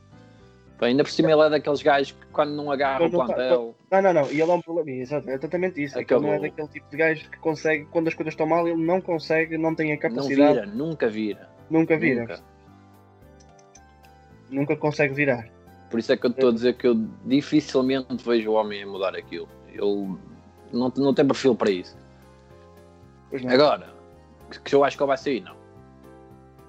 Pá, 0.77 0.87
ainda 0.87 1.05
por 1.05 1.11
cima 1.11 1.31
ele 1.31 1.41
é 1.43 1.51
daqueles 1.51 1.81
gajos 1.83 2.11
que 2.11 2.27
quando 2.33 2.51
não 2.51 2.69
agarra 2.73 2.97
o 2.97 2.99
Quando 3.11 3.13
não 3.13 3.27
tá- 3.29 3.35
plantel. 3.35 3.75
Não, 3.93 4.03
não, 4.03 4.13
não. 4.15 4.23
E 4.33 4.41
ele 4.41 4.51
é 4.51 4.55
um 4.55 4.61
problema. 4.61 4.91
Exato, 4.91 5.31
é 5.31 5.35
exatamente 5.35 5.81
isso. 5.85 5.97
É 5.97 6.03
que 6.03 6.13
ele 6.13 6.21
não 6.23 6.31
é 6.31 6.33
Acabou. 6.37 6.51
daquele 6.51 6.69
tipo 6.69 6.91
de 6.91 6.97
gajo 6.97 7.31
que 7.31 7.39
consegue, 7.39 7.85
quando 7.93 8.09
as 8.09 8.15
coisas 8.15 8.33
estão 8.35 8.45
mal, 8.47 8.67
ele 8.67 8.85
não 8.85 9.01
consegue, 9.01 9.57
não 9.57 9.73
tem 9.73 9.93
a 9.93 9.95
Não 9.95 10.01
capacidade. 10.01 10.55
vira, 10.55 10.67
nunca 10.67 11.09
vira. 11.09 11.49
Nunca 11.71 11.97
vira. 11.97 12.21
Nunca. 12.23 12.41
Nunca 14.51 14.77
consegue 14.77 15.15
virar. 15.15 15.47
Por 15.91 16.01
isso 16.01 16.13
é 16.13 16.17
que 16.17 16.27
eu 16.27 16.31
estou 16.31 16.49
a 16.49 16.53
dizer 16.53 16.75
que 16.77 16.89
eu 16.89 16.95
dificilmente 17.25 18.17
vejo 18.25 18.51
o 18.51 18.55
homem 18.55 18.83
a 18.83 18.87
mudar 18.87 19.15
aquilo. 19.15 19.49
Ele 19.69 20.17
não, 20.73 20.93
não 20.97 21.15
tem 21.15 21.25
perfil 21.25 21.55
para 21.55 21.71
isso. 21.71 21.97
Não. 23.31 23.53
Agora, 23.53 23.98
que- 24.51 24.61
que 24.61 24.75
eu 24.75 24.85
acho 24.85 24.97
que 24.97 25.03
ele 25.03 25.09
vai 25.09 25.19
sair, 25.19 25.41
não. 25.41 25.57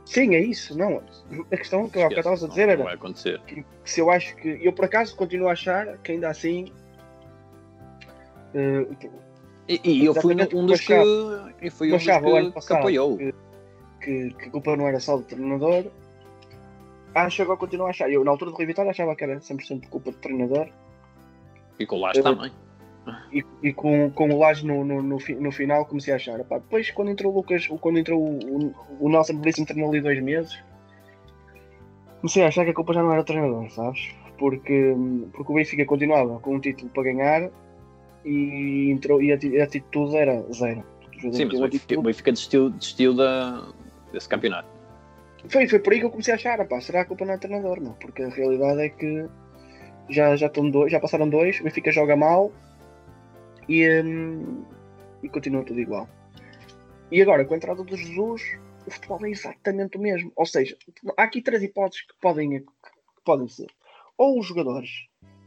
Sim, 0.06 0.34
é 0.36 0.40
isso. 0.40 0.76
Não. 0.78 1.04
A 1.52 1.58
questão 1.58 1.88
que 1.88 2.00
eu 2.00 2.08
estavas 2.10 2.44
a 2.44 2.48
Não, 2.48 2.50
dizer 2.50 2.66
não 2.66 2.74
era 2.74 2.84
vai 2.84 2.94
acontecer. 2.96 3.40
que 3.42 3.64
se 3.86 4.00
eu 4.02 4.10
acho 4.10 4.36
que. 4.38 4.60
Eu 4.62 4.74
por 4.74 4.86
acaso 4.86 5.16
continuo 5.16 5.48
a 5.48 5.52
achar 5.52 5.98
que 6.00 6.12
ainda 6.14 6.30
assim. 6.30 6.72
eh, 8.56 8.86
E, 9.68 9.80
e 9.84 10.06
eu 10.06 10.16
fui 10.16 10.34
um 10.34 10.66
dos 10.66 10.82
que, 10.82 10.94
e 11.62 11.70
fui 11.70 11.90
um 11.90 11.98
dos 11.98 12.04
que, 12.06 12.12
que 12.12 12.52
passado 12.52 12.78
apoiou. 12.80 13.18
que, 13.18 13.34
que, 14.02 14.34
que 14.34 14.46
a 14.46 14.50
culpa 14.52 14.76
não 14.76 14.88
era 14.88 15.00
só 15.00 15.16
do 15.18 15.24
treinador. 15.24 15.86
Acho 17.14 17.42
agora 17.44 17.58
continuo 17.58 17.86
a 17.86 17.90
achar. 17.92 18.10
Eu 18.12 18.24
na 18.24 18.32
altura 18.32 18.50
do 18.52 18.58
Rui 18.58 18.66
Vitória 18.66 18.90
achava 18.90 19.16
que 19.16 19.24
era 19.24 19.40
100% 19.40 19.88
culpa 19.90 20.12
do 20.12 20.18
treinador. 20.18 20.70
E 21.78 21.86
com 21.86 21.98
o 21.98 22.00
também. 22.24 22.52
E, 23.32 23.44
e 23.62 23.72
com, 23.74 24.10
com 24.12 24.30
o 24.30 24.40
Laje 24.40 24.66
no, 24.66 24.84
no, 24.84 25.04
no, 25.04 25.18
no 25.18 25.52
final 25.52 25.86
comecei 25.86 26.14
a 26.14 26.16
achar. 26.16 26.44
Pá, 26.44 26.58
depois 26.58 26.90
quando 26.92 27.12
entrou 27.12 27.32
o 27.32 27.36
Lucas, 27.36 27.68
quando 27.80 28.00
entrou 28.00 28.20
o, 28.20 28.68
o, 28.68 28.76
o 29.02 29.10
Nelson 29.10 29.36
Belíssimo 29.36 29.68
treinou 29.68 29.90
ali 29.90 30.02
dois 30.02 30.20
meses, 30.22 30.58
comecei 32.22 32.44
a 32.44 32.48
achar 32.48 32.66
que 32.66 32.72
a 32.72 32.74
culpa 32.74 32.94
já 32.94 33.04
não 33.04 33.12
era 33.12 33.22
do 33.22 33.26
treinador, 33.26 33.70
sabes? 33.70 34.16
Porque, 34.38 34.96
porque 35.34 35.52
o 35.52 35.56
Benfica 35.56 35.86
continuava 35.86 36.40
com 36.40 36.56
um 36.56 36.60
título 36.60 36.90
para 36.90 37.04
ganhar 37.04 37.50
e, 38.26 38.90
entrou, 38.90 39.22
e 39.22 39.32
a, 39.32 39.36
a 39.36 39.64
atitude 39.64 40.16
era 40.16 40.42
zero. 40.54 40.84
Sim, 41.20 41.46
mas 41.46 41.60
o 41.60 41.68
Benfica, 41.68 42.00
o 42.00 42.04
Benfica 42.04 42.32
desistiu, 42.32 42.70
desistiu 42.70 43.14
da, 43.14 43.68
desse 44.12 44.30
campeonato. 44.30 44.68
Foi, 45.48 45.68
foi 45.68 45.80
por 45.80 45.94
aí 45.94 46.00
que 46.00 46.06
eu 46.06 46.10
comecei 46.10 46.34
a 46.34 46.36
achar, 46.36 46.66
pá, 46.68 46.82
será 46.82 47.02
a 47.02 47.06
culpa 47.06 47.26
não 47.26 47.34
é 47.34 47.38
do 47.38 47.42
treinador? 47.42 47.82
Não, 47.82 47.94
porque 47.94 48.24
a 48.24 48.30
realidade 48.30 48.82
é 48.82 48.90
que 48.90 49.26
já, 50.10 50.36
já, 50.36 50.48
estão 50.48 50.70
dois, 50.70 50.92
já 50.92 51.00
passaram 51.00 51.30
dois, 51.30 51.60
o 51.60 51.64
Benfica 51.64 51.92
joga 51.92 52.16
mal 52.16 52.52
e, 53.70 54.02
hum, 54.02 54.66
e 55.24 55.30
continua 55.30 55.64
tudo 55.64 55.80
igual. 55.80 56.10
E 57.12 57.22
agora, 57.22 57.46
com 57.46 57.54
a 57.54 57.58
entrada 57.58 57.84
do 57.84 57.96
Jesus, 57.96 58.42
o 58.86 58.92
futebol 58.92 59.26
é 59.26 59.30
exatamente 59.30 59.98
o 59.98 60.02
mesmo. 60.02 60.32
Ou 60.36 60.46
seja, 60.46 60.76
há 61.18 61.24
aqui 61.24 61.42
três 61.42 61.64
hipóteses 61.64 62.06
que 62.06 62.14
podem, 62.20 62.60
que 62.60 62.66
podem 63.24 63.48
ser. 63.48 63.68
Ou 64.18 64.40
os 64.40 64.46
jogadores 64.46 64.90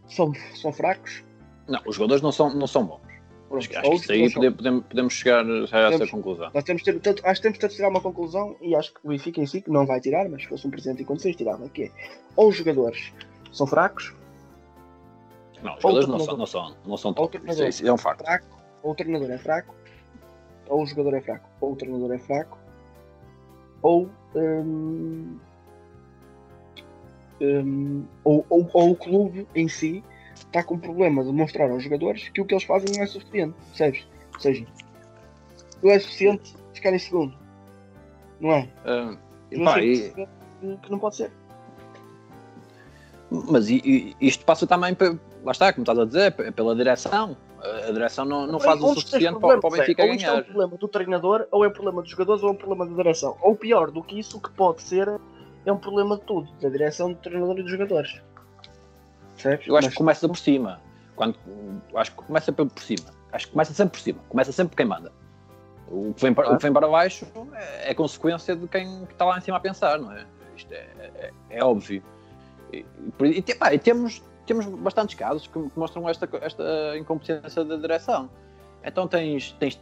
são, 0.09 0.33
são 0.55 0.73
fracos, 0.73 1.23
Não, 1.69 1.81
os 1.87 1.97
jogadores 1.97 2.23
não 2.23 2.33
são, 2.33 2.53
não 2.55 2.67
são 2.67 2.85
bons. 2.87 3.01
pronto, 3.49 3.59
Acho, 3.59 3.69
que- 3.69 3.77
acho 3.77 3.91
que 3.91 3.97
isso 3.97 4.13
aí 4.13 4.51
podemos, 4.51 4.85
podemos 4.87 5.13
chegar 5.13 5.45
a 5.47 5.93
essa 5.93 6.07
conclusão. 6.09 6.51
Nós 6.55 6.65
temos 6.65 6.83
ter, 6.83 6.99
tanto, 7.01 7.25
acho 7.27 7.41
que 7.41 7.49
temos 7.53 7.59
de 7.59 7.77
tirar 7.77 7.89
uma 7.91 8.01
conclusão 8.01 8.57
e 8.61 8.75
acho 8.75 8.93
que 8.95 9.01
o 9.05 9.09
Benfica 9.11 9.41
em 9.41 9.47
si, 9.47 9.61
que 9.61 9.71
não 9.71 9.85
vai 9.87 10.01
tirar, 10.01 10.29
mas 10.29 10.43
se 10.43 10.49
fosse 10.49 10.67
um 10.67 10.71
presidente 10.71 11.03
em 11.03 11.05
condições, 11.07 11.37
tirava, 11.37 11.69
que 11.69 11.85
é 11.85 11.91
ou 12.35 12.49
os 12.49 12.57
jogadores 12.57 13.13
são 13.53 13.67
fracos, 13.67 14.15
Não, 15.63 15.75
os 15.77 15.83
jogadores 15.83 16.09
não 16.09 16.19
são, 16.19 16.37
não 16.37 16.47
são, 16.47 16.77
não 16.85 16.97
são 16.97 17.13
top. 17.15 17.41
Isso, 17.49 17.63
é- 17.63 17.69
isso 17.69 17.87
é 17.87 17.93
um 17.93 17.97
facto. 17.99 18.25
fraco, 18.25 18.47
ou 18.83 18.93
o 18.93 18.95
treinador 18.95 19.31
é 19.31 19.39
fraco, 19.39 19.75
ou 20.69 20.83
o 20.83 20.87
jogador 20.87 21.15
é 21.15 21.21
fraco, 21.21 21.49
ou 21.61 21.73
o 21.73 21.77
treinador 21.77 22.13
é 22.13 22.19
fraco, 22.19 22.59
ou, 23.83 24.11
hum, 24.35 25.39
hum, 27.41 28.05
ou, 28.25 28.45
ou, 28.49 28.69
ou 28.73 28.91
o 28.91 28.97
clube 28.97 29.47
em 29.55 29.69
si 29.69 30.03
está 30.35 30.63
com 30.63 30.79
problema 30.79 31.25
de 31.25 31.33
mostrar 31.33 31.71
aos 31.71 31.83
jogadores 31.83 32.29
que 32.29 32.41
o 32.41 32.45
que 32.45 32.55
eles 32.55 32.65
fazem 32.65 32.91
não 32.97 33.03
é 33.03 33.07
suficiente, 33.07 33.55
percebes? 33.69 34.07
Ou 34.35 34.41
seja, 34.41 34.67
não 35.83 35.91
é 35.91 35.99
suficiente 35.99 36.57
ficar 36.75 36.93
em 36.93 36.99
segundo, 36.99 37.37
não 38.41 38.51
é? 38.53 38.69
Ah, 38.85 39.17
Não 39.53 39.65
pá, 39.65 39.75
sei 39.75 39.93
e- 39.95 40.11
que- 40.11 40.29
não 40.91 40.99
pode 40.99 41.17
ser. 41.17 41.33
mas 43.31 43.67
isto 43.69 44.45
passa 44.45 44.67
também, 44.67 44.95
pe- 44.95 45.19
lá 45.45 45.53
está, 45.53 45.73
como 45.73 45.83
estás 45.83 45.99
a 45.99 46.05
dizer, 46.05 46.33
pe- 46.33 46.51
pela 46.53 46.75
direção. 46.75 47.37
A 47.89 47.93
direção 47.93 48.25
não, 48.25 48.47
não 48.47 48.59
faz 48.59 48.81
o 48.83 48.95
suficiente 48.95 49.39
para, 49.39 49.41
para 49.41 49.59
o 49.59 49.61
problemas 49.61 49.89
é, 49.89 49.95
Benfica 49.95 50.03
ou 50.03 50.09
é 50.09 50.13
um 50.13 50.17
ganhar. 50.17 50.45
problema 50.45 50.77
do 50.77 50.89
treinador, 50.89 51.47
ou 51.51 51.65
é 51.65 51.69
um 51.69 51.73
problema 51.73 52.03
dos 52.03 52.11
jogadores, 52.11 52.43
ou 52.43 52.49
é 52.49 52.53
um 52.53 52.57
problema 52.57 52.87
da 52.87 52.97
direção. 52.97 53.37
Ou 53.41 53.55
pior 53.55 53.91
do 53.93 54.03
que 54.03 54.19
isso, 54.19 54.37
o 54.37 54.41
que 54.41 54.51
pode 54.51 54.83
ser 54.83 55.09
é 55.65 55.73
um 55.73 55.77
problema 55.79 56.17
de 56.17 56.23
tudo, 56.25 56.49
da 56.61 56.69
direção, 56.69 57.13
do 57.13 57.19
treinador 57.21 57.57
e 57.59 57.63
dos 57.63 57.71
jogadores. 57.71 58.21
Percebes? 59.37 59.67
Eu 59.67 59.77
acho 59.77 59.87
Mas- 59.87 59.93
que 59.93 59.99
começa 59.99 60.29
por 60.29 60.37
cima. 60.39 60.81
Quando, 61.15 61.37
acho 61.95 62.11
que 62.13 62.17
começa 62.17 62.53
por 62.53 62.67
por 62.69 62.83
cima. 62.83 63.05
Acho 63.33 63.47
que 63.47 63.53
começa 63.53 63.73
sempre 63.73 63.93
por 63.99 64.03
cima. 64.03 64.19
Começa 64.29 64.51
sempre 64.53 64.71
por 64.73 64.77
quem 64.77 64.87
manda. 64.87 65.13
O 65.89 66.13
que 66.15 66.23
vem 66.23 66.35
para, 66.35 66.51
o 66.53 66.57
que 66.57 66.63
vem 66.63 66.73
para 66.73 66.89
baixo 66.89 67.27
é, 67.55 67.91
é 67.91 67.95
consequência 67.95 68.57
de 68.57 68.67
quem 68.67 69.05
está 69.05 69.25
lá 69.25 69.39
em 69.39 69.41
cima 69.41 69.59
a 69.59 69.61
pensar, 69.61 69.99
não 69.99 70.11
é? 70.13 70.27
Isto 70.57 70.73
é, 70.73 70.87
é, 71.15 71.31
é 71.51 71.65
óbvio. 71.65 72.03
E, 72.73 72.79
e 73.21 73.45
e 73.47 73.55
pá, 73.55 73.73
e 73.75 73.79
temos, 73.79 74.23
temos 74.47 74.67
bastantes 74.67 75.15
casos 75.15 75.47
que, 75.47 75.59
mostram 75.77 76.09
esta, 76.09 76.29
esta 76.41 76.97
incompetência 76.99 77.65
da 77.65 77.77
direção. 77.77 78.29
Então 78.85 79.07
tens, 79.07 79.53
tens 79.53 79.81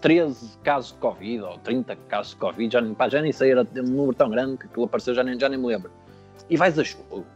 13 0.00 0.56
casos 0.58 0.92
de 0.92 0.98
Covid 0.98 1.42
ou 1.42 1.58
30 1.58 1.96
casos 2.08 2.32
de 2.32 2.38
Covid, 2.38 2.72
já, 2.72 2.80
nem- 2.80 2.94
pá, 2.94 3.08
já 3.08 3.20
nem 3.20 3.32
sei, 3.32 3.50
era 3.52 3.62
um 3.62 3.82
número 3.82 4.14
tão 4.14 4.30
grande 4.30 4.56
que 4.58 4.66
aquilo 4.66 4.84
apareceu, 4.84 5.14
já 5.14 5.22
nem, 5.22 5.38
já 5.38 5.48
nem 5.48 5.58
me 5.58 5.66
lembro. 5.66 5.90
E 6.48 6.56
vais 6.56 6.78
a 6.78 6.82
jogo. 6.82 7.26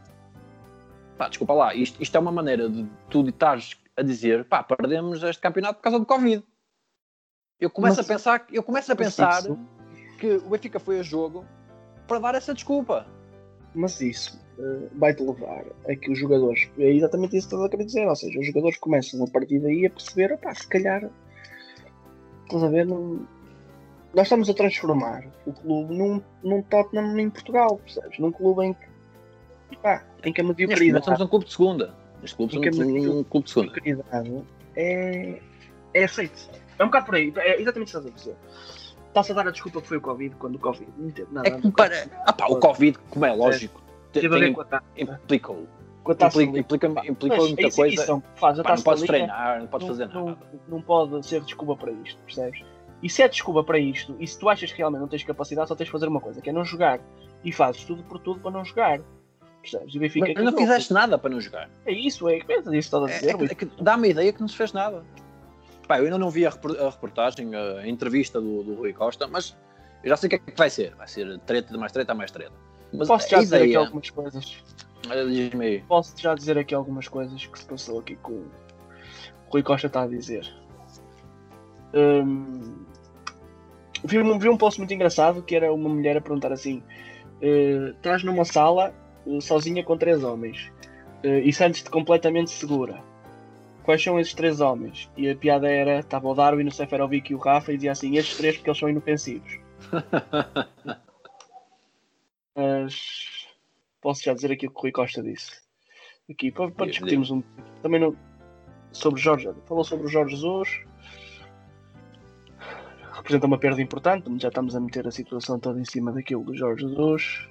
Pá, 1.18 1.28
desculpa 1.28 1.52
lá, 1.52 1.74
isto, 1.74 2.02
isto 2.02 2.16
é 2.16 2.20
uma 2.20 2.32
maneira 2.32 2.68
de 2.68 2.86
tu 3.10 3.26
estares 3.28 3.76
a 3.96 4.02
dizer, 4.02 4.44
pá, 4.46 4.62
perdemos 4.62 5.22
este 5.22 5.40
campeonato 5.40 5.74
por 5.76 5.82
causa 5.82 5.98
do 5.98 6.06
Covid. 6.06 6.42
Eu 7.60 7.70
começo 7.70 7.98
Mas- 7.98 8.06
a 8.10 8.12
pensar, 8.12 8.46
eu 8.50 8.62
começo 8.62 8.90
a 8.92 8.96
pensar 8.96 9.40
isso- 9.42 9.58
que 10.18 10.36
o 10.36 10.48
Benfica 10.50 10.80
foi 10.80 10.98
a 10.98 11.02
jogo 11.02 11.44
para 12.08 12.18
dar 12.18 12.34
essa 12.34 12.52
desculpa. 12.54 13.06
Mas 13.74 14.00
isso 14.00 14.40
eh, 14.58 14.88
vai-te 14.94 15.22
levar 15.22 15.64
a 15.88 15.96
que 15.96 16.10
os 16.10 16.18
jogadores. 16.18 16.68
É 16.78 16.90
exatamente 16.90 17.36
isso 17.36 17.48
que 17.48 17.54
estás 17.54 17.66
a 17.66 17.70
querer 17.70 17.84
dizer. 17.84 18.06
Ou 18.06 18.16
seja, 18.16 18.38
os 18.38 18.46
jogadores 18.46 18.78
começam 18.78 19.24
a 19.24 19.28
partir 19.28 19.58
daí 19.60 19.86
a 19.86 19.90
perceber, 19.90 20.32
opá, 20.32 20.54
se 20.54 20.66
calhar. 20.66 21.10
Estás 22.44 22.62
a 22.62 22.68
ver? 22.68 22.86
Não... 22.86 23.26
Nós 24.14 24.26
estamos 24.26 24.48
a 24.48 24.54
transformar 24.54 25.24
o 25.44 25.52
clube 25.52 25.96
num, 25.96 26.22
num 26.42 26.62
Tottenham 26.62 27.18
em 27.18 27.30
Portugal, 27.30 27.78
percebes? 27.78 28.18
Num 28.18 28.30
clube 28.30 28.64
em 28.66 28.74
que. 28.74 29.76
Pá, 29.82 30.04
em 30.22 30.32
que 30.32 30.40
a 30.40 30.44
mediocridade. 30.44 31.04
somos 31.04 31.20
um 31.20 31.26
clube 31.26 31.46
de 31.46 31.52
segunda. 31.52 31.94
Neste 32.20 32.36
clube 32.36 32.52
somos 32.52 32.68
um, 32.68 33.24
clube 33.24 33.44
de 33.44 33.50
segunda. 33.50 33.72
mediocridade 33.72 34.44
é, 34.76 35.40
é 35.92 36.04
aceito. 36.04 36.48
É 36.78 36.84
um 36.84 36.86
bocado 36.86 37.06
por 37.06 37.14
aí. 37.16 37.32
É 37.36 37.60
exatamente 37.60 37.88
isso 37.88 38.00
que 38.00 38.08
estás 38.08 38.30
a 38.30 38.34
dizer. 38.34 38.36
Está-se 39.08 39.32
a 39.32 39.34
dar 39.34 39.48
a 39.48 39.50
desculpa 39.50 39.80
que 39.80 39.86
foi 39.88 39.96
o 39.96 40.00
Covid, 40.00 40.34
quando 40.36 40.56
o 40.56 40.58
Covid 40.58 40.90
não 40.98 41.10
teve 41.10 41.32
nada 41.32 41.48
É 41.48 41.60
que 41.60 41.70
para. 41.70 42.06
Ah, 42.26 42.32
pá, 42.32 42.46
o 42.46 42.58
Covid, 42.58 42.98
como 43.10 43.24
é 43.24 43.32
lógico, 43.32 43.80
a 44.18 44.22
tem- 44.22 44.78
a 44.98 45.12
implicou. 45.14 45.66
A 46.06 46.12
Implica, 46.26 46.58
implica, 46.58 46.86
implicou 47.08 47.28
Mas 47.30 47.38
é 47.38 47.48
muita 47.48 47.60
isso- 47.62 47.68
isso 47.68 47.76
coisa. 47.76 48.04
são- 48.04 48.22
faz 48.36 48.58
a 48.60 48.62
Pá, 48.62 48.76
não 48.76 48.82
podes 48.82 49.04
treinar, 49.04 49.60
não 49.60 49.66
podes 49.66 49.88
não, 49.88 49.94
fazer 49.96 50.12
não- 50.14 50.24
nada. 50.26 50.38
não 50.68 50.82
pode 50.82 51.26
ser 51.26 51.40
desculpa 51.40 51.74
para 51.76 51.92
isto, 51.92 52.20
percebes? 52.26 52.62
E 53.02 53.08
se 53.08 53.22
é 53.22 53.28
desculpa 53.28 53.64
para 53.64 53.78
isto, 53.78 54.14
e 54.20 54.26
se 54.26 54.38
tu 54.38 54.48
achas 54.50 54.70
que 54.70 54.76
realmente 54.78 55.00
não 55.00 55.08
tens 55.08 55.24
capacidade, 55.24 55.66
só 55.68 55.74
tens 55.74 55.86
de 55.86 55.92
fazer 55.92 56.06
uma 56.06 56.20
coisa, 56.20 56.42
que 56.42 56.50
é 56.50 56.52
não 56.52 56.62
jogar. 56.64 57.00
E 57.42 57.50
fazes 57.52 57.84
tudo 57.84 58.02
por 58.02 58.18
tudo 58.18 58.40
para 58.40 58.50
não 58.50 58.64
jogar. 58.64 59.00
percebes? 59.62 59.94
E 59.94 59.98
Benfica 59.98 60.30
Mas 60.34 60.44
não 60.44 60.58
fizeste 60.58 60.92
nada 60.92 61.16
para 61.16 61.30
não 61.30 61.40
jogar. 61.40 61.70
É 61.86 61.92
isso, 61.92 62.28
é, 62.28 62.34
é 62.34 62.36
isso 62.36 62.44
que 62.70 62.78
estás 62.78 63.02
a 63.02 63.06
É, 63.10 63.18
dizer. 63.18 63.30
é 63.30 63.34
que- 63.38 63.44
é 63.44 63.54
que 63.54 63.82
dá-me 63.82 64.08
a 64.08 64.10
ideia 64.10 64.30
que 64.30 64.40
não 64.42 64.46
se 64.48 64.56
fez 64.56 64.74
nada. 64.74 65.02
Pá, 65.88 65.98
eu 65.98 66.04
ainda 66.04 66.18
não 66.18 66.28
vi 66.28 66.44
a, 66.46 66.50
repor- 66.50 66.76
a 66.78 66.90
reportagem, 66.90 67.50
a 67.54 67.88
entrevista 67.88 68.38
do, 68.42 68.62
do 68.62 68.74
Rui 68.74 68.92
Costa, 68.92 69.26
mas 69.26 69.56
eu 70.02 70.10
já 70.10 70.16
sei 70.18 70.26
o 70.26 70.30
que 70.30 70.36
é 70.36 70.38
que 70.38 70.52
vai 70.58 70.68
ser. 70.68 70.94
Vai 70.96 71.08
ser 71.08 71.38
treta, 71.46 71.78
mais 71.78 71.92
treta, 71.92 72.14
mais 72.14 72.30
treta. 72.30 72.52
Mas 72.96 73.08
Posso 73.08 73.28
já 73.28 73.38
dizer 73.38 73.56
aqui 73.56 73.64
ideia, 73.64 73.78
algumas 73.78 74.10
coisas. 74.10 74.62
Diz-me. 75.28 75.80
Posso 75.80 76.14
já 76.16 76.34
dizer 76.34 76.56
aqui 76.56 76.74
algumas 76.74 77.08
coisas 77.08 77.44
que 77.44 77.58
se 77.58 77.66
passou 77.66 77.98
aqui 77.98 78.16
com 78.16 78.32
o 78.32 78.50
Rui 79.50 79.62
Costa 79.62 79.88
está 79.88 80.02
a 80.02 80.06
dizer. 80.06 80.48
Hum, 81.92 82.84
vi, 84.04 84.18
um, 84.18 84.38
vi 84.38 84.48
um 84.48 84.56
post 84.56 84.80
muito 84.80 84.94
engraçado 84.94 85.42
que 85.42 85.54
era 85.54 85.72
uma 85.72 85.88
mulher 85.88 86.16
a 86.16 86.20
perguntar 86.20 86.52
assim: 86.52 86.82
eh, 87.42 87.92
estás 87.96 88.22
numa 88.22 88.44
sala 88.44 88.94
eh, 89.26 89.40
sozinha 89.40 89.84
com 89.84 89.96
três 89.96 90.24
homens 90.24 90.72
eh, 91.22 91.40
e 91.40 91.52
sentes-te 91.52 91.90
completamente 91.90 92.50
segura. 92.50 93.02
Quais 93.82 94.02
são 94.02 94.18
esses 94.18 94.32
três 94.32 94.60
homens? 94.60 95.10
E 95.16 95.28
a 95.28 95.36
piada 95.36 95.68
era: 95.68 95.98
estava 95.98 96.28
o 96.28 96.34
Darwin, 96.34 96.66
o 96.66 96.72
Seferovic 96.72 97.32
e 97.32 97.34
o 97.34 97.38
Rafa, 97.38 97.72
e 97.72 97.76
dizia 97.76 97.92
assim: 97.92 98.16
estes 98.16 98.36
três 98.36 98.56
porque 98.56 98.70
eles 98.70 98.78
são 98.78 98.88
inofensivos. 98.88 99.58
Mas 102.54 103.48
posso 104.00 104.22
já 104.22 104.34
dizer 104.34 104.52
aqui 104.52 104.66
o 104.66 104.70
que 104.70 104.76
o 104.76 104.80
Rui 104.82 104.92
Costa 104.92 105.22
disse. 105.22 105.62
Aqui, 106.30 106.50
para, 106.50 106.70
para 106.70 106.86
discutirmos 106.86 107.30
um 107.30 107.42
também 107.82 108.00
não, 108.00 108.16
sobre 108.92 109.20
Jorge, 109.20 109.50
falou 109.66 109.84
sobre 109.84 110.06
o 110.06 110.08
Jorge 110.08 110.36
Jesus. 110.36 110.82
Representa 113.12 113.46
uma 113.46 113.58
perda 113.58 113.80
importante, 113.80 114.30
já 114.38 114.48
estamos 114.48 114.74
a 114.74 114.80
meter 114.80 115.06
a 115.06 115.10
situação 115.10 115.58
toda 115.58 115.80
em 115.80 115.84
cima 115.84 116.12
daquilo 116.12 116.44
do 116.44 116.54
Jorge 116.54 116.86
Jesus. 116.86 117.48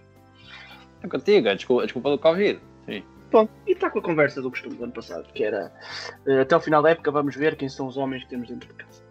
É 1.01 1.07
contigo, 1.07 1.47
é 1.47 1.55
desculpa, 1.55 1.83
é 1.83 1.85
desculpa 1.85 2.09
do 2.09 2.19
Covid. 2.19 2.59
Sim. 2.85 3.03
Bom, 3.31 3.49
e 3.67 3.71
está 3.71 3.89
com 3.89 3.99
a 3.99 4.01
conversa 4.01 4.41
do 4.41 4.49
costume 4.49 4.75
do 4.75 4.83
ano 4.83 4.93
passado, 4.93 5.27
que 5.33 5.43
era 5.43 5.73
eh, 6.27 6.41
até 6.41 6.53
ao 6.53 6.61
final 6.61 6.81
da 6.81 6.91
época 6.91 7.11
vamos 7.11 7.35
ver 7.35 7.55
quem 7.55 7.67
são 7.67 7.87
os 7.87 7.97
homens 7.97 8.23
que 8.23 8.29
temos 8.29 8.47
dentro 8.47 8.69
de 8.69 8.75
casa. 8.75 9.02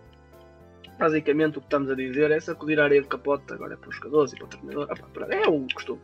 Basicamente 1.02 1.58
o 1.58 1.60
que 1.60 1.66
estamos 1.66 1.90
a 1.90 1.96
dizer 1.96 2.30
é 2.30 2.38
sacudir 2.38 2.78
a 2.78 2.84
areia 2.84 3.02
de 3.02 3.08
capote 3.08 3.52
agora 3.52 3.74
é 3.74 3.76
para 3.76 3.88
os 3.88 3.96
jogadores 3.96 4.32
e 4.32 4.36
para 4.36 4.44
o 4.44 4.48
treinador. 4.48 4.86
Ah, 4.88 4.94
pá, 4.94 5.26
pá, 5.26 5.34
é 5.34 5.48
o 5.48 5.66
costume. 5.74 6.00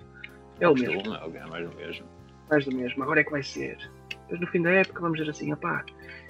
É 0.58 0.68
o 0.68 0.74
mesmo. 0.74 0.94
Costume, 0.94 1.16
é 1.16 1.20
o 1.20 1.36
é 1.36 1.46
mais 1.46 1.70
do 1.70 1.76
mesmo. 1.76 2.06
mais 2.50 2.64
do 2.64 2.74
mesmo, 2.74 3.02
agora 3.04 3.20
é 3.20 3.24
que 3.24 3.30
vai 3.30 3.42
ser. 3.44 3.78
Depois 4.10 4.40
no 4.40 4.46
fim 4.48 4.60
da 4.60 4.70
época 4.70 5.00
vamos 5.00 5.18
dizer 5.18 5.30
assim, 5.30 5.52
opá, 5.52 5.84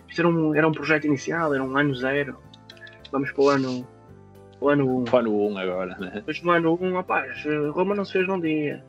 isto 0.07 0.21
era 0.21 0.29
um, 0.29 0.55
era 0.55 0.69
um 0.69 0.73
projeto 0.73 1.07
inicial, 1.07 1.55
era 1.55 1.65
um 1.65 1.79
ano 1.79 1.95
zero, 1.95 2.37
vamos 3.11 3.33
para 3.33 3.43
o 3.43 3.49
ano, 3.49 3.89
o 4.61 4.69
ano 4.69 4.99
1. 4.99 5.07
Fã 5.07 5.23
no 5.23 5.49
1 5.49 5.59
agora, 5.59 5.97
né? 5.99 6.11
Depois 6.17 6.43
no 6.43 6.51
ano 6.51 6.79
1, 6.79 6.97
opá, 6.99 7.25
Roma 7.73 7.95
não 7.95 8.05
se 8.05 8.13
fez 8.13 8.29
num 8.29 8.39
dia. 8.39 8.85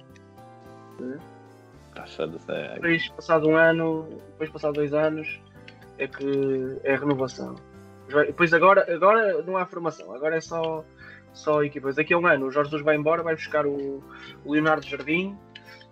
Tá 1.95 2.05
chato, 2.05 2.37
é. 2.49 2.73
Depois 2.73 3.07
passado 3.07 3.47
um 3.47 3.55
ano, 3.55 4.09
depois 4.31 4.49
passado 4.49 4.73
dois 4.73 4.93
anos, 4.93 5.39
é 5.97 6.05
que 6.05 6.79
é 6.83 6.95
a 6.95 6.97
renovação. 6.97 7.55
Depois 8.25 8.53
agora, 8.53 8.85
agora 8.93 9.41
não 9.43 9.55
há 9.57 9.65
formação, 9.65 10.13
agora 10.13 10.35
é 10.37 10.41
só, 10.41 10.83
só 11.33 11.63
equipas. 11.63 11.95
Daqui 11.95 12.13
a 12.13 12.17
um 12.17 12.25
ano 12.27 12.47
o 12.47 12.51
Jorge 12.51 12.69
Jesus 12.71 12.83
vai 12.85 12.95
embora, 12.95 13.21
vai 13.23 13.35
buscar 13.35 13.65
o, 13.65 14.03
o 14.45 14.51
Leonardo 14.53 14.85
Jardim 14.85 15.37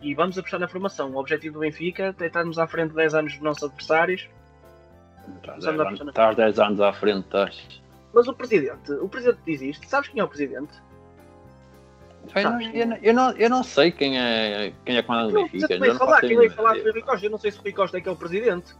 e 0.02 0.14
vamos 0.16 0.38
apostar 0.38 0.60
na 0.60 0.68
formação. 0.68 1.12
O 1.12 1.18
objetivo 1.18 1.56
do 1.56 1.60
Benfica 1.60 2.16
é 2.20 2.26
estarmos 2.26 2.58
à 2.60 2.68
frente 2.68 2.90
de 2.90 2.96
10 2.96 3.14
anos 3.16 3.34
dos 3.34 3.42
nossos 3.42 3.64
adversários 3.64 4.28
Estás 5.42 5.66
Vamos 5.66 5.66
10 5.66 5.78
lá 5.78 5.88
anos- 5.88 6.00
para- 6.00 6.10
estás 6.10 6.36
10 6.38 6.60
anos 6.60 6.82
à 6.82 6.94
frente, 6.94 7.26
estás. 7.26 7.82
Mas 8.14 8.28
o 8.30 8.34
presidente, 8.34 8.92
o 8.94 9.10
presidente 9.10 9.40
diz 9.46 9.62
isto. 9.62 9.86
Sabes 9.88 10.10
quem 10.10 10.22
é 10.22 10.24
o 10.24 10.28
presidente? 10.28 10.74
Eu 12.36 12.44
não, 12.44 12.62
eu, 12.62 12.88
não, 12.88 12.98
eu, 13.02 13.14
não, 13.14 13.32
eu 13.32 13.50
não 13.50 13.64
sei 13.64 13.92
quem 13.92 14.18
é, 14.20 14.74
quem 14.86 14.98
é 14.98 15.02
que 15.04 15.10
manda 15.10 15.24
no 15.28 15.34
Não, 15.34 15.44
Benfica. 15.48 15.74
eu 15.74 15.80
não 15.80 15.96
falar, 15.96 16.22
quem 16.22 16.36
vai 16.36 16.50
falar 16.50 16.76
foi 16.76 16.90
o 16.90 16.94
Rui 16.94 17.02
Costa. 17.02 17.26
Eu 17.26 17.30
não 17.32 17.38
sei 17.38 17.52
se 17.52 17.60
o 17.60 17.62
Rui 17.62 17.74
Costa 17.74 17.98
é 17.98 18.02
que 18.02 18.10
é 18.10 18.12
o 18.12 18.16
presidente. 18.16 18.74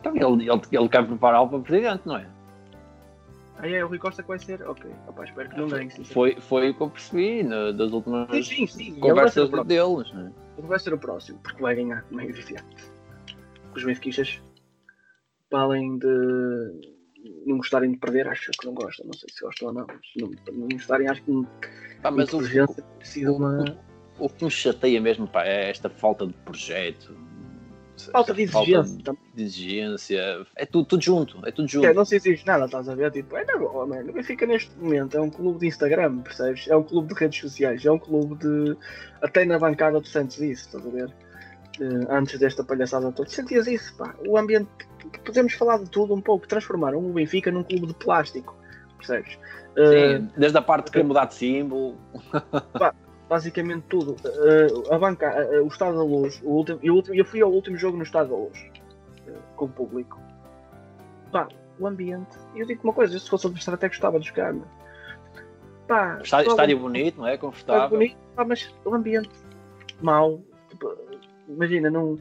Então, 0.00 0.14
ele, 0.14 0.50
ele, 0.50 0.60
ele 0.72 0.88
quer 0.88 1.06
preparar 1.06 1.46
para 1.48 1.58
presidente, 1.60 2.02
não 2.06 2.16
é? 2.16 2.26
Aí 3.58 3.74
é 3.74 3.84
o 3.84 3.88
Rui 3.88 3.98
Costa 3.98 4.22
que 4.22 4.28
vai 4.28 4.38
ser? 4.38 4.62
Ok, 4.62 4.90
Rapaz, 5.06 5.30
espero 5.30 5.48
que 5.50 5.56
não 5.56 5.68
ganhe. 5.68 5.90
Foi, 6.04 6.40
foi 6.40 6.70
o 6.70 6.74
que 6.74 6.80
eu 6.82 6.90
percebi 6.90 7.42
na- 7.42 7.70
das 7.72 7.92
últimas 7.92 8.28
Sim, 8.30 8.42
sim, 8.42 8.66
sim. 8.66 8.90
Ele 8.92 9.00
conversas 9.00 9.44
o 9.48 9.50
próximo. 9.50 9.64
deles. 9.68 10.12
Não 10.12 10.26
é? 10.26 10.32
ele 10.58 10.66
vai 10.66 10.78
ser 10.78 10.94
o 10.94 10.98
próximo, 10.98 11.38
porque 11.40 11.62
vai 11.62 11.74
ganhar, 11.74 12.02
como 12.04 12.20
é 12.20 12.24
evidente. 12.26 12.64
Os 13.74 13.84
benfiquistas, 13.84 14.40
para 15.50 15.60
além 15.60 15.98
de 15.98 16.94
não 17.46 17.56
gostarem 17.56 17.92
de 17.92 17.98
perder, 17.98 18.28
acho 18.28 18.50
que 18.52 18.66
não 18.66 18.74
gostam. 18.74 19.06
Não 19.06 19.14
sei 19.14 19.28
se 19.32 19.40
gostam 19.40 19.68
ou 19.68 19.74
não. 19.74 19.86
mas 19.86 20.00
não, 20.16 20.30
não 20.52 20.68
gostarem, 20.68 21.08
acho 21.08 21.22
que 21.22 21.30
não. 21.30 21.44
Pá, 22.02 22.10
mas 22.10 22.32
o, 22.32 22.38
precisa 22.98 23.30
de 23.30 23.36
uma. 23.36 23.64
o 24.18 24.28
que 24.28 24.44
me 24.44 24.50
chateia 24.50 25.00
mesmo 25.00 25.26
pá, 25.26 25.44
é 25.44 25.70
esta 25.70 25.88
falta 25.88 26.26
de 26.26 26.34
projeto. 26.34 27.16
Falta 28.10 28.34
de 28.34 28.42
exigência. 28.42 28.98
também. 29.04 29.22
de 29.34 29.42
exigência. 29.42 30.46
É 30.56 30.66
tudo, 30.66 30.84
tudo 30.86 31.02
junto. 31.02 31.46
É 31.46 31.52
tudo 31.52 31.68
junto. 31.68 31.86
É, 31.86 31.94
não 31.94 32.04
se 32.04 32.16
exige 32.16 32.44
nada, 32.46 32.64
estás 32.64 32.88
a 32.88 32.94
ver? 32.94 33.10
Tipo, 33.12 33.36
é 33.36 33.44
na 33.44 33.56
boa, 33.56 33.86
mano. 33.86 34.10
O 34.10 34.12
Benfica 34.12 34.46
neste 34.46 34.76
momento 34.76 35.16
é 35.16 35.20
um 35.20 35.30
clube 35.30 35.60
de 35.60 35.66
Instagram, 35.68 36.18
percebes? 36.18 36.68
É 36.68 36.76
um 36.76 36.82
clube 36.82 37.14
de 37.14 37.20
redes 37.20 37.40
sociais, 37.40 37.84
é 37.84 37.90
um 37.90 37.98
clube 37.98 38.34
de. 38.36 38.76
Até 39.22 39.44
na 39.44 39.58
bancada 39.58 40.00
tu 40.00 40.08
sentes 40.08 40.38
isso, 40.38 40.66
estás 40.66 40.86
a 40.86 40.90
ver? 40.90 41.14
Eh, 41.80 42.06
antes 42.10 42.38
desta 42.38 42.64
palhaçada 42.64 43.10
toda. 43.12 43.28
Sentias 43.28 43.66
isso, 43.66 43.96
pá. 43.96 44.14
O 44.26 44.36
ambiente. 44.36 44.68
Podemos 45.24 45.52
falar 45.54 45.78
de 45.78 45.90
tudo 45.90 46.14
um 46.14 46.20
pouco. 46.20 46.46
Transformaram 46.46 46.98
o 46.98 47.12
Benfica 47.12 47.50
num 47.50 47.62
clube 47.62 47.86
de 47.86 47.94
plástico, 47.94 48.56
percebes? 48.98 49.38
Sim, 49.76 50.30
desde 50.36 50.56
a 50.56 50.62
parte 50.62 50.86
de 50.86 50.92
querer 50.92 51.04
mudar 51.04 51.24
de 51.26 51.34
símbolo. 51.34 51.96
Basicamente 53.28 53.84
tudo. 53.88 54.16
Eh, 54.24 54.94
a 54.94 54.98
banca, 54.98 55.26
eh, 55.26 55.60
o 55.60 55.66
Estado 55.66 55.96
da 55.96 56.02
Luz, 56.02 56.40
o 56.42 56.50
último, 56.50 56.78
eu, 56.82 57.02
eu 57.12 57.24
fui 57.24 57.40
ao 57.40 57.50
último 57.50 57.76
jogo 57.76 57.96
no 57.96 58.02
Estado 58.02 58.30
da 58.30 58.36
Luz, 58.36 58.58
eh, 59.26 59.32
com 59.56 59.66
o 59.66 59.68
público. 59.68 60.20
Pá, 61.32 61.48
o 61.78 61.86
ambiente. 61.86 62.36
Eu 62.54 62.66
digo 62.66 62.82
uma 62.84 62.92
coisa, 62.92 63.18
se 63.18 63.28
fosse 63.28 63.46
adversário 63.46 63.76
até 63.76 63.88
gostava 63.88 64.20
de 64.20 64.28
jogar. 64.28 64.54
Pá, 65.86 66.20
Estádio, 66.22 66.50
estádio 66.50 66.78
bonito, 66.78 67.18
não 67.18 67.26
é? 67.26 67.36
Confortável. 67.36 67.98
bonito, 67.98 68.16
pá, 68.34 68.44
mas 68.44 68.74
o 68.84 68.94
ambiente 68.94 69.30
mau. 70.00 70.40
Tipo, 70.70 70.96
imagina, 71.48 71.90
não, 71.90 72.18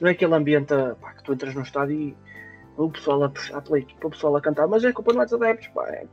não 0.00 0.08
é 0.08 0.12
aquele 0.12 0.34
ambiente 0.34 0.74
pá, 1.00 1.14
que 1.14 1.22
tu 1.24 1.32
entras 1.32 1.54
no 1.54 1.62
estádio 1.62 1.96
e 1.96 2.16
o 2.76 2.90
pessoal 2.90 3.22
a 3.24 3.28
puxar 3.28 3.60
pela 3.62 3.78
equipa, 3.78 4.06
o 4.06 4.10
pessoal 4.10 4.36
a 4.36 4.40
cantar, 4.40 4.66
mas 4.66 4.84
a 4.84 4.92
culpa 4.92 5.12
não 5.12 5.22
é 5.22 5.24
dos 5.24 5.34
adeptos, 5.34 5.68
pá. 5.68 5.86
é- 5.90 6.06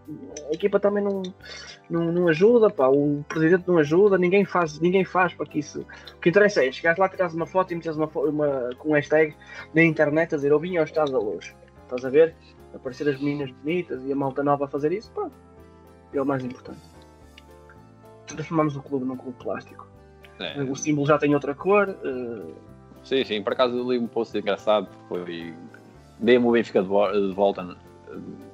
a 0.50 0.54
equipa 0.54 0.80
também 0.80 1.04
não, 1.04 1.24
não, 1.90 2.12
não 2.12 2.28
ajuda, 2.28 2.70
pá. 2.70 2.88
o 2.90 3.24
presidente 3.30 3.64
não 3.68 3.78
ajuda, 3.78 4.18
ninguém 4.18 4.44
faz, 4.46 4.80
ninguém 4.80 5.06
faz 5.06 5.34
para 5.34 5.46
que 5.46 5.60
isso. 5.60 5.86
O 6.16 6.20
que 6.20 6.30
interessa 6.30 6.64
é 6.66 6.72
chegares 6.72 7.00
lá, 7.00 7.08
tirares 7.08 7.34
uma 7.34 7.46
foto 7.46 7.72
e 7.72 7.76
meteres 7.76 7.98
uma, 7.98 8.08
uma, 8.14 8.70
com 8.78 8.90
um 8.90 8.94
hashtag 8.94 9.36
na 9.74 9.82
internet 9.84 10.34
a 10.34 10.38
dizer 10.38 10.52
eu 10.52 10.60
vim 10.60 10.78
ao 10.78 10.84
estado 10.84 11.12
da 11.12 11.18
luz. 11.20 11.56
Estás 11.84 12.04
a 12.06 12.10
ver? 12.10 12.36
Aparecer 12.74 13.08
as 13.10 13.20
meninas 13.20 13.50
bonitas 13.52 14.04
e 14.06 14.12
a 14.12 14.16
malta 14.16 14.44
nova 14.44 14.66
a 14.66 14.68
fazer 14.68 14.92
isso, 14.92 15.12
pá. 15.14 15.30
É 16.14 16.22
o 16.22 16.26
mais 16.26 16.44
importante. 16.44 16.82
Transformamos 18.28 18.76
o 18.76 18.82
clube 18.82 19.06
num 19.06 19.16
clube 19.18 19.38
plástico. 19.42 19.88
É. 20.40 20.62
O 20.64 20.76
símbolo 20.76 21.08
já 21.08 21.18
tem 21.18 21.34
outra 21.34 21.56
cor. 21.56 21.90
eh, 21.90 22.54
Sim, 23.04 23.24
sim. 23.24 23.42
Por 23.44 23.54
acaso 23.54 23.76
eu 23.78 23.90
li 23.92 23.98
um 23.98 24.08
post 24.08 24.38
engraçado. 24.38 24.88
Foi. 25.08 25.54
Dei-me 26.20 26.46
o 26.46 26.52
Benfica 26.52 26.82
de 26.82 26.88
vo- 26.88 27.12
de 27.12 27.34
volta. 27.34 27.78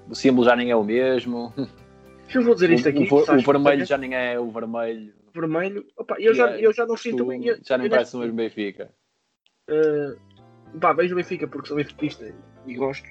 O 0.10 0.16
símbolo 0.16 0.46
já 0.46 0.56
nem 0.56 0.70
é 0.72 0.76
o 0.76 0.84
mesmo. 0.84 1.54
eu 2.34 2.44
vou 2.44 2.54
dizer 2.54 2.72
isto 2.72 2.86
O- 2.86 2.90
aqui. 2.90 3.08
o, 3.12 3.16
o, 3.16 3.26
sabes, 3.26 3.44
vermelho 3.46 3.86
já 3.86 3.98
nem 3.98 4.14
é 4.16 4.40
o 4.40 4.50
vermelho. 4.52 5.14
vermelho. 5.34 5.86
Opa, 5.98 6.16
eu, 6.20 6.34
já, 6.34 6.52
eu 6.60 6.72
já 6.74 6.86
não 6.86 6.96
sinto 6.96 7.18
Tu- 7.18 7.26
bem. 7.28 7.42
Já 7.64 7.78
nem 7.78 7.90
parece 7.90 8.16
o 8.16 8.20
mesmo 8.20 8.36
Benfica. 8.36 8.92
eh, 9.68 10.16
pá, 10.80 10.94
vejo 10.94 11.14
o 11.14 11.18
Benfica 11.18 11.48
porque 11.48 11.68
sou 11.68 11.78
benfiquista 11.78 12.34
e 12.68 12.76
gosto. 12.76 13.08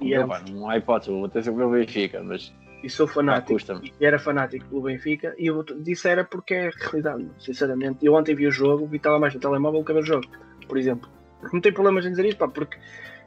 E, 0.00 0.12
é 0.12 0.16
Eu, 0.16 0.20
era- 0.22 0.28
pá, 0.28 0.42
não 0.50 0.68
há 0.68 0.76
hipótese, 0.76 1.10
vou 1.12 1.28
ter 1.28 1.42
sempre 1.44 1.62
o 1.62 1.70
Benfica, 1.70 2.22
mas 2.22 2.52
e 2.82 2.90
sou 2.90 3.06
fanático. 3.06 3.58
e 4.00 4.04
era 4.04 4.18
fanático 4.18 4.66
do 4.66 4.82
Benfica 4.82 5.34
e 5.38 5.46
eu 5.46 5.62
disse 5.62 6.06
era 6.08 6.22
porque 6.24 6.52
é 6.54 6.70
realidade, 6.80 7.26
sinceramente. 7.38 8.04
Eu 8.04 8.12
ontem 8.14 8.34
vi 8.34 8.46
o 8.46 8.50
jogo 8.50 8.88
e 8.92 8.96
estava 8.96 9.18
mais 9.18 9.32
no 9.32 9.40
telemóvel 9.40 9.82
que 9.84 9.92
ver 9.92 10.00
o 10.00 10.06
jogo, 10.06 10.26
por 10.68 10.76
exemplo. 10.76 11.08
Não 11.52 11.60
tenho 11.60 11.74
problemas 11.74 12.04
em 12.04 12.10
dizer 12.10 12.26
isso, 12.26 12.36
pá, 12.36 12.48
porque 12.48 12.76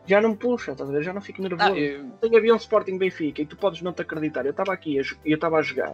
já 0.08 0.22
não 0.22 0.30
me 0.30 0.38
puxa, 0.38 0.72
estás 0.72 0.90
a 0.90 0.94
ver? 0.94 1.04
Já 1.04 1.14
não 1.14 1.22
fico 1.22 1.42
nervoso. 1.42 1.70
Ah, 1.72 1.78
eu- 1.78 2.06
Ontem 2.24 2.38
havia 2.38 2.54
um 2.54 2.58
Sporting 2.58 2.98
Benfica 2.98 3.42
e 3.42 3.46
tu 3.46 3.56
podes 3.58 3.82
não 3.82 3.94
te 3.94 4.02
acreditar. 4.02 4.46
Eu 4.46 4.52
estava 4.52 4.74
aqui 4.74 4.96
e 4.96 4.98
eu 5.32 5.36
estava 5.36 5.58
a 5.58 5.62
jogar? 5.62 5.94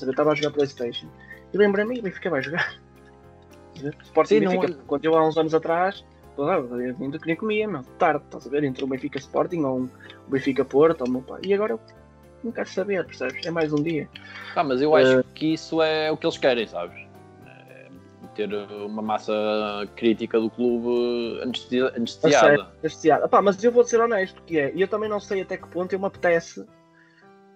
Eu 0.00 0.10
estava 0.10 0.32
a 0.32 0.34
jogar 0.34 0.50
Playstation 0.52 1.06
e 1.52 1.56
lembrei-me, 1.58 1.98
"Ih, 1.98 2.02
Benfica 2.02 2.30
vai 2.30 2.42
jogar. 2.42 2.80
Sporting 4.04 4.34
Sim, 4.34 4.40
não- 4.40 4.52
Benfica, 4.58 4.78
quando 4.86 5.04
eu 5.04 5.16
há 5.16 5.26
uns 5.28 5.36
anos 5.36 5.54
atrás, 5.54 6.04
ainda 7.00 7.18
que 7.18 7.26
nem 7.26 7.36
comia, 7.36 7.68
meu, 7.68 7.82
tarde, 7.98 8.24
estás 8.24 8.46
a 8.46 8.50
ver? 8.50 8.64
Entre 8.64 8.82
o 8.84 8.86
Benfica 8.86 9.18
Sporting 9.18 9.62
ou 9.62 9.80
um 9.80 9.88
Benfica 10.28 10.64
Porto, 10.64 11.02
ou 11.02 11.10
meu 11.10 11.22
pai. 11.22 11.40
E 11.44 11.52
agora 11.54 11.72
eu 11.74 11.80
não 12.42 12.52
quero 12.52 12.68
saber, 12.68 13.04
percebes? 13.04 13.44
É 13.46 13.50
mais 13.50 13.72
um 13.72 13.82
dia. 13.82 14.08
pá, 14.54 14.62
mas 14.62 14.80
eu 14.80 14.94
acho 14.94 15.20
Eh, 15.20 15.24
que 15.34 15.52
isso 15.54 15.82
é 15.82 16.10
o 16.10 16.16
que 16.16 16.26
eles 16.26 16.38
querem, 16.38 16.66
sabes? 16.66 16.96
Ter 18.34 18.52
uma 18.52 19.00
massa 19.02 19.32
crítica 19.94 20.40
do 20.40 20.50
clube 20.50 21.40
anestesia- 21.42 21.92
anestesiada. 21.96 22.68
Chateado.Epá, 22.82 23.40
mas 23.40 23.62
eu 23.62 23.70
vou 23.70 23.84
ser 23.84 24.00
honesto, 24.00 24.42
que 24.42 24.58
é, 24.58 24.72
e 24.74 24.80
eu 24.80 24.88
também 24.88 25.08
não 25.08 25.20
sei 25.20 25.42
até 25.42 25.56
que 25.56 25.68
ponto 25.68 25.92
eu 25.92 26.00
me 26.00 26.06
apetece 26.06 26.66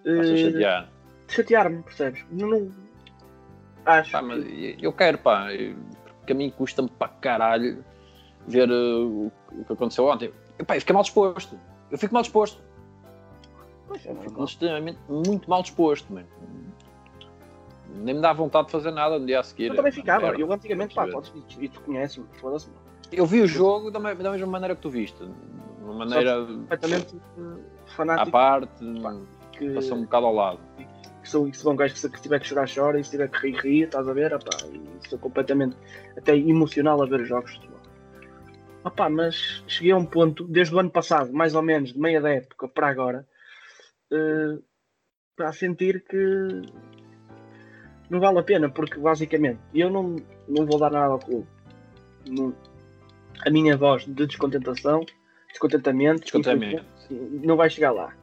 Basta 0.05 0.33
eh, 0.33 0.37
chatear. 0.37 0.89
chatear-me, 1.27 1.83
percebes? 1.83 2.25
Não, 2.31 2.47
não- 2.47 2.71
acho 3.85 4.11
Pá, 4.11 4.19
que- 4.19 4.25
mas 4.25 4.45
eu 4.81 4.93
quero, 4.93 5.17
pá. 5.17 5.53
eu- 5.53 5.75
que 6.25 6.31
a 6.31 6.35
mim 6.35 6.49
custa-me 6.49 6.89
para 6.89 7.09
caralho 7.09 7.83
ver 8.47 8.69
uh, 8.71 9.31
o 9.51 9.65
que 9.65 9.73
aconteceu 9.73 10.05
ontem. 10.05 10.31
Epá, 10.57 10.77
eu 10.77 10.79
fiquei 10.79 10.93
mal 10.93 11.03
disposto. 11.03 11.59
Eu 11.91 11.97
fico 11.97 12.13
mal 12.13 12.23
disposto. 12.23 12.61
Pois 13.87 14.05
é, 14.05 14.13
Fico 14.15 14.43
extremamente, 14.45 14.99
muito 15.09 15.49
mal 15.49 15.61
disposto, 15.61 16.13
mano. 16.13 16.27
Nem 17.95 18.15
me 18.15 18.21
dá 18.21 18.31
vontade 18.33 18.67
de 18.67 18.71
fazer 18.71 18.91
nada 18.91 19.19
no 19.19 19.25
dia 19.25 19.39
a 19.39 19.43
seguir. 19.43 19.69
Eu 19.69 19.75
também 19.75 19.91
ficava. 19.91 20.27
Merda. 20.27 20.41
Eu 20.41 20.51
antigamente, 20.51 20.95
pá, 20.95 21.07
podes, 21.07 21.33
e 21.59 21.67
tu 21.67 21.81
conheces-me, 21.81 22.25
foda-se, 22.39 22.69
Eu 23.11 23.25
vi 23.25 23.41
o 23.41 23.47
jogo 23.47 23.91
da, 23.91 23.99
da 23.99 24.31
mesma 24.31 24.47
maneira 24.47 24.75
que 24.75 24.81
tu 24.81 24.89
viste. 24.89 25.17
De 25.17 25.83
uma 25.83 26.05
maneira 26.05 26.45
completamente 26.45 27.15
uh, 27.15 27.59
à 27.87 27.91
fanático. 27.91 28.31
parte, 28.31 28.85
que, 29.51 29.73
passou 29.73 29.97
um 29.97 30.03
bocado 30.03 30.25
ao 30.27 30.33
lado. 30.33 30.59
que 30.77 31.29
sou, 31.29 31.53
sou 31.53 31.73
um 31.73 31.75
gajo 31.75 31.93
que 31.93 31.99
se, 31.99 32.09
tiver 32.09 32.39
que 32.39 32.47
chorar, 32.47 32.67
chora, 32.73 32.99
e 32.99 33.03
se 33.03 33.11
tiver 33.11 33.29
que 33.29 33.39
rir, 33.39 33.55
rir, 33.59 33.83
estás 33.83 34.07
a 34.07 34.13
ver? 34.13 34.33
Opá, 34.33 34.57
e 34.71 35.09
sou 35.09 35.19
completamente 35.19 35.75
até 36.17 36.35
emocional 36.37 37.01
a 37.01 37.05
ver 37.05 37.25
jogos 37.25 37.51
de 37.51 37.57
futebol. 37.57 37.79
Opá, 38.83 39.09
mas 39.09 39.63
cheguei 39.67 39.91
a 39.91 39.97
um 39.97 40.05
ponto, 40.05 40.47
desde 40.47 40.73
o 40.73 40.79
ano 40.79 40.89
passado, 40.89 41.33
mais 41.33 41.53
ou 41.53 41.61
menos, 41.61 41.93
de 41.93 41.99
meia 41.99 42.21
da 42.21 42.29
época 42.29 42.67
para 42.67 42.87
agora, 42.87 43.27
eh, 44.11 44.57
para 45.35 45.51
sentir 45.51 46.03
que 46.05 46.61
não 48.09 48.19
vale 48.19 48.39
a 48.39 48.43
pena, 48.43 48.69
porque 48.69 48.97
basicamente 48.99 49.59
eu 49.73 49.89
não, 49.89 50.15
não 50.47 50.65
vou 50.65 50.79
dar 50.79 50.89
nada 50.91 51.13
ao 51.13 51.19
clube. 51.19 51.47
Não- 52.27 52.53
a 53.45 53.49
minha 53.49 53.77
voz 53.77 54.03
de 54.05 54.25
descontentação, 54.27 55.05
descontentamento, 55.49 56.21
Descontentamento. 56.23 56.85
não 57.09 57.55
vai 57.55 57.69
chegar 57.69 57.91
lá. 57.91 58.13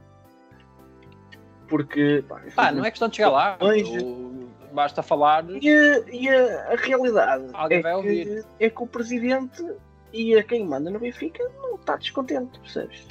Porque, 1.69 2.23
pá, 2.29 2.43
Ah, 2.57 2.71
não 2.71 2.85
é 2.85 2.91
questão 2.91 3.09
de 3.09 3.17
chegar 3.17 3.31
lá. 3.31 3.59
O- 3.61 4.47
Basta 4.73 5.03
falar. 5.03 5.45
E, 5.49 5.69
a, 5.71 5.99
e 6.13 6.29
a- 6.29 6.73
a 6.73 6.77
realidade 6.77 7.47
Alguém 7.55 7.79
é 7.79 7.83
vai 7.83 7.93
que, 7.93 7.97
ouvir. 7.97 8.45
é 8.61 8.69
que 8.71 8.83
o 8.83 8.87
presidente 8.87 9.65
e 10.13 10.37
a 10.37 10.43
quem 10.43 10.67
manda 10.67 10.91
no 10.91 10.99
Benfica 10.99 11.43
não 11.63 11.77
está 11.77 11.97
descontente, 11.97 12.59
percebes? 12.61 13.07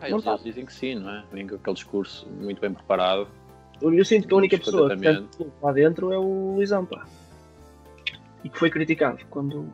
Ah, 0.00 0.08
eles, 0.08 0.24
eles 0.24 0.42
dizem 0.42 0.64
que 0.64 0.72
sim, 0.72 0.94
não 0.94 1.10
é? 1.10 1.24
Vem 1.30 1.46
com 1.46 1.56
aquele 1.56 1.74
discurso 1.74 2.26
muito 2.30 2.60
bem 2.62 2.72
preparado. 2.72 3.28
Eu, 3.80 4.04
sinto 4.04 4.28
que 4.28 4.34
a 4.34 4.36
única 4.36 4.58
pessoa 4.58 4.90
que 4.90 4.96
tem 5.02 5.28
lá 5.62 5.72
dentro 5.72 6.12
é 6.12 6.18
o 6.18 6.54
Luizão, 6.56 6.84
pá. 6.84 7.06
E 8.44 8.48
que 8.48 8.58
foi 8.58 8.70
criticado 8.70 9.18
quando. 9.30 9.68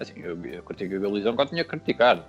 Assim, 0.00 0.14
eu, 0.20 0.40
eu 0.46 0.62
critico 0.62 0.96
a 0.96 0.98
Belisão 0.98 1.34
quando 1.36 1.50
tinha 1.50 1.62
que 1.64 1.70
criticar. 1.70 2.24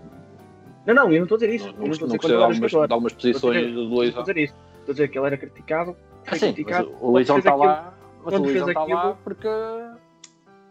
Não, 0.86 0.94
não, 0.94 1.12
eu 1.12 1.18
não 1.18 1.24
estou 1.24 1.36
a 1.36 1.40
dizer 1.40 1.54
isso. 1.54 1.66
Não, 1.68 1.74
não, 1.74 1.80
não 1.86 1.92
estou 1.92 2.06
a 2.06 2.08
dizer 2.08 2.20
quando 2.20 2.34
algumas, 2.44 2.72
jogador. 2.72 2.88
de 2.88 2.94
algumas 2.94 3.14
posições 3.14 3.58
dizer- 3.58 3.70
do 3.72 3.76
Não 3.76 3.84
estou 3.84 3.98
Luizão. 4.00 4.20
a 4.20 4.24
dizer 4.24 4.38
isso. 4.38 4.54
Estou 4.80 4.92
a 4.92 4.94
dizer 4.94 5.08
que 5.08 5.18
ele 5.18 5.28
era 5.28 5.38
criticado. 5.38 5.92
Ah, 6.26 6.30
Foi 6.30 6.38
sim, 6.40 6.46
mas 6.48 6.54
criticado. 6.56 6.96
o 7.00 7.12
Luizão 7.12 7.36
fez 7.36 7.46
está 7.46 7.56
lá. 7.56 7.94
Mas 7.94 8.20
o 8.20 8.24
quando 8.38 8.44
fez 8.46 8.46
Luizão 8.64 8.68
está 8.70 8.80
lá 8.84 9.00
aquilo- 9.02 9.18
porque. 9.24 9.48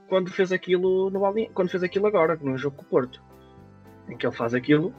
Quando 0.08 0.30
fez 0.30 0.52
aquilo 0.52 1.10
no 1.10 1.20
quando 1.54 1.70
fez 1.70 1.82
aquilo 1.82 2.06
agora, 2.06 2.38
no 2.42 2.58
jogo 2.58 2.76
com 2.76 2.82
o 2.82 2.86
Porto. 2.86 3.22
Em 4.08 4.16
que 4.16 4.26
ele 4.26 4.34
faz 4.34 4.52
aquilo 4.52 4.92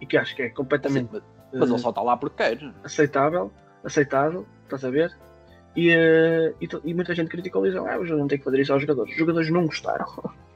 e 0.00 0.06
que 0.06 0.16
acho 0.16 0.36
que 0.36 0.42
é 0.42 0.46
Assim, 0.46 0.54
completamente 0.54 1.08
mas, 1.12 1.22
mas 1.52 1.68
eh, 1.68 1.72
ele 1.72 1.78
só 1.80 1.88
está 1.88 2.02
lá 2.02 2.16
porque 2.16 2.36
quer. 2.36 2.72
aceitável, 2.84 3.50
aceitável, 3.84 4.46
estás 4.64 4.84
a 4.84 4.90
ver? 4.90 5.16
E, 5.76 5.90
eh, 5.90 6.54
e, 6.60 6.68
e 6.84 6.94
muita 6.94 7.14
gente 7.14 7.28
criticou 7.28 7.60
o 7.60 7.64
Luizão. 7.64 7.86
Ah, 7.86 7.94
jogador 7.94 8.18
não 8.18 8.28
tem 8.28 8.38
que 8.38 8.44
fazer 8.44 8.60
isso 8.60 8.72
aos 8.72 8.82
jogadores. 8.82 9.12
Os 9.12 9.18
jogadores 9.18 9.50
não 9.50 9.66
gostaram. 9.66 10.06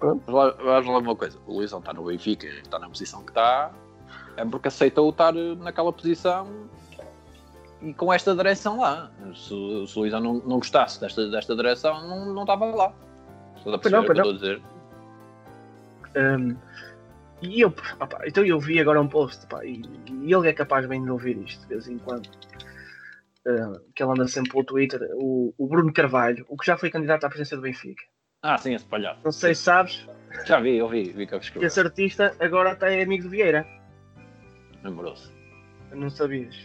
Mas 0.00 0.26
lá, 0.26 0.50
vamos 0.50 0.86
lá 0.86 0.98
uma 0.98 1.16
coisa: 1.16 1.38
o 1.46 1.54
Luizão 1.54 1.78
está 1.78 1.92
no 1.92 2.04
Benfica, 2.04 2.46
está 2.46 2.78
na 2.78 2.88
posição 2.88 3.22
que 3.22 3.30
está, 3.30 3.72
é 4.36 4.44
porque 4.44 4.68
aceitou 4.68 5.08
estar 5.10 5.32
naquela 5.32 5.92
posição 5.92 6.68
e 7.80 7.94
com 7.94 8.12
esta 8.12 8.34
direção 8.34 8.80
lá. 8.80 9.10
Se, 9.34 9.86
se 9.86 9.98
o 9.98 10.00
Luizão 10.00 10.20
não, 10.20 10.34
não 10.34 10.58
gostasse 10.58 11.00
desta, 11.00 11.28
desta 11.30 11.54
direção, 11.56 12.06
não, 12.06 12.34
não 12.34 12.42
estava 12.42 12.66
lá. 12.66 12.92
Estás 13.56 13.74
a 13.74 13.78
perceber 13.78 13.96
não, 13.96 14.02
o 14.02 14.04
que 14.04 14.10
eu 14.10 14.16
estou 14.16 14.30
a 14.30 14.34
dizer? 14.34 14.62
Um, 16.16 16.56
e 17.44 17.60
eu, 17.60 17.68
opá, 17.68 18.22
então 18.26 18.44
eu 18.44 18.58
vi 18.58 18.80
agora 18.80 19.00
um 19.00 19.08
post, 19.08 19.46
pá, 19.46 19.64
e, 19.64 19.82
e 20.10 20.32
ele 20.32 20.48
é 20.48 20.52
capaz 20.52 20.86
bem 20.86 21.02
de 21.02 21.10
ouvir 21.10 21.36
isto 21.38 21.60
de 21.62 21.68
vez 21.68 21.88
em 21.88 21.98
quando. 21.98 22.26
Uh, 23.46 23.78
que 23.94 24.02
ele 24.02 24.12
anda 24.12 24.26
sempre 24.26 24.52
pelo 24.52 24.64
Twitter, 24.64 25.00
o, 25.16 25.54
o 25.58 25.66
Bruno 25.66 25.92
Carvalho, 25.92 26.46
o 26.48 26.56
que 26.56 26.64
já 26.64 26.78
foi 26.78 26.90
candidato 26.90 27.24
à 27.24 27.28
presidência 27.28 27.58
do 27.58 27.62
Benfica. 27.62 28.02
Ah, 28.42 28.56
sim, 28.56 28.74
esse 28.74 28.86
palhaço. 28.86 29.20
Não 29.22 29.32
sei 29.32 29.54
se 29.54 29.62
sabes 29.62 30.06
Já 30.46 30.60
vi, 30.60 30.76
eu 30.76 30.88
vi, 30.88 31.12
vi 31.12 31.26
que 31.26 31.34
eu 31.34 31.40
esse 31.62 31.80
artista 31.80 32.34
agora 32.40 32.72
até 32.72 33.00
é 33.00 33.02
amigo 33.02 33.24
de 33.24 33.28
Vieira. 33.28 33.66
Namorou-se. 34.82 35.32
Não 35.92 36.10
sabias? 36.10 36.56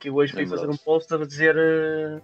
Que 0.00 0.10
hoje 0.10 0.32
fui 0.32 0.46
fazer 0.46 0.68
um 0.68 0.76
post 0.76 1.12
a 1.14 1.18
dizer 1.18 1.56
uh, 1.56 2.22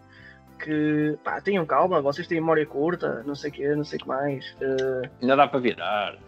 que 0.59 1.19
pá, 1.25 1.41
tenham 1.41 1.65
calma, 1.67 2.01
vocês 2.01 2.27
têm 2.27 2.41
memória 2.41 2.67
curta, 2.67 3.23
não 3.25 3.35
sei 3.35 3.51
o 3.51 3.53
que, 3.53 3.75
não 3.75 3.85
sei 3.85 3.99
o 3.99 4.03
que 4.03 4.09
mais. 4.09 4.45
Uh, 4.53 5.09
Ainda 5.21 5.37
dá 5.37 5.47
para 5.47 5.61
virar. 5.61 6.19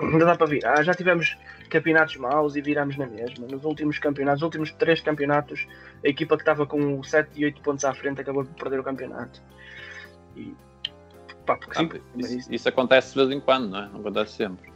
Ainda 0.00 0.24
dá 0.24 0.36
para 0.36 0.46
virar. 0.46 0.82
Já 0.84 0.94
tivemos 0.94 1.36
campeonatos 1.68 2.16
maus 2.16 2.54
e 2.56 2.60
viramos 2.62 2.96
na 2.96 3.06
mesma. 3.06 3.46
Nos 3.48 3.64
últimos 3.64 3.98
campeonatos, 3.98 4.40
nos 4.40 4.46
últimos 4.46 4.70
três 4.72 5.00
campeonatos, 5.00 5.66
a 6.04 6.08
equipa 6.08 6.36
que 6.36 6.42
estava 6.42 6.66
com 6.66 7.02
7 7.02 7.30
e 7.36 7.44
8 7.44 7.60
pontos 7.62 7.84
à 7.84 7.92
frente 7.94 8.20
acabou 8.20 8.44
por 8.44 8.54
perder 8.54 8.78
o 8.80 8.84
campeonato. 8.84 9.42
E 10.36 10.54
pá, 11.44 11.56
porque 11.56 11.78
Ah, 11.78 11.80
sim, 11.80 11.90
isso, 12.16 12.38
isso- 12.38 12.54
isso 12.54 12.68
acontece 12.68 13.10
de 13.10 13.16
vez 13.16 13.30
em 13.30 13.40
quando, 13.40 13.70
não 13.70 13.78
é? 13.82 13.88
Não 13.88 14.00
acontece 14.00 14.32
sempre. 14.34 14.70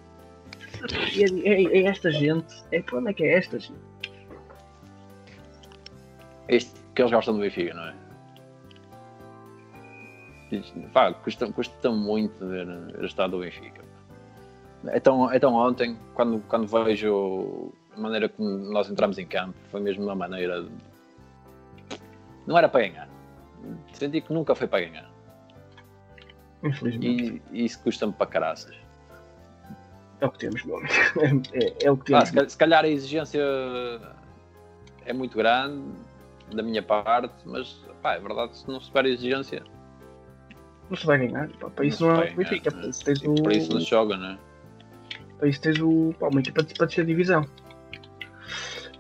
é, 0.85 1.49
é- 1.49 1.79
é 1.79 1.85
esta 1.87 2.11
gente. 2.11 2.55
É 2.73 2.81
para 2.83 2.99
onde 2.99 3.11
é 3.11 3.13
que 3.13 3.23
é 3.25 3.39
esta 3.39 3.59
gente? 3.61 3.79
Este 6.49 6.73
que 6.95 7.01
eles 7.03 7.13
gostam 7.13 7.35
do 7.35 7.41
Benfica, 7.41 7.73
não 7.75 7.85
é? 7.85 7.95
Pá, 10.93 11.13
custa, 11.15 11.51
custa 11.53 11.91
muito 11.91 12.47
ver, 12.47 12.67
ver 12.67 13.01
o 13.03 13.07
estado 13.07 13.31
do 13.33 13.39
Benfica. 13.41 13.81
Então, 14.95 15.33
então 15.33 15.55
ontem, 15.55 15.97
quando, 16.15 16.41
quando 16.49 16.67
vejo 16.67 17.73
a 17.97 18.01
maneira 18.01 18.29
como 18.29 18.49
nós 18.49 18.91
entramos 18.91 19.19
em 19.19 19.27
campo, 19.27 19.55
foi 19.71 19.81
mesmo 19.81 20.03
uma 20.05 20.15
maneira. 20.15 20.63
de- 20.63 20.71
Não 22.47 22.57
era 22.59 22.69
para 22.69 22.81
ganhar. 22.89 23.09
Senti 23.93 24.21
que 24.21 24.33
nunca 24.33 24.55
foi 24.55 24.67
para 24.67 24.85
ganhar. 24.85 25.11
Infelizmente. 26.65 27.43
E, 27.53 27.61
e 27.63 27.65
isso 27.65 27.81
custa-me 27.83 28.13
para 28.13 28.27
caraças. 28.27 28.75
É 30.21 30.27
o 30.27 30.31
que 30.31 30.39
temos, 30.39 30.65
meu 30.65 30.77
amigo. 30.79 30.93
É, 31.53 31.65
é- 31.65 31.77
é 31.87 31.91
o 31.91 31.97
que 31.97 32.13
Pá, 32.13 32.19
temos. 32.25 32.29
se, 32.29 32.35
calhar, 32.35 32.51
se 32.51 32.57
calhar 32.59 32.85
a 32.85 32.89
exigência 32.89 33.43
é 35.05 35.13
muito 35.13 35.37
grande 35.37 35.83
da 36.55 36.63
minha 36.63 36.83
parte, 36.83 37.35
mas 37.47 37.73
pá, 38.03 38.15
é 38.15 38.21
verdade, 38.21 38.57
se 38.57 38.69
não 38.69 38.81
se 38.81 38.91
a 38.95 39.01
exigência, 39.09 39.63
Não 40.91 40.97
se 40.97 41.07
vai 41.07 41.19
ganhar. 41.19 41.49
Pá, 41.59 41.71
para 41.71 41.85
isso 41.87 42.05
Não 42.07 42.15
não, 42.17 42.23
é 42.23 42.31
Para 42.33 42.55
isso 42.89 43.05
tens 43.05 43.23
o. 43.23 43.35
para 43.43 43.55
isso 43.55 43.73
não 43.73 43.81
joga, 43.81 44.17
não 44.17 44.31
é? 44.33 44.39
Para 45.43 45.49
isso 45.49 45.61
tens 45.61 45.81
o, 45.81 46.15
pá, 46.21 46.29
uma 46.29 46.39
equipa 46.39 46.63
para 46.63 46.87
descer 46.87 47.05
divisão. 47.05 47.45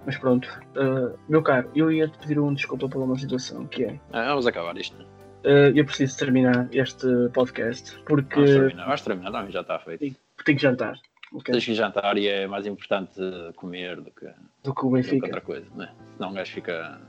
Mas 0.04 0.16
pronto, 0.18 0.48
uh, 0.76 1.16
meu 1.28 1.40
caro, 1.40 1.70
eu 1.76 1.92
ia 1.92 2.08
te 2.08 2.18
pedir 2.18 2.36
um 2.40 2.52
desculpa 2.52 2.88
pela 2.88 3.04
uma 3.04 3.16
situação 3.16 3.64
que 3.68 3.84
é. 3.84 4.00
Ah, 4.12 4.30
vamos 4.30 4.44
acabar 4.48 4.76
isto. 4.76 5.00
uh, 5.00 5.70
eu 5.72 5.84
preciso 5.84 6.18
terminar 6.18 6.68
este 6.72 7.06
podcast 7.32 7.96
porque 8.06 8.34
Vamos 8.34 8.50
terminar, 8.50 8.84
vamos 8.86 9.00
terminar, 9.02 9.30
não, 9.30 9.50
já 9.52 9.60
está 9.60 9.78
feito. 9.78 10.00
tenho 10.44 10.58
que 10.58 10.62
jantar. 10.62 10.96
ok? 11.32 11.52
Tens 11.52 11.64
que 11.64 11.74
jantar 11.74 12.18
e 12.18 12.26
é 12.26 12.48
mais 12.48 12.66
importante 12.66 13.20
comer 13.54 14.00
do 14.00 14.10
que, 14.10 14.26
do 14.26 14.32
Do 14.64 14.74
que 14.74 14.84
o 14.84 14.88
que 14.88 14.94
Benfica. 14.96 15.26
outra 15.26 15.40
coisa, 15.40 15.66
não 15.76 15.84
é? 15.84 15.92
Senão 16.16 16.30
um 16.30 16.34
gajo 16.34 16.52
fica. 16.52 17.00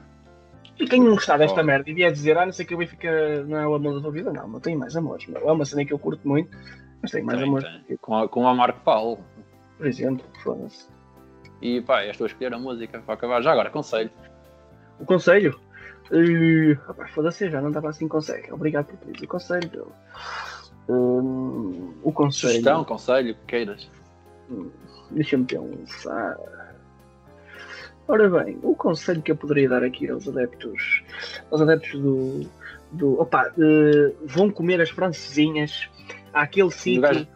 E 0.79 0.86
quem 0.88 0.99
não 1.01 1.15
gostar 1.15 1.38
desta 1.38 1.61
Oh. 1.61 1.63
merda 1.63 1.89
e 1.89 1.93
vier 1.95 2.11
dizer, 2.11 2.38
ah, 2.38 2.45
não 2.45 2.53
sei 2.53 2.63
que 2.67 2.75
o 2.75 2.77
Benfica 2.77 3.43
não 3.45 3.57
é 3.57 3.67
o 3.67 3.73
amor 3.73 3.95
da 3.95 4.01
tua 4.01 4.11
vida, 4.11 4.31
não, 4.31 4.47
mas 4.47 4.61
tenho 4.61 4.77
mais 4.77 4.95
amores. 4.95 5.25
Meu. 5.25 5.49
É 5.49 5.51
uma 5.51 5.65
cena 5.65 5.84
que 5.84 5.93
eu 5.93 5.97
curto 5.97 6.27
muito, 6.27 6.55
mas 7.04 7.12
tenho 7.12 7.26
mais 7.26 7.38
Tem, 7.38 7.47
amores. 7.47 7.68
tem. 7.86 7.97
Com, 7.97 8.18
a, 8.18 8.30
com 8.30 8.47
a 8.47 8.56
Marco 8.56 8.80
Paulo. 8.80 9.20
Por 9.78 9.86
exemplo, 9.86 10.26
foda-se. 10.41 10.88
E 11.62 11.82
pá, 11.82 12.06
estou 12.06 12.26
a 12.26 12.28
escolher 12.28 12.54
a 12.54 12.58
música 12.58 12.99
para 12.99 13.14
acabar. 13.14 13.41
Já 13.43 13.51
agora, 13.51 13.70
conselho. 13.70 14.10
O 14.99 15.06
conselho. 15.06 15.60
Uh, 16.12 16.74
rapaz, 16.88 17.12
foda-se, 17.12 17.49
já 17.49 17.62
não 17.62 17.70
estava 17.70 17.89
assim 17.89 18.08
conselho. 18.08 18.54
Obrigado 18.54 18.86
por 18.86 18.97
pedir 18.97 19.26
o 19.26 19.28
conselho. 19.28 19.70
meu. 19.72 19.91
Hum, 20.89 21.93
o 22.04 22.12
conselho. 22.12 22.51
Sugestão, 22.54 22.84
conselho, 22.86 23.36
que 23.36 23.45
queiras. 23.47 23.89
Deixa-me 25.12 25.45
pensar. 25.45 26.38
Ora 28.08 28.30
bem, 28.30 28.60
o 28.64 28.76
conselho 28.76 29.22
que 29.22 29.32
eu 29.32 29.36
poderia 29.38 29.70
dar 29.70 29.84
aqui 29.84 30.10
aos 30.10 30.28
adeptos, 30.28 31.04
aos 31.49 31.62
adeptos 31.62 31.99
do, 32.01 32.41
do 32.91 33.22
opa, 33.22 33.49
eh, 33.58 34.14
vão 34.26 34.49
comer 34.49 34.82
as 34.82 34.89
francesinhas 34.89 35.89
àquele 36.34 36.67
Do 36.67 36.71
sítio, 36.73 37.01
gajo 37.01 37.27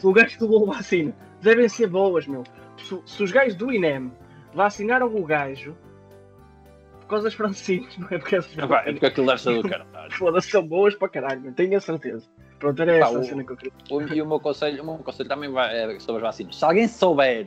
do 0.00 0.12
gajo 0.12 0.36
levou 0.40 0.70
a 0.72 0.76
vacina. 0.76 1.14
Devem 1.42 1.68
ser 1.68 1.88
boas, 1.88 2.26
meu. 2.26 2.44
Se, 2.78 3.00
se 3.04 3.22
os 3.22 3.30
gajos 3.32 3.54
do 3.56 3.72
INEM 3.72 4.12
vacinaram 4.54 5.14
o 5.14 5.24
gajo 5.24 5.76
por 7.00 7.06
causa 7.08 7.24
das 7.24 7.34
francesinhas, 7.34 7.96
não 7.98 8.08
é 8.10 8.18
porque 8.18 8.36
as 8.36 8.58
Ah, 8.58 8.66
pá, 8.66 8.82
É 8.86 8.92
porque 8.92 9.06
aquilo 9.06 9.26
deve 9.26 9.40
ser 9.40 9.62
do 9.62 9.68
caralho. 9.68 10.10
foda-se 10.12 10.50
são 10.50 10.66
boas 10.66 10.94
para 10.94 11.08
caralho, 11.08 11.52
tenho 11.52 11.76
a 11.76 11.80
certeza. 11.80 12.26
Pronto, 12.58 12.80
era 12.80 12.92
Pá, 13.00 13.06
essa 13.08 13.16
a 13.16 13.20
o- 13.20 13.24
cena 13.24 13.44
que 13.44 13.52
eu 13.52 13.56
queria. 13.56 13.72
O- 13.90 14.02
E 14.02 14.22
o 14.22 14.26
meu 14.26 14.40
conselho, 14.40 14.82
o 14.82 14.86
meu 14.86 14.96
conselho 14.98 15.28
também 15.28 15.50
é 15.58 15.98
sobre 16.00 16.16
as 16.16 16.22
vacinas. 16.22 16.56
Se 16.56 16.64
alguém 16.64 16.88
souber 16.88 17.46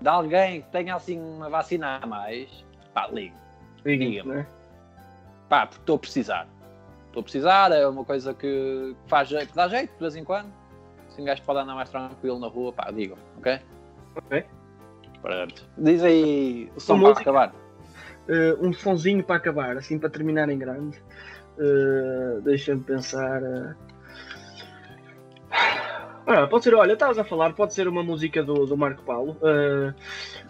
de 0.00 0.08
alguém 0.08 0.62
que 0.62 0.68
tenha 0.68 0.94
assim 0.96 1.18
uma 1.20 1.48
vacina 1.48 1.98
a 2.02 2.06
mais, 2.06 2.64
pá, 2.92 3.06
ligue. 3.08 3.34
Diga, 3.84 4.04
diga-me. 4.04 4.34
né? 4.34 4.46
Pá, 5.48 5.66
porque 5.66 5.80
estou 5.82 5.96
a 5.96 5.98
precisar. 5.98 6.48
Estou 7.10 7.20
a 7.20 7.22
precisar, 7.24 7.72
é 7.72 7.86
uma 7.86 8.04
coisa 8.04 8.32
que, 8.32 8.94
faz, 9.06 9.28
que 9.28 9.54
dá 9.54 9.68
jeito 9.68 9.92
de 9.92 10.00
vez 10.00 10.16
em 10.16 10.24
quando. 10.24 10.52
Se 11.08 11.20
um 11.20 11.24
gajo 11.24 11.42
pode 11.42 11.58
andar 11.58 11.74
mais 11.74 11.90
tranquilo 11.90 12.38
na 12.38 12.46
rua, 12.46 12.72
pá, 12.72 12.90
digam, 12.90 13.18
ok? 13.38 13.60
Ok. 14.16 14.44
Pronto. 15.20 15.68
Diz 15.76 16.02
aí 16.02 16.70
o 16.74 16.80
som 16.80 17.00
para 17.00 17.20
acabar. 17.20 17.54
Uh, 18.28 18.66
um 18.66 18.72
sonzinho 18.72 19.24
para 19.24 19.36
acabar, 19.36 19.76
assim 19.76 19.98
para 19.98 20.08
terminar 20.08 20.48
em 20.48 20.58
grande. 20.58 21.02
Uh, 21.58 22.40
Deixa-me 22.42 22.82
pensar. 22.82 23.42
Uh... 23.42 23.74
Ah, 26.26 26.46
pode 26.46 26.62
ser, 26.62 26.74
olha, 26.74 26.92
estavas 26.92 27.18
a 27.18 27.24
falar, 27.24 27.52
pode 27.54 27.74
ser 27.74 27.88
uma 27.88 28.04
música 28.04 28.40
do, 28.40 28.64
do 28.64 28.76
Marco 28.76 29.02
Paulo, 29.02 29.36
uh, 29.42 29.92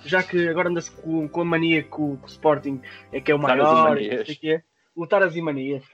já 0.04 0.22
que 0.22 0.46
agora 0.46 0.68
anda-se 0.68 0.90
com, 0.90 1.26
com 1.26 1.40
a 1.40 1.44
mania 1.44 1.82
que 1.82 1.94
o, 1.94 2.18
que 2.18 2.24
o 2.24 2.26
Sporting 2.26 2.82
é 3.10 3.18
que 3.18 3.32
é 3.32 3.34
o 3.34 3.38
maior, 3.38 3.94
não 3.94 3.96
sei 3.96 4.20
o 4.20 4.38
quê. 4.38 4.62
Lutar 4.96 5.22
as 5.22 5.34
e 5.36 5.42
manias, 5.42 5.84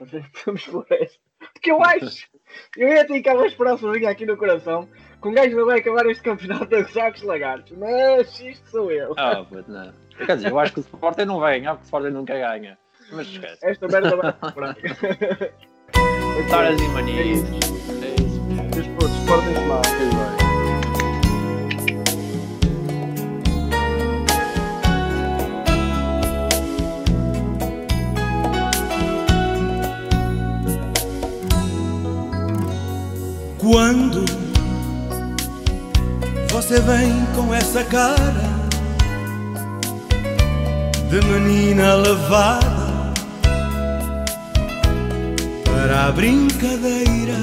vamos 0.45 0.65
por 0.65 0.85
essa. 0.89 1.17
Porque 1.53 1.71
eu 1.71 1.83
acho, 1.83 2.27
eu 2.75 2.87
ia 2.87 3.05
ter 3.05 3.21
cá 3.21 3.33
uma 3.33 3.45
esperançazinha 3.45 4.09
aqui 4.09 4.25
no 4.25 4.37
coração, 4.37 4.87
que 5.21 5.27
um 5.27 5.33
gajo 5.33 5.55
não 5.55 5.65
vai 5.65 5.79
acabar 5.79 6.05
este 6.07 6.23
campeonato 6.23 6.75
a 6.75 6.81
gozar 6.81 7.11
com 7.11 7.17
os 7.17 7.23
lagartos, 7.23 7.77
mas 7.77 8.39
isto 8.39 8.69
sou 8.69 8.91
eu. 8.91 9.13
Ah, 9.17 9.43
puto, 9.43 9.71
não. 9.71 9.93
Quer 10.25 10.35
dizer, 10.35 10.51
eu 10.51 10.59
acho 10.59 10.73
que 10.73 10.79
o 10.79 10.81
Sporting 10.81 11.25
não 11.25 11.39
vai 11.39 11.59
ganhar, 11.59 11.73
porque 11.73 11.83
o 11.83 11.85
Sporting 11.85 12.13
nunca 12.13 12.33
ganha. 12.33 12.77
Mas 13.11 13.27
esquece. 13.27 13.65
Esta 13.65 13.87
merda 13.87 14.15
vai 14.15 14.33
para 14.33 14.75
Taras 16.49 16.79
e 16.79 16.87
manias. 16.89 17.21
É 17.21 17.23
isso. 17.31 18.41
Os 18.79 18.87
putos, 18.87 19.19
portem-se 19.27 19.65
mal. 19.67 20.36
Quando 33.69 34.23
você 36.49 36.79
vem 36.79 37.27
com 37.35 37.53
essa 37.53 37.83
cara 37.83 38.49
de 41.09 41.19
menina 41.27 41.95
levada 41.95 43.11
para 45.65 46.05
a 46.05 46.11
brincadeira, 46.13 47.35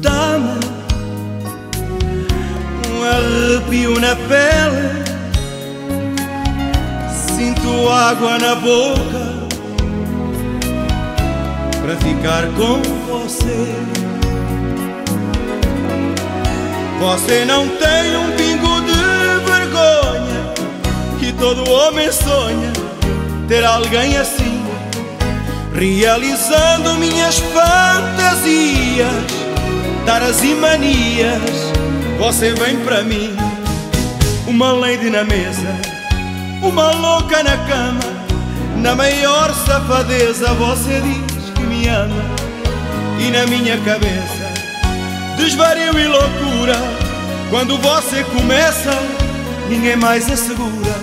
dá-me 0.00 0.60
um 2.88 3.04
arrepio 3.04 4.00
na 4.00 4.16
pele, 4.16 5.04
sinto 7.36 7.86
água 7.90 8.38
na 8.38 8.54
boca 8.54 9.23
para 11.84 11.96
ficar 11.96 12.46
com 12.56 12.80
você. 13.06 13.68
Você 16.98 17.44
não 17.44 17.68
tem 17.68 18.16
um 18.16 18.30
pingo 18.32 18.80
de 18.80 19.44
vergonha 19.44 20.54
que 21.18 21.30
todo 21.34 21.70
homem 21.70 22.10
sonha 22.10 22.72
ter 23.46 23.62
alguém 23.66 24.16
assim, 24.16 24.64
realizando 25.74 26.94
minhas 26.94 27.38
fantasias, 27.38 29.12
taras 30.06 30.42
e 30.42 30.54
manias. 30.54 31.42
Você 32.18 32.54
vem 32.54 32.78
para 32.78 33.02
mim, 33.02 33.36
uma 34.46 34.72
lady 34.72 35.10
na 35.10 35.22
mesa, 35.22 35.68
uma 36.62 36.92
louca 36.92 37.42
na 37.42 37.58
cama. 37.58 38.14
Na 38.78 38.94
maior 38.94 39.52
safadeza 39.66 40.52
você 40.54 41.00
diz 41.00 41.23
E 41.86 43.30
na 43.30 43.46
minha 43.46 43.76
cabeça 43.78 44.54
Desvario 45.36 45.98
e 45.98 46.06
loucura. 46.06 46.76
Quando 47.50 47.76
você 47.76 48.24
começa 48.24 48.90
Ninguém 49.68 49.94
mais 49.96 50.30
assegura. 50.30 50.94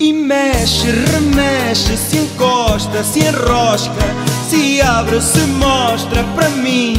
E 0.00 0.12
mexe, 0.12 0.90
remexe 0.90 1.96
Se 1.96 2.16
encosta, 2.16 3.04
se 3.04 3.20
enrosca 3.20 3.92
Se 4.48 4.82
abre, 4.82 5.20
se 5.20 5.40
mostra 5.40 6.24
para 6.34 6.48
mim. 6.48 6.94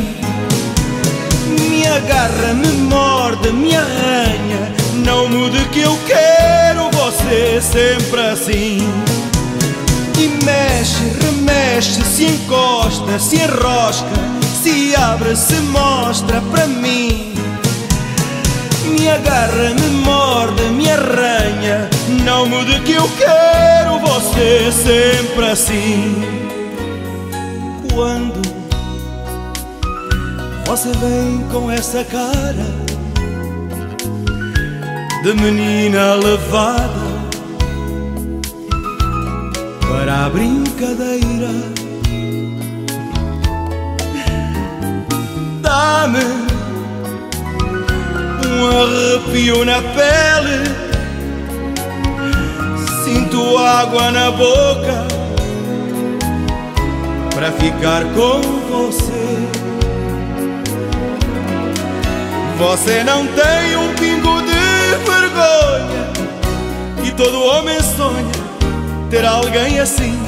Me 1.59 1.85
agarra, 1.85 2.53
me 2.53 2.67
morde, 2.67 3.51
me 3.51 3.75
arranha. 3.75 4.73
Não 5.05 5.27
mude 5.27 5.65
que 5.65 5.81
eu 5.81 5.97
quero 6.07 6.89
você 6.91 7.59
sempre 7.61 8.21
assim 8.21 9.22
e 10.17 10.45
mexe, 10.45 11.03
remexe, 11.21 12.01
se 12.03 12.25
encosta, 12.25 13.19
se 13.19 13.37
enrosca, 13.37 14.07
se 14.61 14.95
abre, 14.95 15.35
se 15.35 15.55
mostra 15.55 16.41
para 16.51 16.67
mim. 16.67 17.33
Me 18.85 19.09
agarra, 19.09 19.73
me 19.79 19.89
morde, 20.03 20.63
me 20.63 20.89
arranha, 20.89 21.89
não 22.23 22.45
mude 22.45 22.79
que 22.81 22.93
eu 22.93 23.09
quero 23.17 23.99
você 23.99 24.71
sempre 24.71 25.45
assim. 25.45 26.23
Quando 27.91 28.41
você 30.65 30.89
vem 30.89 31.45
com 31.51 31.69
essa 31.69 32.03
cara 32.03 32.83
de 35.23 35.33
menina 35.33 36.15
levada 36.15 37.02
para 39.93 40.25
a 40.25 40.29
brincadeira. 40.29 41.51
Dá-me 45.61 46.25
um 48.47 48.65
arrepio 48.81 49.63
na 49.63 49.81
pele, 49.97 50.63
sinto 53.03 53.57
água 53.59 54.09
na 54.09 54.31
boca 54.31 55.05
para 57.35 57.51
ficar 57.51 58.03
com 58.15 58.41
você. 58.71 59.13
Você 62.57 63.03
não 63.03 63.27
tem 63.27 63.75
um 63.77 63.93
pingo 63.93 64.41
de 64.41 64.95
vergonha 65.05 66.13
e 67.03 67.11
todo 67.11 67.43
homem 67.43 67.79
sonha 67.81 68.42
ter 69.13 69.25
alguém 69.25 69.79
assim, 69.79 70.19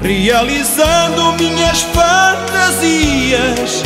realizando 0.00 1.32
minhas 1.32 1.82
fantasias, 1.82 3.82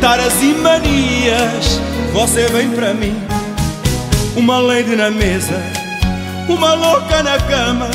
taras 0.00 0.42
e 0.42 0.46
manias. 0.46 1.80
Você 2.12 2.48
vem 2.48 2.70
para 2.70 2.92
mim, 2.92 3.16
uma 4.34 4.58
lady 4.58 4.96
na 4.96 5.12
mesa, 5.12 5.62
uma 6.48 6.74
louca 6.74 7.22
na 7.22 7.38
cama. 7.38 7.88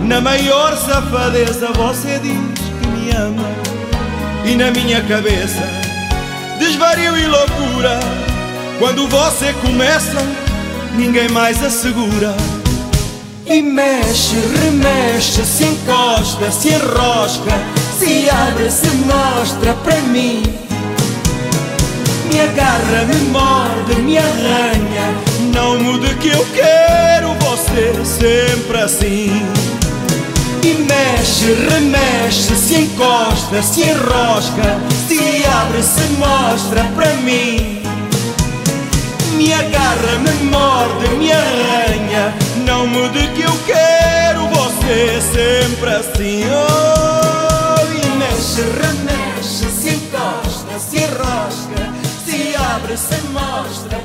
Na 0.00 0.20
maior 0.20 0.76
safadeza 0.76 1.68
você 1.68 2.18
diz 2.18 2.58
que 2.80 2.88
me 2.88 3.12
ama, 3.12 3.48
e 4.44 4.56
na 4.56 4.72
minha 4.72 5.00
cabeça 5.02 5.62
desvario 6.58 7.16
e 7.16 7.26
loucura. 7.28 8.00
Quando 8.80 9.06
você 9.06 9.52
começa, 9.62 10.26
ninguém 10.96 11.28
mais 11.28 11.62
assegura. 11.62 12.34
E 13.44 13.60
mexe, 13.60 14.36
remexe, 14.62 15.44
se 15.44 15.64
encosta, 15.64 16.50
se 16.52 16.68
enrosca, 16.68 17.52
se 17.98 18.30
abre, 18.30 18.70
se 18.70 18.86
mostra 18.88 19.74
para 19.82 20.00
mim. 20.02 20.42
Me 22.30 22.40
agarra, 22.40 23.04
me 23.06 23.16
morde, 23.30 24.00
me 24.02 24.16
arranha, 24.16 25.14
não 25.52 25.76
mude 25.78 26.14
que 26.14 26.28
eu 26.28 26.46
quero 26.54 27.34
você 27.40 27.92
sempre 28.04 28.80
assim. 28.80 29.42
E 30.62 30.74
mexe, 30.74 31.52
remexe, 31.68 32.54
se 32.54 32.76
encosta, 32.76 33.60
se 33.60 33.82
enrosca, 33.82 34.78
se 35.08 35.44
abre, 35.46 35.82
se 35.82 36.04
mostra 36.16 36.84
para 36.94 37.12
mim. 37.16 37.82
Me 39.36 39.52
agarra, 39.52 40.18
me 40.20 40.44
morde, 40.44 41.08
me 41.18 41.32
arranha, 41.32 42.32
não 42.82 42.88
mude 42.88 43.28
que 43.28 43.42
eu 43.42 43.52
quero 43.64 44.48
você 44.48 45.20
sempre 45.20 45.90
assim. 45.90 46.42
Oh, 46.50 47.86
e 47.92 48.18
mexe, 48.18 48.62
remexe, 48.62 49.70
se 49.70 49.90
encosta, 49.90 50.78
se 50.80 50.96
enrosca, 50.98 51.92
se 52.24 52.56
abre, 52.56 52.96
se 52.96 53.20
mostra 53.28 53.98